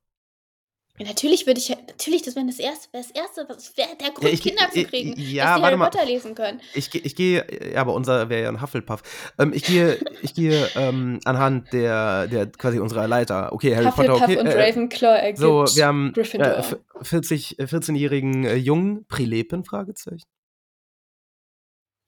Ja, 0.99 1.05
natürlich 1.05 1.45
würde 1.45 1.59
ich, 1.59 1.69
natürlich, 1.69 2.23
das 2.23 2.35
wäre 2.35 2.47
das 2.47 2.57
erste, 2.57 2.91
wäre 2.91 3.03
das 3.03 3.11
erste, 3.11 3.45
was 3.47 3.77
wäre 3.77 3.89
der 4.01 4.09
Grund, 4.09 4.33
ich 4.33 4.41
geh- 4.41 4.49
Kinder 4.49 4.67
zu 4.71 4.79
äh, 4.79 4.83
kriegen, 4.85 5.13
ja, 5.15 5.15
dass 5.15 5.27
die 5.27 5.35
warte 5.35 5.61
Harry 5.61 5.77
mal. 5.77 5.89
Potter 5.91 6.05
lesen 6.05 6.33
können. 6.33 6.59
Ich, 6.73 6.93
ich 6.95 7.15
gehe, 7.15 7.71
ja, 7.73 7.81
aber 7.81 7.93
unser 7.93 8.29
wäre 8.29 8.41
ja 8.43 8.49
ein 8.49 8.61
Hufflepuff. 8.61 9.03
Ähm, 9.37 9.53
ich 9.53 9.63
gehe, 9.63 9.99
ich 10.23 10.33
gehe 10.33 10.67
ähm, 10.75 11.19
anhand 11.23 11.71
der, 11.71 12.25
der 12.27 12.47
quasi 12.47 12.79
unserer 12.79 13.07
Leiter. 13.07 13.53
Okay, 13.53 13.75
Harry 13.75 13.91
Potter, 13.91 14.13
Hufflepuff 14.13 14.23
okay. 14.23 14.37
und 14.39 14.47
äh, 14.47 14.63
Ravenclaw 14.69 15.17
ergibt 15.19 15.37
so, 15.39 15.65
wir 15.75 15.85
haben 15.85 16.13
Gryffindor. 16.13 16.47
äh, 16.55 16.59
f- 16.59 16.77
40, 17.03 17.59
äh, 17.59 17.63
14-jährigen 17.65 18.43
äh, 18.45 18.55
Jungen, 18.55 19.05
Prilepen, 19.07 19.63
Fragezeichen. 19.65 20.25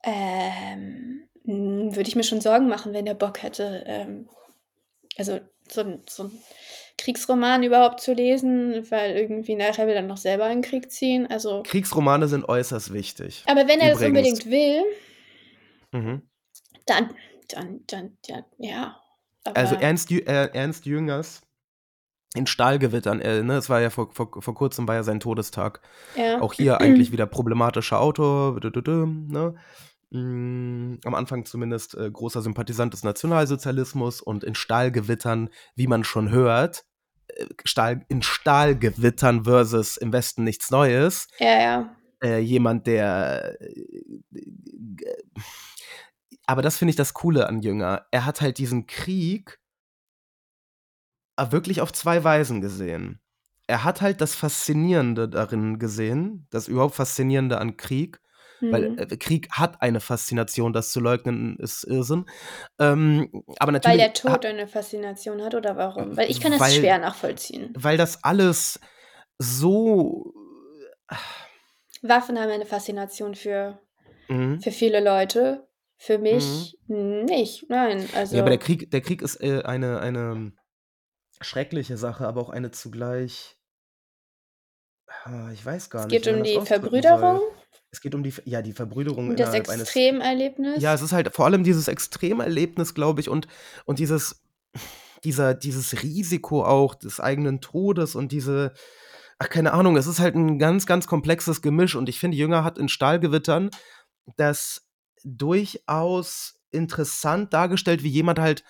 Ähm, 0.04 1.28
hm, 1.46 1.96
würde 1.96 2.10
ich 2.10 2.16
mir 2.16 2.24
schon 2.24 2.42
Sorgen 2.42 2.68
machen, 2.70 2.94
wenn 2.94 3.06
der 3.06 3.14
Bock 3.16 3.44
hätte, 3.44 3.84
ähm, 3.86 4.30
also 5.18 5.40
so 5.70 5.82
ein, 5.82 6.02
so 6.10 6.24
ein 6.24 6.32
Kriegsroman 7.00 7.64
überhaupt 7.64 8.02
zu 8.02 8.14
lesen, 8.14 8.86
weil 8.92 9.16
irgendwie 9.16 9.56
nachher 9.56 9.88
will 9.88 9.96
er 9.96 10.02
noch 10.02 10.18
selber 10.18 10.48
in 10.52 10.62
den 10.62 10.70
Krieg 10.70 10.92
ziehen. 10.92 11.26
Also, 11.28 11.64
Kriegsromane 11.64 12.28
sind 12.28 12.48
äußerst 12.48 12.94
wichtig. 12.94 13.44
aber 13.48 13.62
wenn 13.68 13.80
er 13.80 13.90
das 13.92 14.02
Übrigens. 14.02 14.08
unbedingt 14.42 14.46
will, 14.52 14.84
Mhm. 15.92 16.22
dann, 16.86 17.14
dann, 17.50 17.80
dann, 17.88 18.18
ja, 18.28 18.46
ja. 18.58 19.02
Aber, 19.44 19.58
Also 19.58 19.76
Ernst, 19.76 20.10
Jü- 20.10 20.28
äh, 20.28 20.50
Ernst 20.54 20.86
Jüngers 20.86 21.42
in 22.36 22.46
Stahlgewittern, 22.46 23.22
äh, 23.22 23.42
ne, 23.42 23.56
es 23.58 23.70
war 23.70 23.82
ja 23.82 23.90
vor, 23.90 24.12
vor, 24.14 24.30
vor 24.42 24.54
kurzem 24.54 24.88
war 24.88 24.96
ja 24.96 25.04
sein 25.04 25.20
Todestag. 25.20 25.82
ja. 26.16 26.40
Auch 26.42 26.54
hier 26.54 26.80
eigentlich 26.82 27.12
wieder 27.12 27.26
problematischer 27.26 28.00
Autor, 28.00 28.60
ne? 28.62 29.56
Mm, 30.12 30.98
am 31.06 31.14
Anfang 31.16 31.46
zumindest 31.46 31.96
äh, 31.96 32.10
großer 32.10 32.42
Sympathisant 32.42 32.94
des 32.94 33.04
Nationalsozialismus 33.04 34.22
und 34.22 34.44
in 34.44 34.56
Stahlgewittern, 34.56 35.50
wie 35.76 35.86
man 35.88 36.04
schon 36.04 36.30
hört, 36.32 36.84
Stahl, 37.66 38.06
in 38.08 38.22
Stahlgewittern 38.22 39.44
versus 39.44 39.98
im 39.98 40.14
Westen 40.14 40.44
nichts 40.44 40.72
Neues, 40.72 41.28
ja, 41.40 41.62
ja. 41.62 41.96
äh, 42.24 42.40
jemand, 42.40 42.88
der. 42.88 43.58
äh, 43.62 44.42
Aber 46.46 46.62
das 46.62 46.78
finde 46.78 46.90
ich 46.92 46.96
das 46.96 47.14
Coole 47.14 47.48
an 47.48 47.62
Jünger. 47.62 48.06
Er 48.12 48.26
hat 48.26 48.42
halt 48.42 48.58
diesen 48.58 48.88
Krieg 48.88 49.60
äh, 51.38 51.52
wirklich 51.52 51.82
auf 51.82 51.94
zwei 51.94 52.24
Weisen 52.24 52.62
gesehen. 52.62 53.20
Er 53.68 53.84
hat 53.84 54.02
halt 54.02 54.20
das 54.20 54.34
Faszinierende 54.34 55.30
darin 55.30 55.78
gesehen, 55.78 56.48
das 56.50 56.68
überhaupt 56.68 56.96
Faszinierende 56.96 57.60
an 57.60 57.78
Krieg, 57.78 58.20
weil 58.62 58.92
Mhm. 58.92 58.98
äh, 59.00 59.06
Krieg 59.18 59.50
hat 59.52 59.82
eine 59.82 60.00
Faszination, 60.00 60.74
das 60.74 60.92
zu 60.92 61.00
leugnen 61.00 61.58
ist 61.58 61.84
Irrsinn. 61.86 62.26
Ähm, 62.80 63.30
aber 63.60 63.68
Weil 63.68 63.74
natürlich. 63.74 63.98
der 63.98 64.08
hat- 64.08 64.16
Tod 64.42 64.46
eine 64.46 64.68
Faszination 64.68 65.42
hat 65.44 65.56
oder 65.56 65.76
warum? 65.78 66.16
Weil 66.18 66.30
ich 66.30 66.42
kann 66.42 66.52
das 66.52 66.62
Weil- 66.62 66.72
schwer 66.72 66.98
nachvollziehen. 67.00 67.74
weil 67.78 67.98
das 67.98 68.24
alles 68.24 68.80
so. 69.38 70.34
Waffen 72.02 72.40
haben 72.40 72.50
eine 72.52 72.66
Faszination 72.66 73.36
für, 73.36 73.80
Mhm. 74.30 74.62
für 74.62 74.72
viele 74.72 75.00
Leute. 75.04 75.68
Für 76.02 76.18
mich 76.18 76.78
nicht. 76.88 77.66
Nein, 77.70 78.08
also. 78.16 78.36
Ja, 78.38 78.42
aber 78.44 78.52
der 78.52 78.60
Krieg, 78.60 78.90
der 78.90 79.02
Krieg 79.02 79.22
ist 79.22 79.42
äh, 79.44 79.64
eine, 79.64 80.00
eine 80.00 80.54
schreckliche 81.42 81.98
Sache, 81.98 82.26
aber 82.26 82.40
auch 82.40 82.50
eine 82.50 82.72
zugleich. 82.72 83.58
Ah, 85.26 85.50
Ich 85.52 85.66
weiß 85.66 85.90
gar 85.90 86.02
es 86.04 86.08
nicht. 86.08 86.24
geht 86.24 86.26
wie 86.28 86.32
man 86.32 86.40
um 86.40 86.62
die 86.62 86.66
Verbrüderung 86.66 87.38
Soll. 87.40 87.52
Es 87.92 88.02
geht 88.02 88.14
um 88.14 88.24
die, 88.24 88.34
ja, 88.46 88.62
die 88.62 88.74
Verbrüderung 88.74 89.30
und 89.30 89.40
das 89.40 89.50
innerhalb 89.50 89.70
eines. 89.70 89.82
Extremerlebnis. 89.88 90.82
Ja, 90.82 90.94
es 90.94 91.02
ist 91.02 91.12
halt 91.12 91.34
vor 91.34 91.46
allem 91.46 91.64
dieses 91.64 91.88
Extremerlebnis, 91.88 92.94
glaube 92.94 93.22
ich, 93.22 93.30
und, 93.30 93.48
und 93.86 93.98
dieses, 94.00 94.44
dieser, 95.24 95.54
dieses 95.56 96.04
Risiko 96.04 96.64
auch 96.64 96.94
des 96.96 97.20
eigenen 97.20 97.62
Todes 97.62 98.16
und 98.16 98.32
diese, 98.32 98.74
ach, 99.40 99.50
keine 99.50 99.74
Ahnung, 99.74 99.98
es 99.98 100.06
ist 100.06 100.20
halt 100.20 100.36
ein 100.36 100.60
ganz, 100.60 100.86
ganz 100.86 101.08
komplexes 101.08 101.62
Gemisch 101.62 101.96
und 101.96 102.10
ich 102.10 102.20
finde, 102.20 102.38
Jünger 102.38 102.64
hat 102.64 102.78
in 102.78 102.90
Stahlgewittern 102.90 103.72
das 104.38 104.88
durchaus 105.24 106.60
interessant 106.72 107.54
dargestellt, 107.54 108.04
wie 108.04 108.10
jemand 108.10 108.38
halt, 108.40 108.64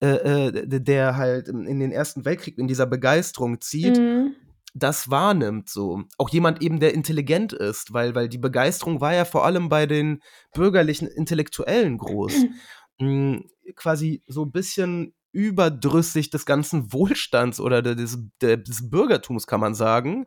äh, 0.00 0.48
äh, 0.48 0.80
der 0.80 1.16
halt 1.16 1.48
in 1.48 1.66
in 1.66 1.80
den 1.80 1.92
Ersten 1.92 2.26
Weltkrieg 2.26 2.58
in 2.58 2.68
dieser 2.68 2.86
Begeisterung 2.86 3.62
zieht, 3.62 3.98
Mhm. 3.98 4.34
Das 4.78 5.10
wahrnimmt 5.10 5.70
so. 5.70 6.02
Auch 6.18 6.28
jemand 6.28 6.62
eben, 6.62 6.80
der 6.80 6.92
intelligent 6.94 7.52
ist, 7.52 7.92
weil, 7.92 8.14
weil 8.14 8.28
die 8.28 8.38
Begeisterung 8.38 9.00
war 9.00 9.14
ja 9.14 9.24
vor 9.24 9.44
allem 9.44 9.68
bei 9.68 9.86
den 9.86 10.22
bürgerlichen 10.52 11.08
Intellektuellen 11.08 11.98
groß. 11.98 12.32
Mm, 12.98 13.40
quasi 13.74 14.22
so 14.26 14.46
ein 14.46 14.52
bisschen 14.52 15.14
überdrüssig 15.30 16.30
des 16.30 16.46
ganzen 16.46 16.94
Wohlstands 16.94 17.60
oder 17.60 17.82
de- 17.82 17.94
des, 17.94 18.18
de- 18.40 18.56
des 18.56 18.88
Bürgertums, 18.88 19.46
kann 19.46 19.60
man 19.60 19.74
sagen. 19.74 20.26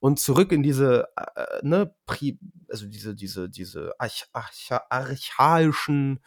Und 0.00 0.18
zurück 0.18 0.50
in 0.50 0.64
diese, 0.64 1.06
äh, 1.14 1.64
ne, 1.64 1.94
Pri 2.06 2.40
also 2.68 2.88
diese, 2.88 3.14
diese, 3.14 3.48
diese 3.48 3.92
arch 4.00 4.26
archa 4.32 4.82
archaischen 4.90 6.18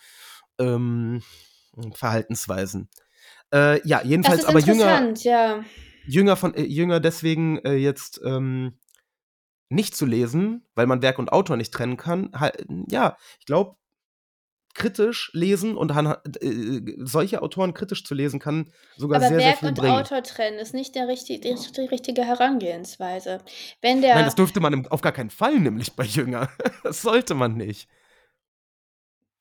ähm, 0.60 1.22
Verhaltensweisen. 1.94 2.88
Äh, 3.54 3.86
ja, 3.86 4.02
jedenfalls 4.02 4.46
aber 4.46 4.60
Jünger. 4.60 5.14
ja. 5.26 5.64
Jünger 6.06 6.36
von 6.36 6.54
äh, 6.54 6.64
Jünger 6.64 7.00
deswegen 7.00 7.60
äh, 7.60 7.76
jetzt 7.76 8.22
ähm, 8.24 8.80
nicht 9.70 9.96
zu 9.96 10.06
lesen, 10.06 10.66
weil 10.76 10.88
man 10.88 11.02
Werk 11.02 11.20
und 11.20 11.32
Autor 11.32 11.58
nicht 11.58 11.74
trennen 11.74 11.98
kann. 11.98 12.32
Ha, 12.38 12.52
ja, 12.90 13.18
ich 13.40 13.46
glaube, 13.46 13.76
kritisch 14.74 15.32
lesen 15.34 15.76
und 15.76 15.94
han, 15.94 16.16
äh, 16.42 16.82
solche 16.98 17.42
Autoren 17.42 17.74
kritisch 17.74 18.04
zu 18.04 18.14
lesen 18.14 18.40
kann 18.40 18.72
sogar 18.98 19.18
Aber 19.18 19.28
sehr, 19.28 19.40
sehr 19.40 19.48
Werk 19.48 19.60
viel 19.60 19.70
und 19.70 19.78
bringen. 19.78 19.96
Autor 19.96 20.24
trennen 20.24 20.60
ist 20.60 20.74
nicht 20.74 20.96
der 20.96 21.08
richtig, 21.08 21.42
die, 21.42 21.56
die 21.56 21.86
richtige 21.86 22.24
Herangehensweise. 22.24 23.40
Wenn 23.82 24.02
der. 24.02 24.16
Nein, 24.16 24.26
das 24.26 24.36
dürfte 24.36 24.60
man 24.60 24.74
im, 24.74 24.88
auf 24.88 25.02
gar 25.02 25.12
keinen 25.12 25.30
Fall, 25.30 25.60
nämlich 25.60 25.96
bei 25.96 26.04
Jünger. 26.04 26.50
Das 26.84 27.02
sollte 27.02 27.36
man 27.36 27.56
nicht. 27.56 27.88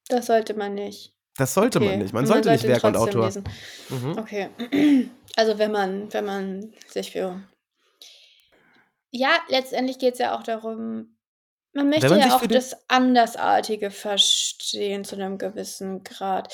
das 0.08 0.26
sollte 0.26 0.54
man 0.54 0.74
nicht. 0.74 1.14
Das 1.40 1.54
sollte 1.54 1.78
Okay. 1.78 1.88
man 1.88 1.98
nicht. 2.00 2.12
Man 2.12 2.24
Und 2.24 2.28
sollte 2.28 2.50
nicht 2.50 2.64
ihn 2.64 2.70
Werk 2.70 2.84
und 2.84 2.96
Autor. 2.98 3.24
lesen. 3.24 3.44
Mhm. 3.88 4.18
Okay. 4.18 4.48
Also 5.36 5.58
wenn 5.58 5.70
man, 5.70 6.12
wenn 6.12 6.24
man 6.24 6.74
sich 6.88 7.12
für. 7.12 7.40
Ja, 9.12 9.30
letztendlich 9.48 9.98
geht 10.00 10.14
es 10.14 10.18
ja 10.18 10.36
auch 10.36 10.42
darum, 10.42 11.16
man 11.72 11.88
möchte 11.88 12.10
man 12.10 12.18
ja 12.18 12.34
auch 12.34 12.44
das 12.46 12.76
Andersartige 12.88 13.92
verstehen 13.92 15.04
zu 15.04 15.14
einem 15.14 15.38
gewissen 15.38 16.02
Grad. 16.02 16.52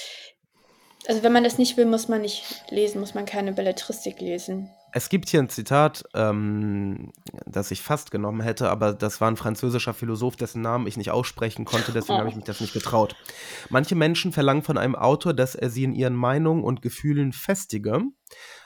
Also 1.09 1.23
wenn 1.23 1.33
man 1.33 1.43
das 1.43 1.57
nicht 1.57 1.79
will, 1.79 1.87
muss 1.87 2.09
man 2.09 2.21
nicht 2.21 2.45
lesen, 2.69 3.01
muss 3.01 3.15
man 3.15 3.25
keine 3.25 3.53
Belletristik 3.55 4.21
lesen. 4.21 4.71
Es 4.97 5.11
gibt 5.11 5.29
hier 5.29 5.41
ein 5.41 5.51
Zitat, 5.51 6.05
ähm, 6.15 7.13
das 7.45 7.71
ich 7.71 7.83
fast 7.83 8.11
genommen 8.11 8.41
hätte, 8.41 8.71
aber 8.71 8.95
das 8.95 9.21
war 9.21 9.31
ein 9.31 9.37
französischer 9.37 9.93
Philosoph, 9.93 10.37
dessen 10.37 10.63
Namen 10.63 10.87
ich 10.87 10.97
nicht 10.97 11.11
aussprechen 11.11 11.67
konnte, 11.67 11.93
deswegen 11.93 12.19
habe 12.19 12.31
ich 12.31 12.35
mich 12.35 12.47
das 12.47 12.63
nicht 12.63 12.73
getraut. 12.73 13.15
Manche 13.69 13.95
Menschen 13.95 14.33
verlangen 14.33 14.63
von 14.63 14.79
einem 14.79 14.95
Autor, 14.95 15.35
dass 15.35 15.55
er 15.55 15.69
sie 15.69 15.85
in 15.85 15.93
ihren 15.93 16.15
Meinungen 16.15 16.65
und 16.65 16.81
Gefühlen 16.81 17.35
festige. 17.35 18.05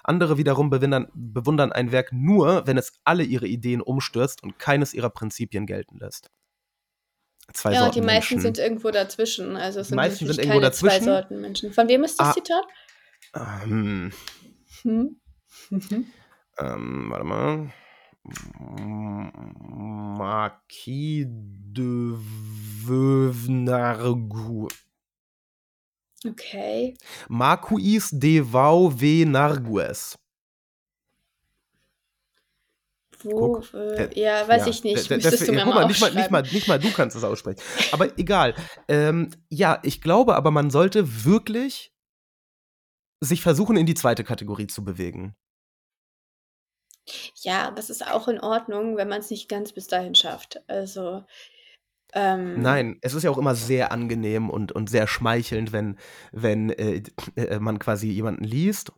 Andere 0.04 0.38
wiederum 0.38 0.70
bewundern, 0.70 1.08
bewundern 1.14 1.72
ein 1.72 1.90
Werk 1.90 2.12
nur, 2.12 2.64
wenn 2.64 2.78
es 2.78 2.92
alle 3.02 3.24
ihre 3.24 3.48
Ideen 3.48 3.80
umstürzt 3.80 4.44
und 4.44 4.56
keines 4.60 4.94
ihrer 4.94 5.10
Prinzipien 5.10 5.66
gelten 5.66 5.98
lässt. 5.98 6.30
Zwei 7.52 7.72
ja, 7.72 7.80
Sorten 7.80 7.94
die 7.94 8.00
meisten 8.02 8.34
Menschen. 8.34 8.40
sind 8.54 8.58
irgendwo 8.58 8.92
dazwischen. 8.92 9.56
Also 9.56 9.80
es 9.80 9.88
Die 9.88 9.90
sind 9.90 9.96
meisten 9.96 10.26
sind 10.28 10.38
irgendwo 10.38 10.60
keine 10.60 10.70
zwei 10.70 10.86
dazwischen. 10.90 11.04
Sorten 11.06 11.40
Menschen. 11.40 11.72
Von 11.72 11.88
wem 11.88 12.04
ist 12.04 12.20
das 12.20 12.28
Ah. 12.28 12.32
Zitat? 12.34 12.62
ähm, 13.64 14.12
Hm? 14.82 15.16
Mhm. 15.70 16.06
ähm, 16.58 17.06
warte 17.10 17.24
mal. 17.24 17.72
Marquis 20.18 21.26
de 21.28 22.14
Veuvenargues. 22.84 24.74
Okay. 26.26 26.94
Marquis 27.28 28.10
de 28.12 28.40
Vauvenargues. 28.42 30.18
Wo? 33.22 33.62
Äh, 33.74 34.18
ja, 34.18 34.48
weiß 34.48 34.62
Ja, 34.62 34.68
ich 34.68 34.82
nicht. 34.82 34.94
Müsstest 34.96 35.22
du 35.24 35.30
deswegen- 35.30 35.54
mir 35.56 35.64
guck 35.64 35.74
mal 35.74 35.86
nicht, 35.86 36.00
mal, 36.00 36.14
nicht, 36.14 36.30
mal, 36.30 36.42
nicht 36.42 36.68
mal 36.68 36.78
du 36.78 36.90
kannst 36.90 37.16
es 37.16 37.24
aussprechen. 37.24 37.60
Aber 37.92 38.18
egal. 38.18 38.54
Ähm, 38.88 39.30
ja, 39.50 39.78
ich 39.82 40.00
glaube 40.00 40.34
aber, 40.36 40.50
man 40.50 40.70
sollte 40.70 41.24
wirklich 41.24 41.92
sich 43.20 43.42
versuchen, 43.42 43.76
in 43.76 43.84
die 43.84 43.94
zweite 43.94 44.24
Kategorie 44.24 44.66
zu 44.68 44.82
bewegen. 44.84 45.34
Ja, 47.42 47.70
das 47.70 47.90
ist 47.90 48.06
auch 48.06 48.28
in 48.28 48.40
Ordnung, 48.40 48.96
wenn 48.96 49.08
man 49.08 49.20
es 49.20 49.30
nicht 49.30 49.48
ganz 49.48 49.72
bis 49.72 49.86
dahin 49.86 50.14
schafft. 50.14 50.62
Also, 50.68 51.24
ähm, 52.12 52.60
Nein, 52.60 52.98
es 53.02 53.14
ist 53.14 53.22
ja 53.22 53.30
auch 53.30 53.38
immer 53.38 53.54
sehr 53.54 53.92
angenehm 53.92 54.50
und, 54.50 54.72
und 54.72 54.90
sehr 54.90 55.06
schmeichelnd, 55.06 55.72
wenn, 55.72 55.96
wenn 56.32 56.70
äh, 56.70 57.02
äh, 57.36 57.60
man 57.60 57.78
quasi 57.78 58.08
jemanden 58.08 58.42
liest, 58.42 58.92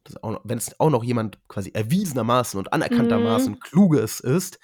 wenn 0.45 0.57
es 0.57 0.81
auch 0.81 0.89
noch 0.89 1.05
jemand 1.05 1.39
quasi 1.47 1.71
erwiesenermaßen 1.75 2.59
und 2.59 2.73
anerkanntermaßen 2.73 3.53
Mhm. 3.53 3.61
Kluges 3.61 4.21
ist, 4.21 4.59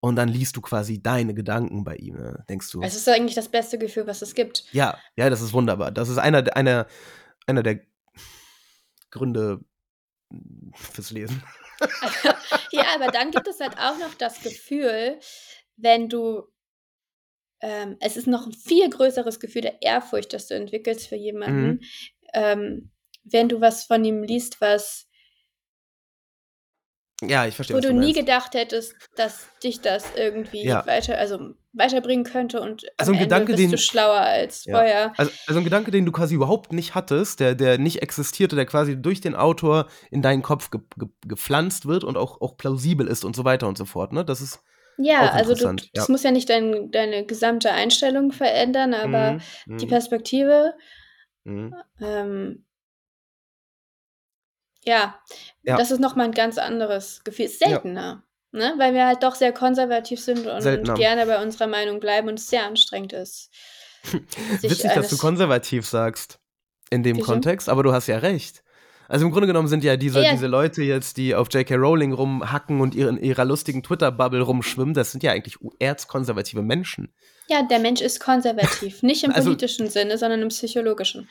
und 0.00 0.16
dann 0.16 0.28
liest 0.28 0.56
du 0.56 0.60
quasi 0.60 1.00
deine 1.00 1.32
Gedanken 1.32 1.84
bei 1.84 1.94
ihm. 1.94 2.16
Ne? 2.16 2.44
Denkst 2.48 2.72
du, 2.72 2.82
Es 2.82 2.96
ist 2.96 3.08
eigentlich 3.08 3.36
das 3.36 3.48
beste 3.48 3.78
Gefühl, 3.78 4.04
was 4.08 4.20
es 4.20 4.34
gibt. 4.34 4.64
ja, 4.72 4.98
ja, 5.14 5.30
das 5.30 5.40
ist 5.40 5.52
wunderbar. 5.52 5.92
Das 5.92 6.08
ist 6.08 6.18
einer, 6.18 6.56
einer, 6.56 6.88
einer 7.46 7.62
der 7.62 7.78
Gründe 9.12 9.60
fürs 10.74 11.12
Lesen. 11.12 11.40
Ja, 12.72 12.86
aber 12.94 13.08
dann 13.10 13.30
gibt 13.30 13.46
es 13.48 13.60
halt 13.60 13.76
auch 13.78 13.98
noch 13.98 14.14
das 14.14 14.40
Gefühl, 14.42 15.18
wenn 15.76 16.08
du, 16.08 16.46
ähm, 17.60 17.96
es 18.00 18.16
ist 18.16 18.26
noch 18.26 18.46
ein 18.46 18.52
viel 18.52 18.88
größeres 18.90 19.40
Gefühl 19.40 19.62
der 19.62 19.82
Ehrfurcht, 19.82 20.32
das 20.32 20.48
du 20.48 20.54
entwickelst 20.54 21.08
für 21.08 21.16
jemanden, 21.16 21.66
Mhm. 21.66 21.80
ähm, 22.34 22.90
wenn 23.24 23.48
du 23.48 23.60
was 23.60 23.84
von 23.84 24.04
ihm 24.04 24.22
liest, 24.22 24.60
was, 24.60 25.08
Ja, 27.28 27.46
ich 27.46 27.54
verstehe, 27.54 27.76
wo 27.76 27.80
du 27.80 27.88
du 27.88 27.94
nie 27.94 28.12
gedacht 28.12 28.54
hättest, 28.54 28.94
dass 29.16 29.46
dich 29.62 29.80
das 29.80 30.04
irgendwie 30.16 30.64
Ja. 30.64 30.84
weiter, 30.86 31.16
also 31.18 31.54
weiterbringen 31.72 32.24
könnte 32.24 32.60
und 32.60 32.84
Also 32.98 33.12
am 33.12 33.18
ein 33.18 33.22
Ende 33.22 33.34
Gedanke, 33.44 33.52
bist 33.54 33.64
du 33.64 33.68
den- 33.70 33.78
schlauer 33.78 34.20
als 34.20 34.64
Ja. 34.64 34.76
vorher. 34.78 35.12
Also, 35.16 35.30
also 35.46 35.60
ein 35.60 35.64
Gedanke, 35.64 35.90
den 35.90 36.04
du 36.04 36.12
quasi 36.12 36.34
überhaupt 36.34 36.72
nicht 36.72 36.94
hattest, 36.94 37.40
der, 37.40 37.54
der 37.54 37.78
nicht 37.78 38.02
existierte, 38.02 38.56
der 38.56 38.66
quasi 38.66 39.00
durch 39.00 39.20
den 39.20 39.34
Autor 39.34 39.86
in 40.10 40.20
deinen 40.20 40.42
Kopf 40.42 40.70
ge 40.70 40.80
ge 40.98 41.08
gepflanzt 41.26 41.86
wird 41.86 42.04
und 42.04 42.16
auch, 42.16 42.40
auch 42.40 42.56
plausibel 42.56 43.06
ist 43.06 43.24
und 43.24 43.36
so 43.36 43.44
weiter 43.44 43.68
und 43.68 43.78
so 43.78 43.84
fort. 43.84 44.12
Ne? 44.12 44.24
Das 44.24 44.40
ist 44.40 44.60
Ja, 44.98 45.30
also 45.30 45.54
du, 45.54 45.60
interessant, 45.68 45.90
das 45.94 46.08
ja. 46.08 46.12
muss 46.12 46.22
ja 46.24 46.30
nicht 46.32 46.50
dein, 46.50 46.90
deine 46.90 47.24
gesamte 47.24 47.70
Einstellung 47.72 48.32
verändern, 48.32 48.92
aber 48.94 49.32
Mhm, 49.34 49.40
die 49.78 49.86
mhm, 49.86 49.88
Perspektive, 49.88 50.74
mhm. 51.44 51.74
ähm, 52.02 52.64
ja, 54.84 55.18
Ja. 55.62 55.76
das 55.76 55.90
ist 55.90 56.00
nochmal 56.00 56.26
ein 56.26 56.32
ganz 56.32 56.58
anderes 56.58 57.22
Gefühl. 57.24 57.46
Ist 57.46 57.58
seltener, 57.60 58.24
ne? 58.52 58.74
weil 58.78 58.94
wir 58.94 59.06
halt 59.06 59.22
doch 59.22 59.34
sehr 59.34 59.52
konservativ 59.52 60.20
sind 60.20 60.46
und 60.46 60.60
Seltener. 60.62 60.94
gerne 60.94 61.26
bei 61.26 61.42
unserer 61.42 61.66
Meinung 61.68 62.00
bleiben 62.00 62.28
und 62.28 62.38
es 62.38 62.48
sehr 62.48 62.66
anstrengend 62.66 63.12
ist. 63.12 63.50
Witzig, 64.60 64.92
dass 64.94 65.08
du 65.10 65.16
konservativ 65.16 65.86
sagst 65.86 66.38
in 66.90 67.02
dem 67.02 67.16
Wieso? 67.18 67.26
Kontext, 67.26 67.68
aber 67.68 67.82
du 67.82 67.92
hast 67.92 68.06
ja 68.08 68.18
recht. 68.18 68.62
Also 69.08 69.26
im 69.26 69.32
Grunde 69.32 69.46
genommen 69.46 69.68
sind 69.68 69.84
ja 69.84 69.96
diese, 69.96 70.22
Ja. 70.22 70.32
diese 70.32 70.46
Leute 70.46 70.82
jetzt, 70.82 71.16
die 71.18 71.34
auf 71.34 71.48
J.K. 71.52 71.74
Rowling 71.76 72.12
rumhacken 72.12 72.80
und 72.80 72.94
ihren, 72.94 73.18
ihrer 73.22 73.44
lustigen 73.44 73.82
Twitter-Bubble 73.82 74.40
rumschwimmen, 74.40 74.94
das 74.94 75.12
sind 75.12 75.22
ja 75.22 75.32
eigentlich 75.32 75.56
erzkonservative 75.78 76.62
Menschen. 76.62 77.12
Ja, 77.48 77.62
der 77.62 77.78
Mensch 77.78 78.00
ist 78.00 78.20
konservativ. 78.20 79.02
Nicht 79.02 79.22
im 79.24 79.30
Also- 79.34 79.50
politischen 79.50 79.90
Sinne, 79.90 80.16
sondern 80.18 80.40
im 80.40 80.48
psychologischen. 80.48 81.28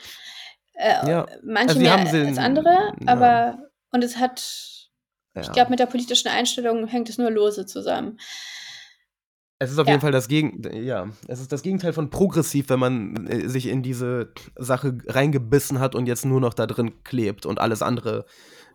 Äh, 0.74 1.08
Ja, 1.08 1.26
Manche 1.44 1.70
also 1.70 1.80
mehr 1.80 1.92
haben 1.92 2.06
sie- 2.06 2.26
als 2.26 2.38
andere, 2.38 2.94
ja. 3.00 3.06
aber 3.06 3.58
und 3.92 4.02
es 4.02 4.16
hat, 4.16 4.88
Ja. 5.34 5.42
ich 5.42 5.52
glaube, 5.52 5.70
mit 5.70 5.78
der 5.78 5.86
politischen 5.86 6.28
Einstellung 6.28 6.86
hängt 6.86 7.08
es 7.08 7.18
nur 7.18 7.30
lose 7.30 7.66
zusammen. 7.66 8.18
Es 9.58 9.70
ist 9.70 9.78
auf 9.78 9.86
Ja. 9.86 9.92
jeden 9.92 10.00
Fall 10.00 10.10
das 10.10 10.26
Gegen 10.26 10.60
ja, 10.84 11.08
es 11.28 11.40
ist 11.40 11.52
das 11.52 11.62
Gegenteil 11.62 11.92
von 11.92 12.10
progressiv, 12.10 12.68
wenn 12.68 12.80
man 12.80 13.26
äh, 13.28 13.48
sich 13.48 13.66
in 13.68 13.82
diese 13.82 14.32
Sache 14.56 14.98
reingebissen 15.06 15.78
hat 15.78 15.94
und 15.94 16.06
jetzt 16.06 16.24
nur 16.24 16.40
noch 16.40 16.54
da 16.54 16.66
drin 16.66 17.04
klebt 17.04 17.46
und 17.46 17.60
alles 17.60 17.80
andere 17.82 18.24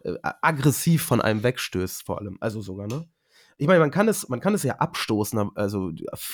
äh, 0.05 0.13
aggressiv 0.23 1.03
von 1.03 1.19
einem 1.19 1.43
wegstößt, 1.43 2.03
vor 2.05 2.19
allem. 2.19 2.37
Also 2.39 2.61
sogar, 2.61 2.87
ne? 2.87 3.05
Ich 3.57 3.67
meine, 3.67 3.79
man 3.79 3.91
kann 3.91 4.07
es, 4.07 4.29
man 4.29 4.39
kann 4.39 4.53
es 4.53 4.61
ja 4.63 4.75
abstoßen, 4.75 5.49
also 5.55 5.91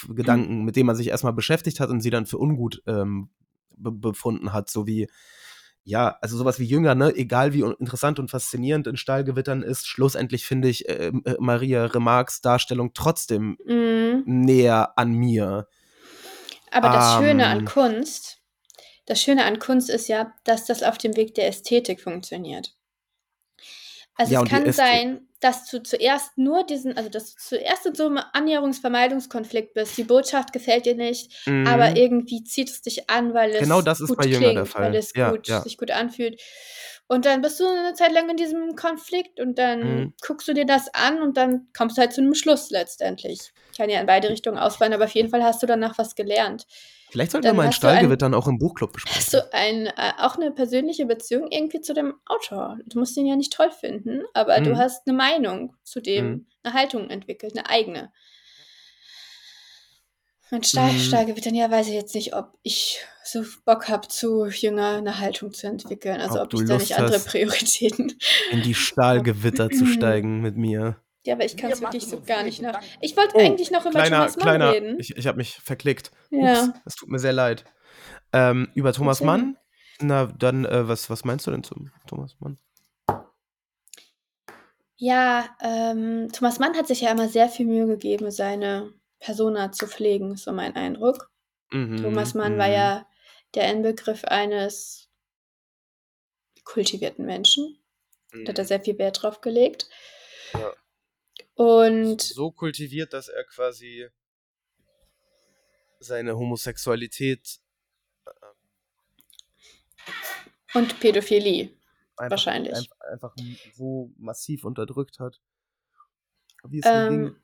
Gedanken, 0.09 0.65
mit 0.65 0.75
denen 0.75 0.87
man 0.87 0.97
sich 0.97 1.07
erstmal 1.07 1.31
beschäftigt 1.33 1.79
hat 1.79 1.89
und 1.89 2.01
sie 2.01 2.09
dann 2.09 2.25
für 2.25 2.37
ungut 2.37 2.83
ähm, 2.85 3.29
be 3.75 3.91
befunden 3.91 4.51
hat, 4.53 4.69
so 4.69 4.85
wie 4.85 5.07
ja, 5.85 6.17
also 6.21 6.37
sowas 6.37 6.59
wie 6.59 6.65
Jünger, 6.65 6.95
ne, 6.95 7.13
egal 7.15 7.53
wie 7.53 7.61
interessant 7.61 8.19
und 8.19 8.31
faszinierend 8.31 8.87
in 8.87 8.97
Stahlgewittern 8.97 9.63
ist, 9.63 9.87
schlussendlich 9.87 10.45
finde 10.45 10.69
ich 10.69 10.87
äh, 10.87 11.07
äh, 11.07 11.35
Maria 11.39 11.85
Remarques 11.85 12.41
Darstellung 12.41 12.93
trotzdem 12.93 13.57
Mhm. 13.65 14.23
näher 14.25 14.97
an 14.97 15.11
mir. 15.13 15.67
Aber 16.71 16.89
das 16.89 17.15
Schöne 17.15 17.47
an 17.47 17.59
Ähm. 17.59 17.65
Kunst, 17.65 18.41
das 19.05 19.21
Schöne 19.21 19.45
an 19.45 19.59
Kunst 19.59 19.89
ist 19.89 20.07
ja, 20.07 20.33
dass 20.43 20.65
das 20.65 20.83
auf 20.83 20.97
dem 20.97 21.15
Weg 21.15 21.35
der 21.35 21.47
Ästhetik 21.47 22.01
funktioniert. 22.01 22.73
Also 24.15 24.33
Ja, 24.33 24.43
es 24.43 24.49
kann 24.49 24.71
sein, 24.71 25.27
dass 25.39 25.65
du 25.69 25.81
zuerst 25.81 26.37
nur 26.37 26.63
diesen, 26.65 26.95
also 26.95 27.09
dass 27.09 27.33
du 27.33 27.39
zuerst 27.41 27.85
in 27.87 27.95
so 27.95 28.05
einem 28.05 28.19
Annäherungsvermeidungskonflikt 28.33 29.73
bist. 29.73 29.97
Die 29.97 30.03
Botschaft 30.03 30.53
gefällt 30.53 30.85
dir 30.85 30.95
nicht, 30.95 31.31
Mhm. 31.47 31.67
aber 31.67 31.95
irgendwie 31.97 32.43
zieht 32.43 32.69
es 32.69 32.81
dich 32.81 33.09
an, 33.09 33.33
weil 33.33 33.51
es 33.51 33.59
Genau 33.59 33.81
das 33.81 33.99
ist 34.01 34.09
gut 34.09 34.19
bei 34.19 34.25
Jünger 34.25 34.39
klingt, 34.39 34.55
der 34.57 34.65
Fall. 34.67 34.83
weil 34.83 34.95
es 34.95 35.11
Ja, 35.15 35.31
gut, 35.31 35.47
ja. 35.47 35.61
sich 35.61 35.77
gut 35.77 35.91
anfühlt. 35.91 36.39
Und 37.07 37.25
dann 37.25 37.41
bist 37.41 37.59
du 37.59 37.67
eine 37.67 37.93
Zeit 37.93 38.11
lang 38.13 38.29
in 38.29 38.37
diesem 38.37 38.75
Konflikt 38.75 39.39
und 39.39 39.59
dann 39.59 39.79
Mhm. 39.97 40.13
guckst 40.25 40.47
du 40.47 40.53
dir 40.53 40.65
das 40.65 40.93
an 40.93 41.21
und 41.21 41.37
dann 41.37 41.67
kommst 41.77 41.97
du 41.97 42.01
halt 42.01 42.13
zu 42.13 42.21
einem 42.21 42.33
Schluss 42.33 42.69
letztendlich. 42.71 43.51
Kann 43.77 43.89
ja 43.89 43.99
in 43.99 44.07
beide 44.07 44.29
Richtungen 44.29 44.57
ausfallen, 44.57 44.93
aber 44.93 45.05
auf 45.05 45.11
jeden 45.15 45.29
Fall 45.29 45.43
hast 45.43 45.61
du 45.61 45.67
danach 45.67 45.97
was 45.97 46.15
gelernt. 46.15 46.65
Vielleicht 47.11 47.31
sollten 47.31 47.45
Dann 47.45 47.55
wir 47.55 47.57
mal 47.57 47.63
du 47.63 47.69
ein- 47.69 47.73
Stahlgewittern 47.73 48.33
auch 48.33 48.47
im 48.47 48.57
Buchclub 48.57 48.93
besprechen. 48.93 49.17
Hast 49.19 49.33
du 49.33 49.53
ein, 49.53 49.85
äh, 49.87 50.13
auch 50.19 50.35
eine 50.35 50.51
persönliche 50.51 51.05
Beziehung 51.05 51.51
irgendwie 51.51 51.81
zu 51.81 51.93
dem 51.93 52.15
Autor? 52.25 52.79
Du 52.87 52.97
musst 52.99 53.15
ihn 53.17 53.25
ja 53.27 53.35
nicht 53.35 53.53
toll 53.53 53.69
finden, 53.71 54.23
aber 54.33 54.59
du 54.61 54.71
Mhm. 54.71 54.77
hast 54.77 55.05
eine 55.07 55.15
Meinung 55.15 55.75
zu 55.83 56.01
dem, 56.01 56.25
Mhm. 56.25 56.45
eine 56.63 56.73
Haltung 56.73 57.09
entwickelt, 57.11 57.55
eine 57.55 57.69
eigene. 57.69 58.11
Mit 60.53 60.67
Stahl, 60.67 60.91
Mhm. 60.93 60.99
Stahlgewittern, 60.99 61.55
ja, 61.55 61.71
weiß 61.71 61.87
ich 61.87 61.93
jetzt 61.95 62.13
nicht, 62.13 62.35
ob 62.35 62.53
ich 62.61 62.99
so 63.23 63.43
Bock 63.65 63.89
habe, 63.89 64.07
zu 64.07 64.45
Jünger 64.45 64.97
eine 64.97 65.17
Haltung 65.19 65.51
zu 65.51 65.65
entwickeln. 65.65 66.21
Also 66.21 66.35
Ob 66.35 66.43
ob, 66.43 66.49
du 66.51 66.61
ich 66.61 66.67
da 66.67 66.77
nicht 66.77 66.95
andere 66.97 67.15
hast. 67.15 67.27
Prioritäten. 67.27 68.13
in 68.51 68.61
die 68.61 68.75
Stahlgewitter 68.75 69.69
zu 69.71 69.85
steigen 69.87 70.41
mit 70.41 70.55
mir. 70.55 70.97
Ja, 71.25 71.33
aber 71.33 71.45
ich 71.45 71.57
kann 71.57 71.71
es 71.71 71.79
Wir 71.81 71.87
wirklich 71.87 72.05
so 72.05 72.21
gar 72.21 72.43
nicht 72.43 72.61
nach. 72.61 72.79
Ich 73.01 73.17
wollte 73.17 73.35
Oh, 73.35 73.39
eigentlich 73.39 73.71
noch 73.71 73.81
über 73.81 73.91
kleiner, 73.91 74.17
Thomas 74.17 74.35
Mann 74.37 74.43
kleiner, 74.43 74.73
reden. 74.73 74.99
ich, 74.99 75.17
ich 75.17 75.25
habe 75.25 75.37
mich 75.37 75.55
verklickt. 75.55 76.11
Ja. 76.29 76.65
Ups, 76.65 76.79
es 76.85 76.95
tut 76.95 77.09
mir 77.09 77.17
sehr 77.19 77.33
leid. 77.33 77.65
Ähm, 78.31 78.69
über 78.75 78.93
Thomas 78.93 79.21
Erzähl. 79.21 79.25
Mann? 79.27 79.57
Na, 80.01 80.25
dann, 80.27 80.65
äh, 80.65 80.87
was, 80.87 81.09
was 81.09 81.23
meinst 81.25 81.47
du 81.47 81.51
denn 81.51 81.63
zum 81.63 81.89
Thomas 82.07 82.35
Mann? 82.39 82.59
Ja, 84.97 85.45
ähm, 85.61 86.29
Thomas 86.31 86.59
Mann 86.59 86.75
hat 86.75 86.87
sich 86.87 87.01
ja 87.01 87.11
immer 87.11 87.27
sehr 87.27 87.49
viel 87.49 87.65
Mühe 87.65 87.87
gegeben, 87.87 88.29
seine 88.31 88.93
Persona 89.23 89.71
zu 89.71 89.87
pflegen, 89.87 90.33
ist 90.33 90.43
so 90.43 90.51
mein 90.51 90.75
Eindruck. 90.75 91.31
Mhm, 91.71 92.01
Thomas 92.01 92.33
Mann 92.33 92.57
war 92.57 92.67
mhm. 92.67 92.73
ja 92.73 93.07
der 93.55 93.71
Inbegriff 93.71 94.25
eines 94.25 95.09
kultivierten 96.65 97.25
Menschen. 97.25 97.79
Da 98.31 98.49
hat 98.49 98.57
er 98.57 98.63
Mhm. 98.63 98.67
sehr 98.67 98.81
viel 98.81 98.97
Wert 98.97 99.21
drauf 99.21 99.39
gelegt. 99.39 99.89
Ja. 100.53 100.73
Und 101.55 102.21
so 102.21 102.51
kultiviert, 102.51 103.13
dass 103.13 103.29
er 103.29 103.43
quasi 103.45 104.09
seine 105.99 106.35
Homosexualität 106.35 107.59
Und 110.73 110.99
Pädophilie. 110.99 111.69
einfach, 112.17 112.31
Wahrscheinlich. 112.31 112.73
Einfach, 112.75 112.99
einfach 113.11 113.35
so 113.73 114.11
massiv 114.17 114.65
unterdrückt 114.65 115.19
hat. 115.19 115.39
Wie 116.65 116.79
es 116.79 116.85
ihm 116.85 117.09
ging, 117.09 117.25
Ähm, 117.27 117.43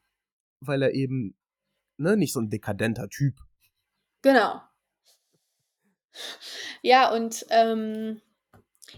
weil 0.61 0.81
er 0.81 0.93
eben 0.93 1.38
ne, 1.99 2.17
nicht 2.17 2.33
so 2.33 2.39
ein 2.39 2.49
dekadenter 2.49 3.09
Typ. 3.09 3.35
genau. 4.21 4.61
Ja, 6.81 7.13
und 7.13 7.45
ähm, 7.49 8.21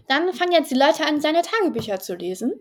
dann 0.07 0.33
fangen 0.33 0.53
jetzt 0.53 0.71
die 0.71 0.75
Leute 0.75 1.05
an, 1.05 1.19
seine 1.21 1.41
Tagebücher 1.41 1.99
zu 1.99 2.15
lesen. 2.15 2.53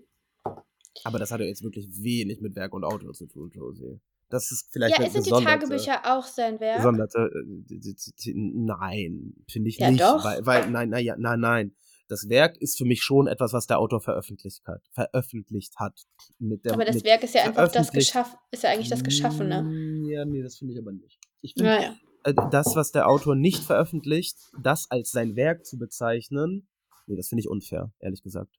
Aber 1.04 1.18
das 1.18 1.30
hat 1.30 1.40
ja 1.40 1.46
jetzt 1.46 1.62
wirklich 1.62 1.88
wenig 2.02 2.40
mit 2.40 2.56
Werk 2.56 2.74
und 2.74 2.84
Autor 2.84 3.12
zu 3.14 3.26
tun, 3.26 3.50
Josie. 3.54 4.00
Das 4.28 4.50
ist 4.52 4.68
vielleicht 4.72 4.98
Ja, 4.98 5.08
sind 5.08 5.26
die 5.26 5.30
Tagebücher 5.30 6.02
auch 6.04 6.24
sein 6.24 6.60
Werk? 6.60 6.78
Gesonderte, 6.78 7.30
äh, 7.32 8.32
nein, 8.34 9.34
finde 9.48 9.68
ich 9.68 9.78
Ja, 9.78 9.90
nicht. 9.90 10.00
doch. 10.00 10.24
Weil, 10.24 10.44
weil, 10.46 10.70
nein, 10.70 10.88
nein, 10.90 11.06
nein, 11.18 11.40
nein. 11.40 11.76
Das 12.10 12.28
Werk 12.28 12.56
ist 12.56 12.76
für 12.76 12.84
mich 12.84 13.02
schon 13.04 13.28
etwas, 13.28 13.52
was 13.52 13.68
der 13.68 13.78
Autor 13.78 14.00
veröffentlicht 14.00 14.66
hat. 14.66 14.82
Veröffentlicht 14.90 15.78
hat. 15.78 16.08
Mit 16.40 16.64
der, 16.64 16.72
Aber 16.74 16.84
das 16.84 16.96
mit 16.96 17.04
Werk 17.04 17.22
ist 17.22 17.36
ja 17.36 17.42
einfach 17.44 17.62
das 17.66 17.72
veröffentlicht- 17.72 18.08
Geschaff 18.12 18.36
ist 18.50 18.64
ja 18.64 18.70
eigentlich 18.70 18.88
das 18.88 19.04
Geschaffene. 19.04 20.08
Ja, 20.10 20.24
nee, 20.24 20.42
das 20.42 20.56
finde 20.58 20.74
ich 20.74 20.80
aber 20.80 20.90
nicht. 20.90 21.20
Ich 21.40 21.52
finde, 21.54 21.70
Naja. 21.70 21.94
äh, 22.24 22.34
das, 22.50 22.74
was 22.74 22.90
der 22.90 23.06
Autor 23.08 23.36
nicht 23.36 23.62
veröffentlicht, 23.62 24.36
das 24.60 24.90
als 24.90 25.12
sein 25.12 25.36
Werk 25.36 25.64
zu 25.64 25.78
bezeichnen, 25.78 26.66
nee, 27.06 27.14
das 27.14 27.28
finde 27.28 27.42
ich 27.42 27.48
unfair, 27.48 27.92
ehrlich 28.00 28.24
gesagt. 28.24 28.58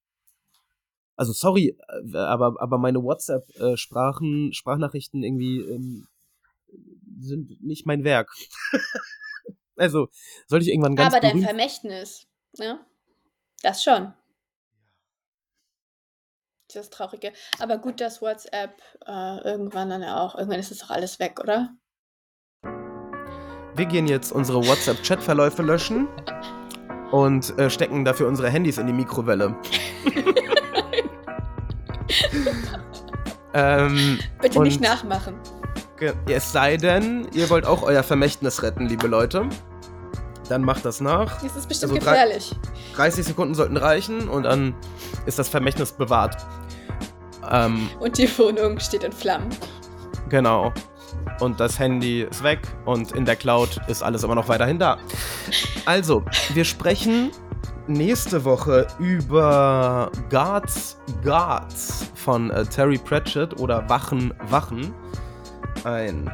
Also 1.18 1.34
sorry, 1.34 1.78
äh, 2.14 2.18
aber, 2.18 2.56
aber 2.62 2.78
meine 2.78 3.04
WhatsApp-Sprachen, 3.04 4.54
Sprachnachrichten 4.54 5.24
irgendwie 5.24 5.60
ähm, 5.60 6.08
sind 7.20 7.62
nicht 7.62 7.86
mein 7.86 8.06
Werk. 8.06 8.32
also, 9.76 10.08
sollte 10.48 10.64
ich 10.64 10.72
irgendwann 10.72 10.96
ganz 10.96 11.14
Aber 11.14 11.20
dein 11.22 11.32
berühmt 11.34 11.48
Vermächtnis, 11.48 12.28
ne? 12.58 12.80
Das 13.62 13.84
schon. 13.84 14.14
Das 16.74 16.90
Traurige. 16.90 17.34
Aber 17.60 17.78
gut, 17.78 18.00
dass 18.00 18.22
WhatsApp 18.22 18.82
äh, 19.06 19.44
irgendwann 19.44 19.90
dann 19.90 20.02
ja 20.02 20.22
auch, 20.22 20.36
irgendwann 20.36 20.60
ist 20.60 20.72
das 20.72 20.80
doch 20.80 20.90
alles 20.90 21.20
weg, 21.20 21.40
oder? 21.42 21.70
Wir 23.76 23.86
gehen 23.86 24.08
jetzt 24.08 24.32
unsere 24.32 24.66
WhatsApp-Chatverläufe 24.66 25.62
löschen 25.62 26.08
und 27.12 27.58
äh, 27.60 27.70
stecken 27.70 28.06
dafür 28.06 28.28
unsere 28.28 28.50
Handys 28.50 28.78
in 28.78 28.88
die 28.88 28.94
Mikrowelle. 28.94 29.56
ähm, 33.54 34.20
Bitte 34.42 34.62
nicht 34.62 34.82
nachmachen. 34.82 35.40
Es 36.28 36.52
sei 36.52 36.78
denn, 36.78 37.28
ihr 37.34 37.50
wollt 37.50 37.66
auch 37.66 37.84
euer 37.84 38.04
Vermächtnis 38.04 38.64
retten, 38.64 38.88
liebe 38.88 39.08
Leute. 39.08 39.48
Dann 40.52 40.64
macht 40.64 40.84
das 40.84 41.00
nach. 41.00 41.42
Das 41.42 41.56
ist 41.56 41.70
bestimmt 41.70 41.94
Also 41.94 42.06
gefährlich. 42.06 42.54
30 42.98 43.26
Sekunden 43.26 43.56
sollten 43.56 43.78
reichen 43.78 44.28
und 44.28 44.44
dann 44.44 44.76
ist 45.26 45.40
das 45.40 45.48
Vermächtnis 45.48 45.94
bewahrt. 45.94 46.46
Ähm, 47.50 47.90
Und 48.02 48.18
die 48.18 48.28
Wohnung 48.38 48.78
steht 48.78 49.06
in 49.06 49.14
Flammen. 49.14 49.48
Genau. 50.28 50.74
Und 51.40 51.62
das 51.62 51.80
Handy 51.80 52.24
ist 52.24 52.44
weg 52.44 52.60
und 52.84 53.14
in 53.14 53.24
der 53.24 53.38
Cloud 53.38 53.80
ist 53.88 54.04
alles 54.04 54.24
immer 54.26 54.36
noch 54.36 54.50
weiterhin 54.50 54.78
da. 54.78 54.98
Also, 55.86 56.26
wir 56.54 56.66
sprechen 56.66 57.32
nächste 57.88 58.44
Woche 58.44 58.88
über 59.00 60.12
Guards 60.30 60.98
Guards 61.24 62.12
von 62.16 62.52
äh, 62.52 62.66
Terry 62.66 62.98
Pratchett 62.98 63.58
oder 63.58 63.88
Wachen 63.90 64.34
Wachen. 64.50 64.94
Ein 65.86 66.30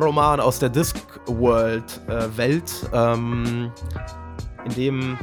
Roman 0.00 0.40
aus 0.40 0.58
der 0.58 0.70
Discworld-Welt, 1.30 2.72
ähm, 2.92 3.72
in 4.64 4.74
dem 4.74 5.18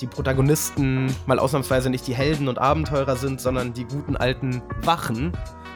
die 0.00 0.06
Protagonisten 0.06 1.14
mal 1.26 1.38
ausnahmsweise 1.38 1.90
nicht 1.90 2.06
die 2.06 2.14
Helden 2.14 2.48
und 2.48 2.58
Abenteurer 2.58 3.16
sind, 3.16 3.40
sondern 3.40 3.72
die 3.72 3.84
guten 3.84 4.16
alten 4.16 4.62
Wachen, 4.82 5.32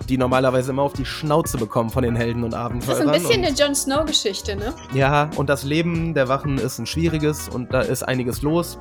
die 0.08 0.16
normalerweise 0.16 0.70
immer 0.70 0.82
auf 0.82 0.92
die 0.92 1.04
Schnauze 1.04 1.58
bekommen 1.58 1.90
von 1.90 2.02
den 2.02 2.14
Helden 2.16 2.44
und 2.44 2.52
Das 2.52 2.60
Abenteurern. 2.60 3.00
ist 3.00 3.06
ein 3.06 3.12
bisschen 3.12 3.44
eine 3.44 3.54
Jon 3.54 3.74
Snow-Geschichte, 3.74 4.56
ne? 4.56 4.72
ja, 4.94 5.28
und 5.36 5.48
das 5.48 5.64
Leben 5.64 6.14
der 6.14 6.28
Wachen 6.28 6.58
ist 6.58 6.78
ein 6.78 6.86
schwieriges 6.86 7.48
und 7.48 7.72
da 7.72 7.80
ist 7.80 8.02
einiges 8.04 8.42
los. 8.42 8.78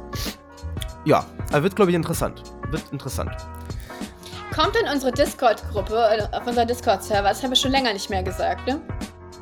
Ja, 1.06 1.26
aber 1.52 1.64
wird, 1.64 1.76
glaube 1.76 1.90
ich, 1.92 1.96
interessant. 1.96 2.44
Wird 2.70 2.84
interessant. 2.92 3.32
Kommt 4.56 4.76
in 4.76 4.88
unsere 4.92 5.12
Discord-Gruppe, 5.12 5.96
äh, 5.96 6.36
auf 6.36 6.46
unser 6.46 6.66
Discord-Server. 6.66 7.30
Das 7.30 7.42
haben 7.42 7.50
wir 7.52 7.56
schon 7.56 7.72
länger 7.72 7.94
nicht 7.94 8.10
mehr 8.10 8.22
gesagt, 8.22 8.68
ne? 8.68 8.80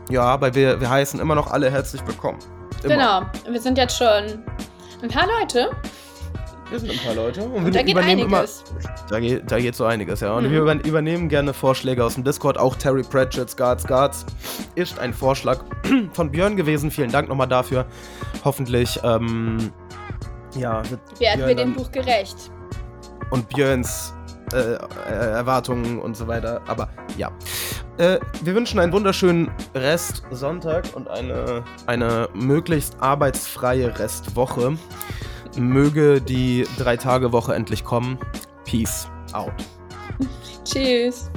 Ja, 0.09 0.23
aber 0.23 0.53
wir, 0.55 0.79
wir 0.81 0.89
heißen 0.89 1.19
immer 1.19 1.35
noch 1.35 1.51
alle 1.51 1.69
herzlich 1.69 2.05
willkommen. 2.05 2.39
Immer. 2.83 2.93
Genau. 2.95 3.21
Wir 3.53 3.61
sind 3.61 3.77
jetzt 3.77 3.97
schon 3.97 4.07
ein 5.01 5.09
paar 5.09 5.27
Leute. 5.39 5.69
Wir 6.69 6.79
sind 6.79 6.91
ein 6.91 6.97
paar 6.99 7.15
Leute 7.15 7.43
und 7.43 7.53
Und 7.53 7.65
wir 7.65 7.71
da 7.71 7.81
geht 7.81 7.91
übernehmen 7.91 8.31
einiges. 8.33 8.63
immer. 8.69 9.07
Da 9.09 9.19
geht, 9.19 9.51
da 9.51 9.59
geht 9.59 9.75
so 9.75 9.85
einiges, 9.85 10.19
ja. 10.19 10.33
Und 10.33 10.45
Mhm. 10.47 10.51
wir 10.51 10.61
über, 10.61 10.73
übernehmen 10.85 11.27
gerne 11.29 11.53
Vorschläge 11.53 12.03
aus 12.03 12.13
dem 12.15 12.23
Discord. 12.23 12.57
Auch 12.59 12.75
Terry 12.75 13.01
Pratchett's 13.03 13.55
Guards 13.57 13.85
Guards 13.85 14.25
ist 14.75 14.99
ein 14.99 15.13
Vorschlag 15.13 15.59
von 16.13 16.31
Björn 16.31 16.55
gewesen. 16.55 16.91
Vielen 16.91 17.11
Dank 17.11 17.27
nochmal 17.29 17.47
dafür. 17.47 17.85
Hoffentlich, 18.45 18.99
ähm, 19.03 19.71
ja, 20.55 20.83
Werden 20.83 20.99
Björn 21.17 21.39
wir 21.39 21.47
dem 21.47 21.57
dann- 21.57 21.73
Buch 21.73 21.91
gerecht. 21.91 22.51
und 23.31 23.47
Björns 23.49 24.13
äh, 24.53 24.77
Erwartungen 25.09 25.99
und 25.99 26.15
so 26.15 26.27
weiter. 26.27 26.61
Aber 26.67 26.89
ja. 27.17 27.31
Äh, 27.97 28.19
wir 28.43 28.55
wünschen 28.55 28.79
einen 28.79 28.93
wunderschönen 28.93 29.51
Rest 29.75 30.23
Sonntag 30.31 30.85
und 30.95 31.09
eine, 31.09 31.63
eine 31.85 32.29
möglichst 32.33 32.95
arbeitsfreie 33.01 33.99
Restwoche. 33.99 34.77
Möge 35.57 36.21
die 36.21 36.65
Drei-Tage-Woche 36.77 37.53
endlich 37.53 37.83
kommen. 37.83 38.17
Peace 38.65 39.09
out. 39.33 39.51
Tschüss. 40.63 41.29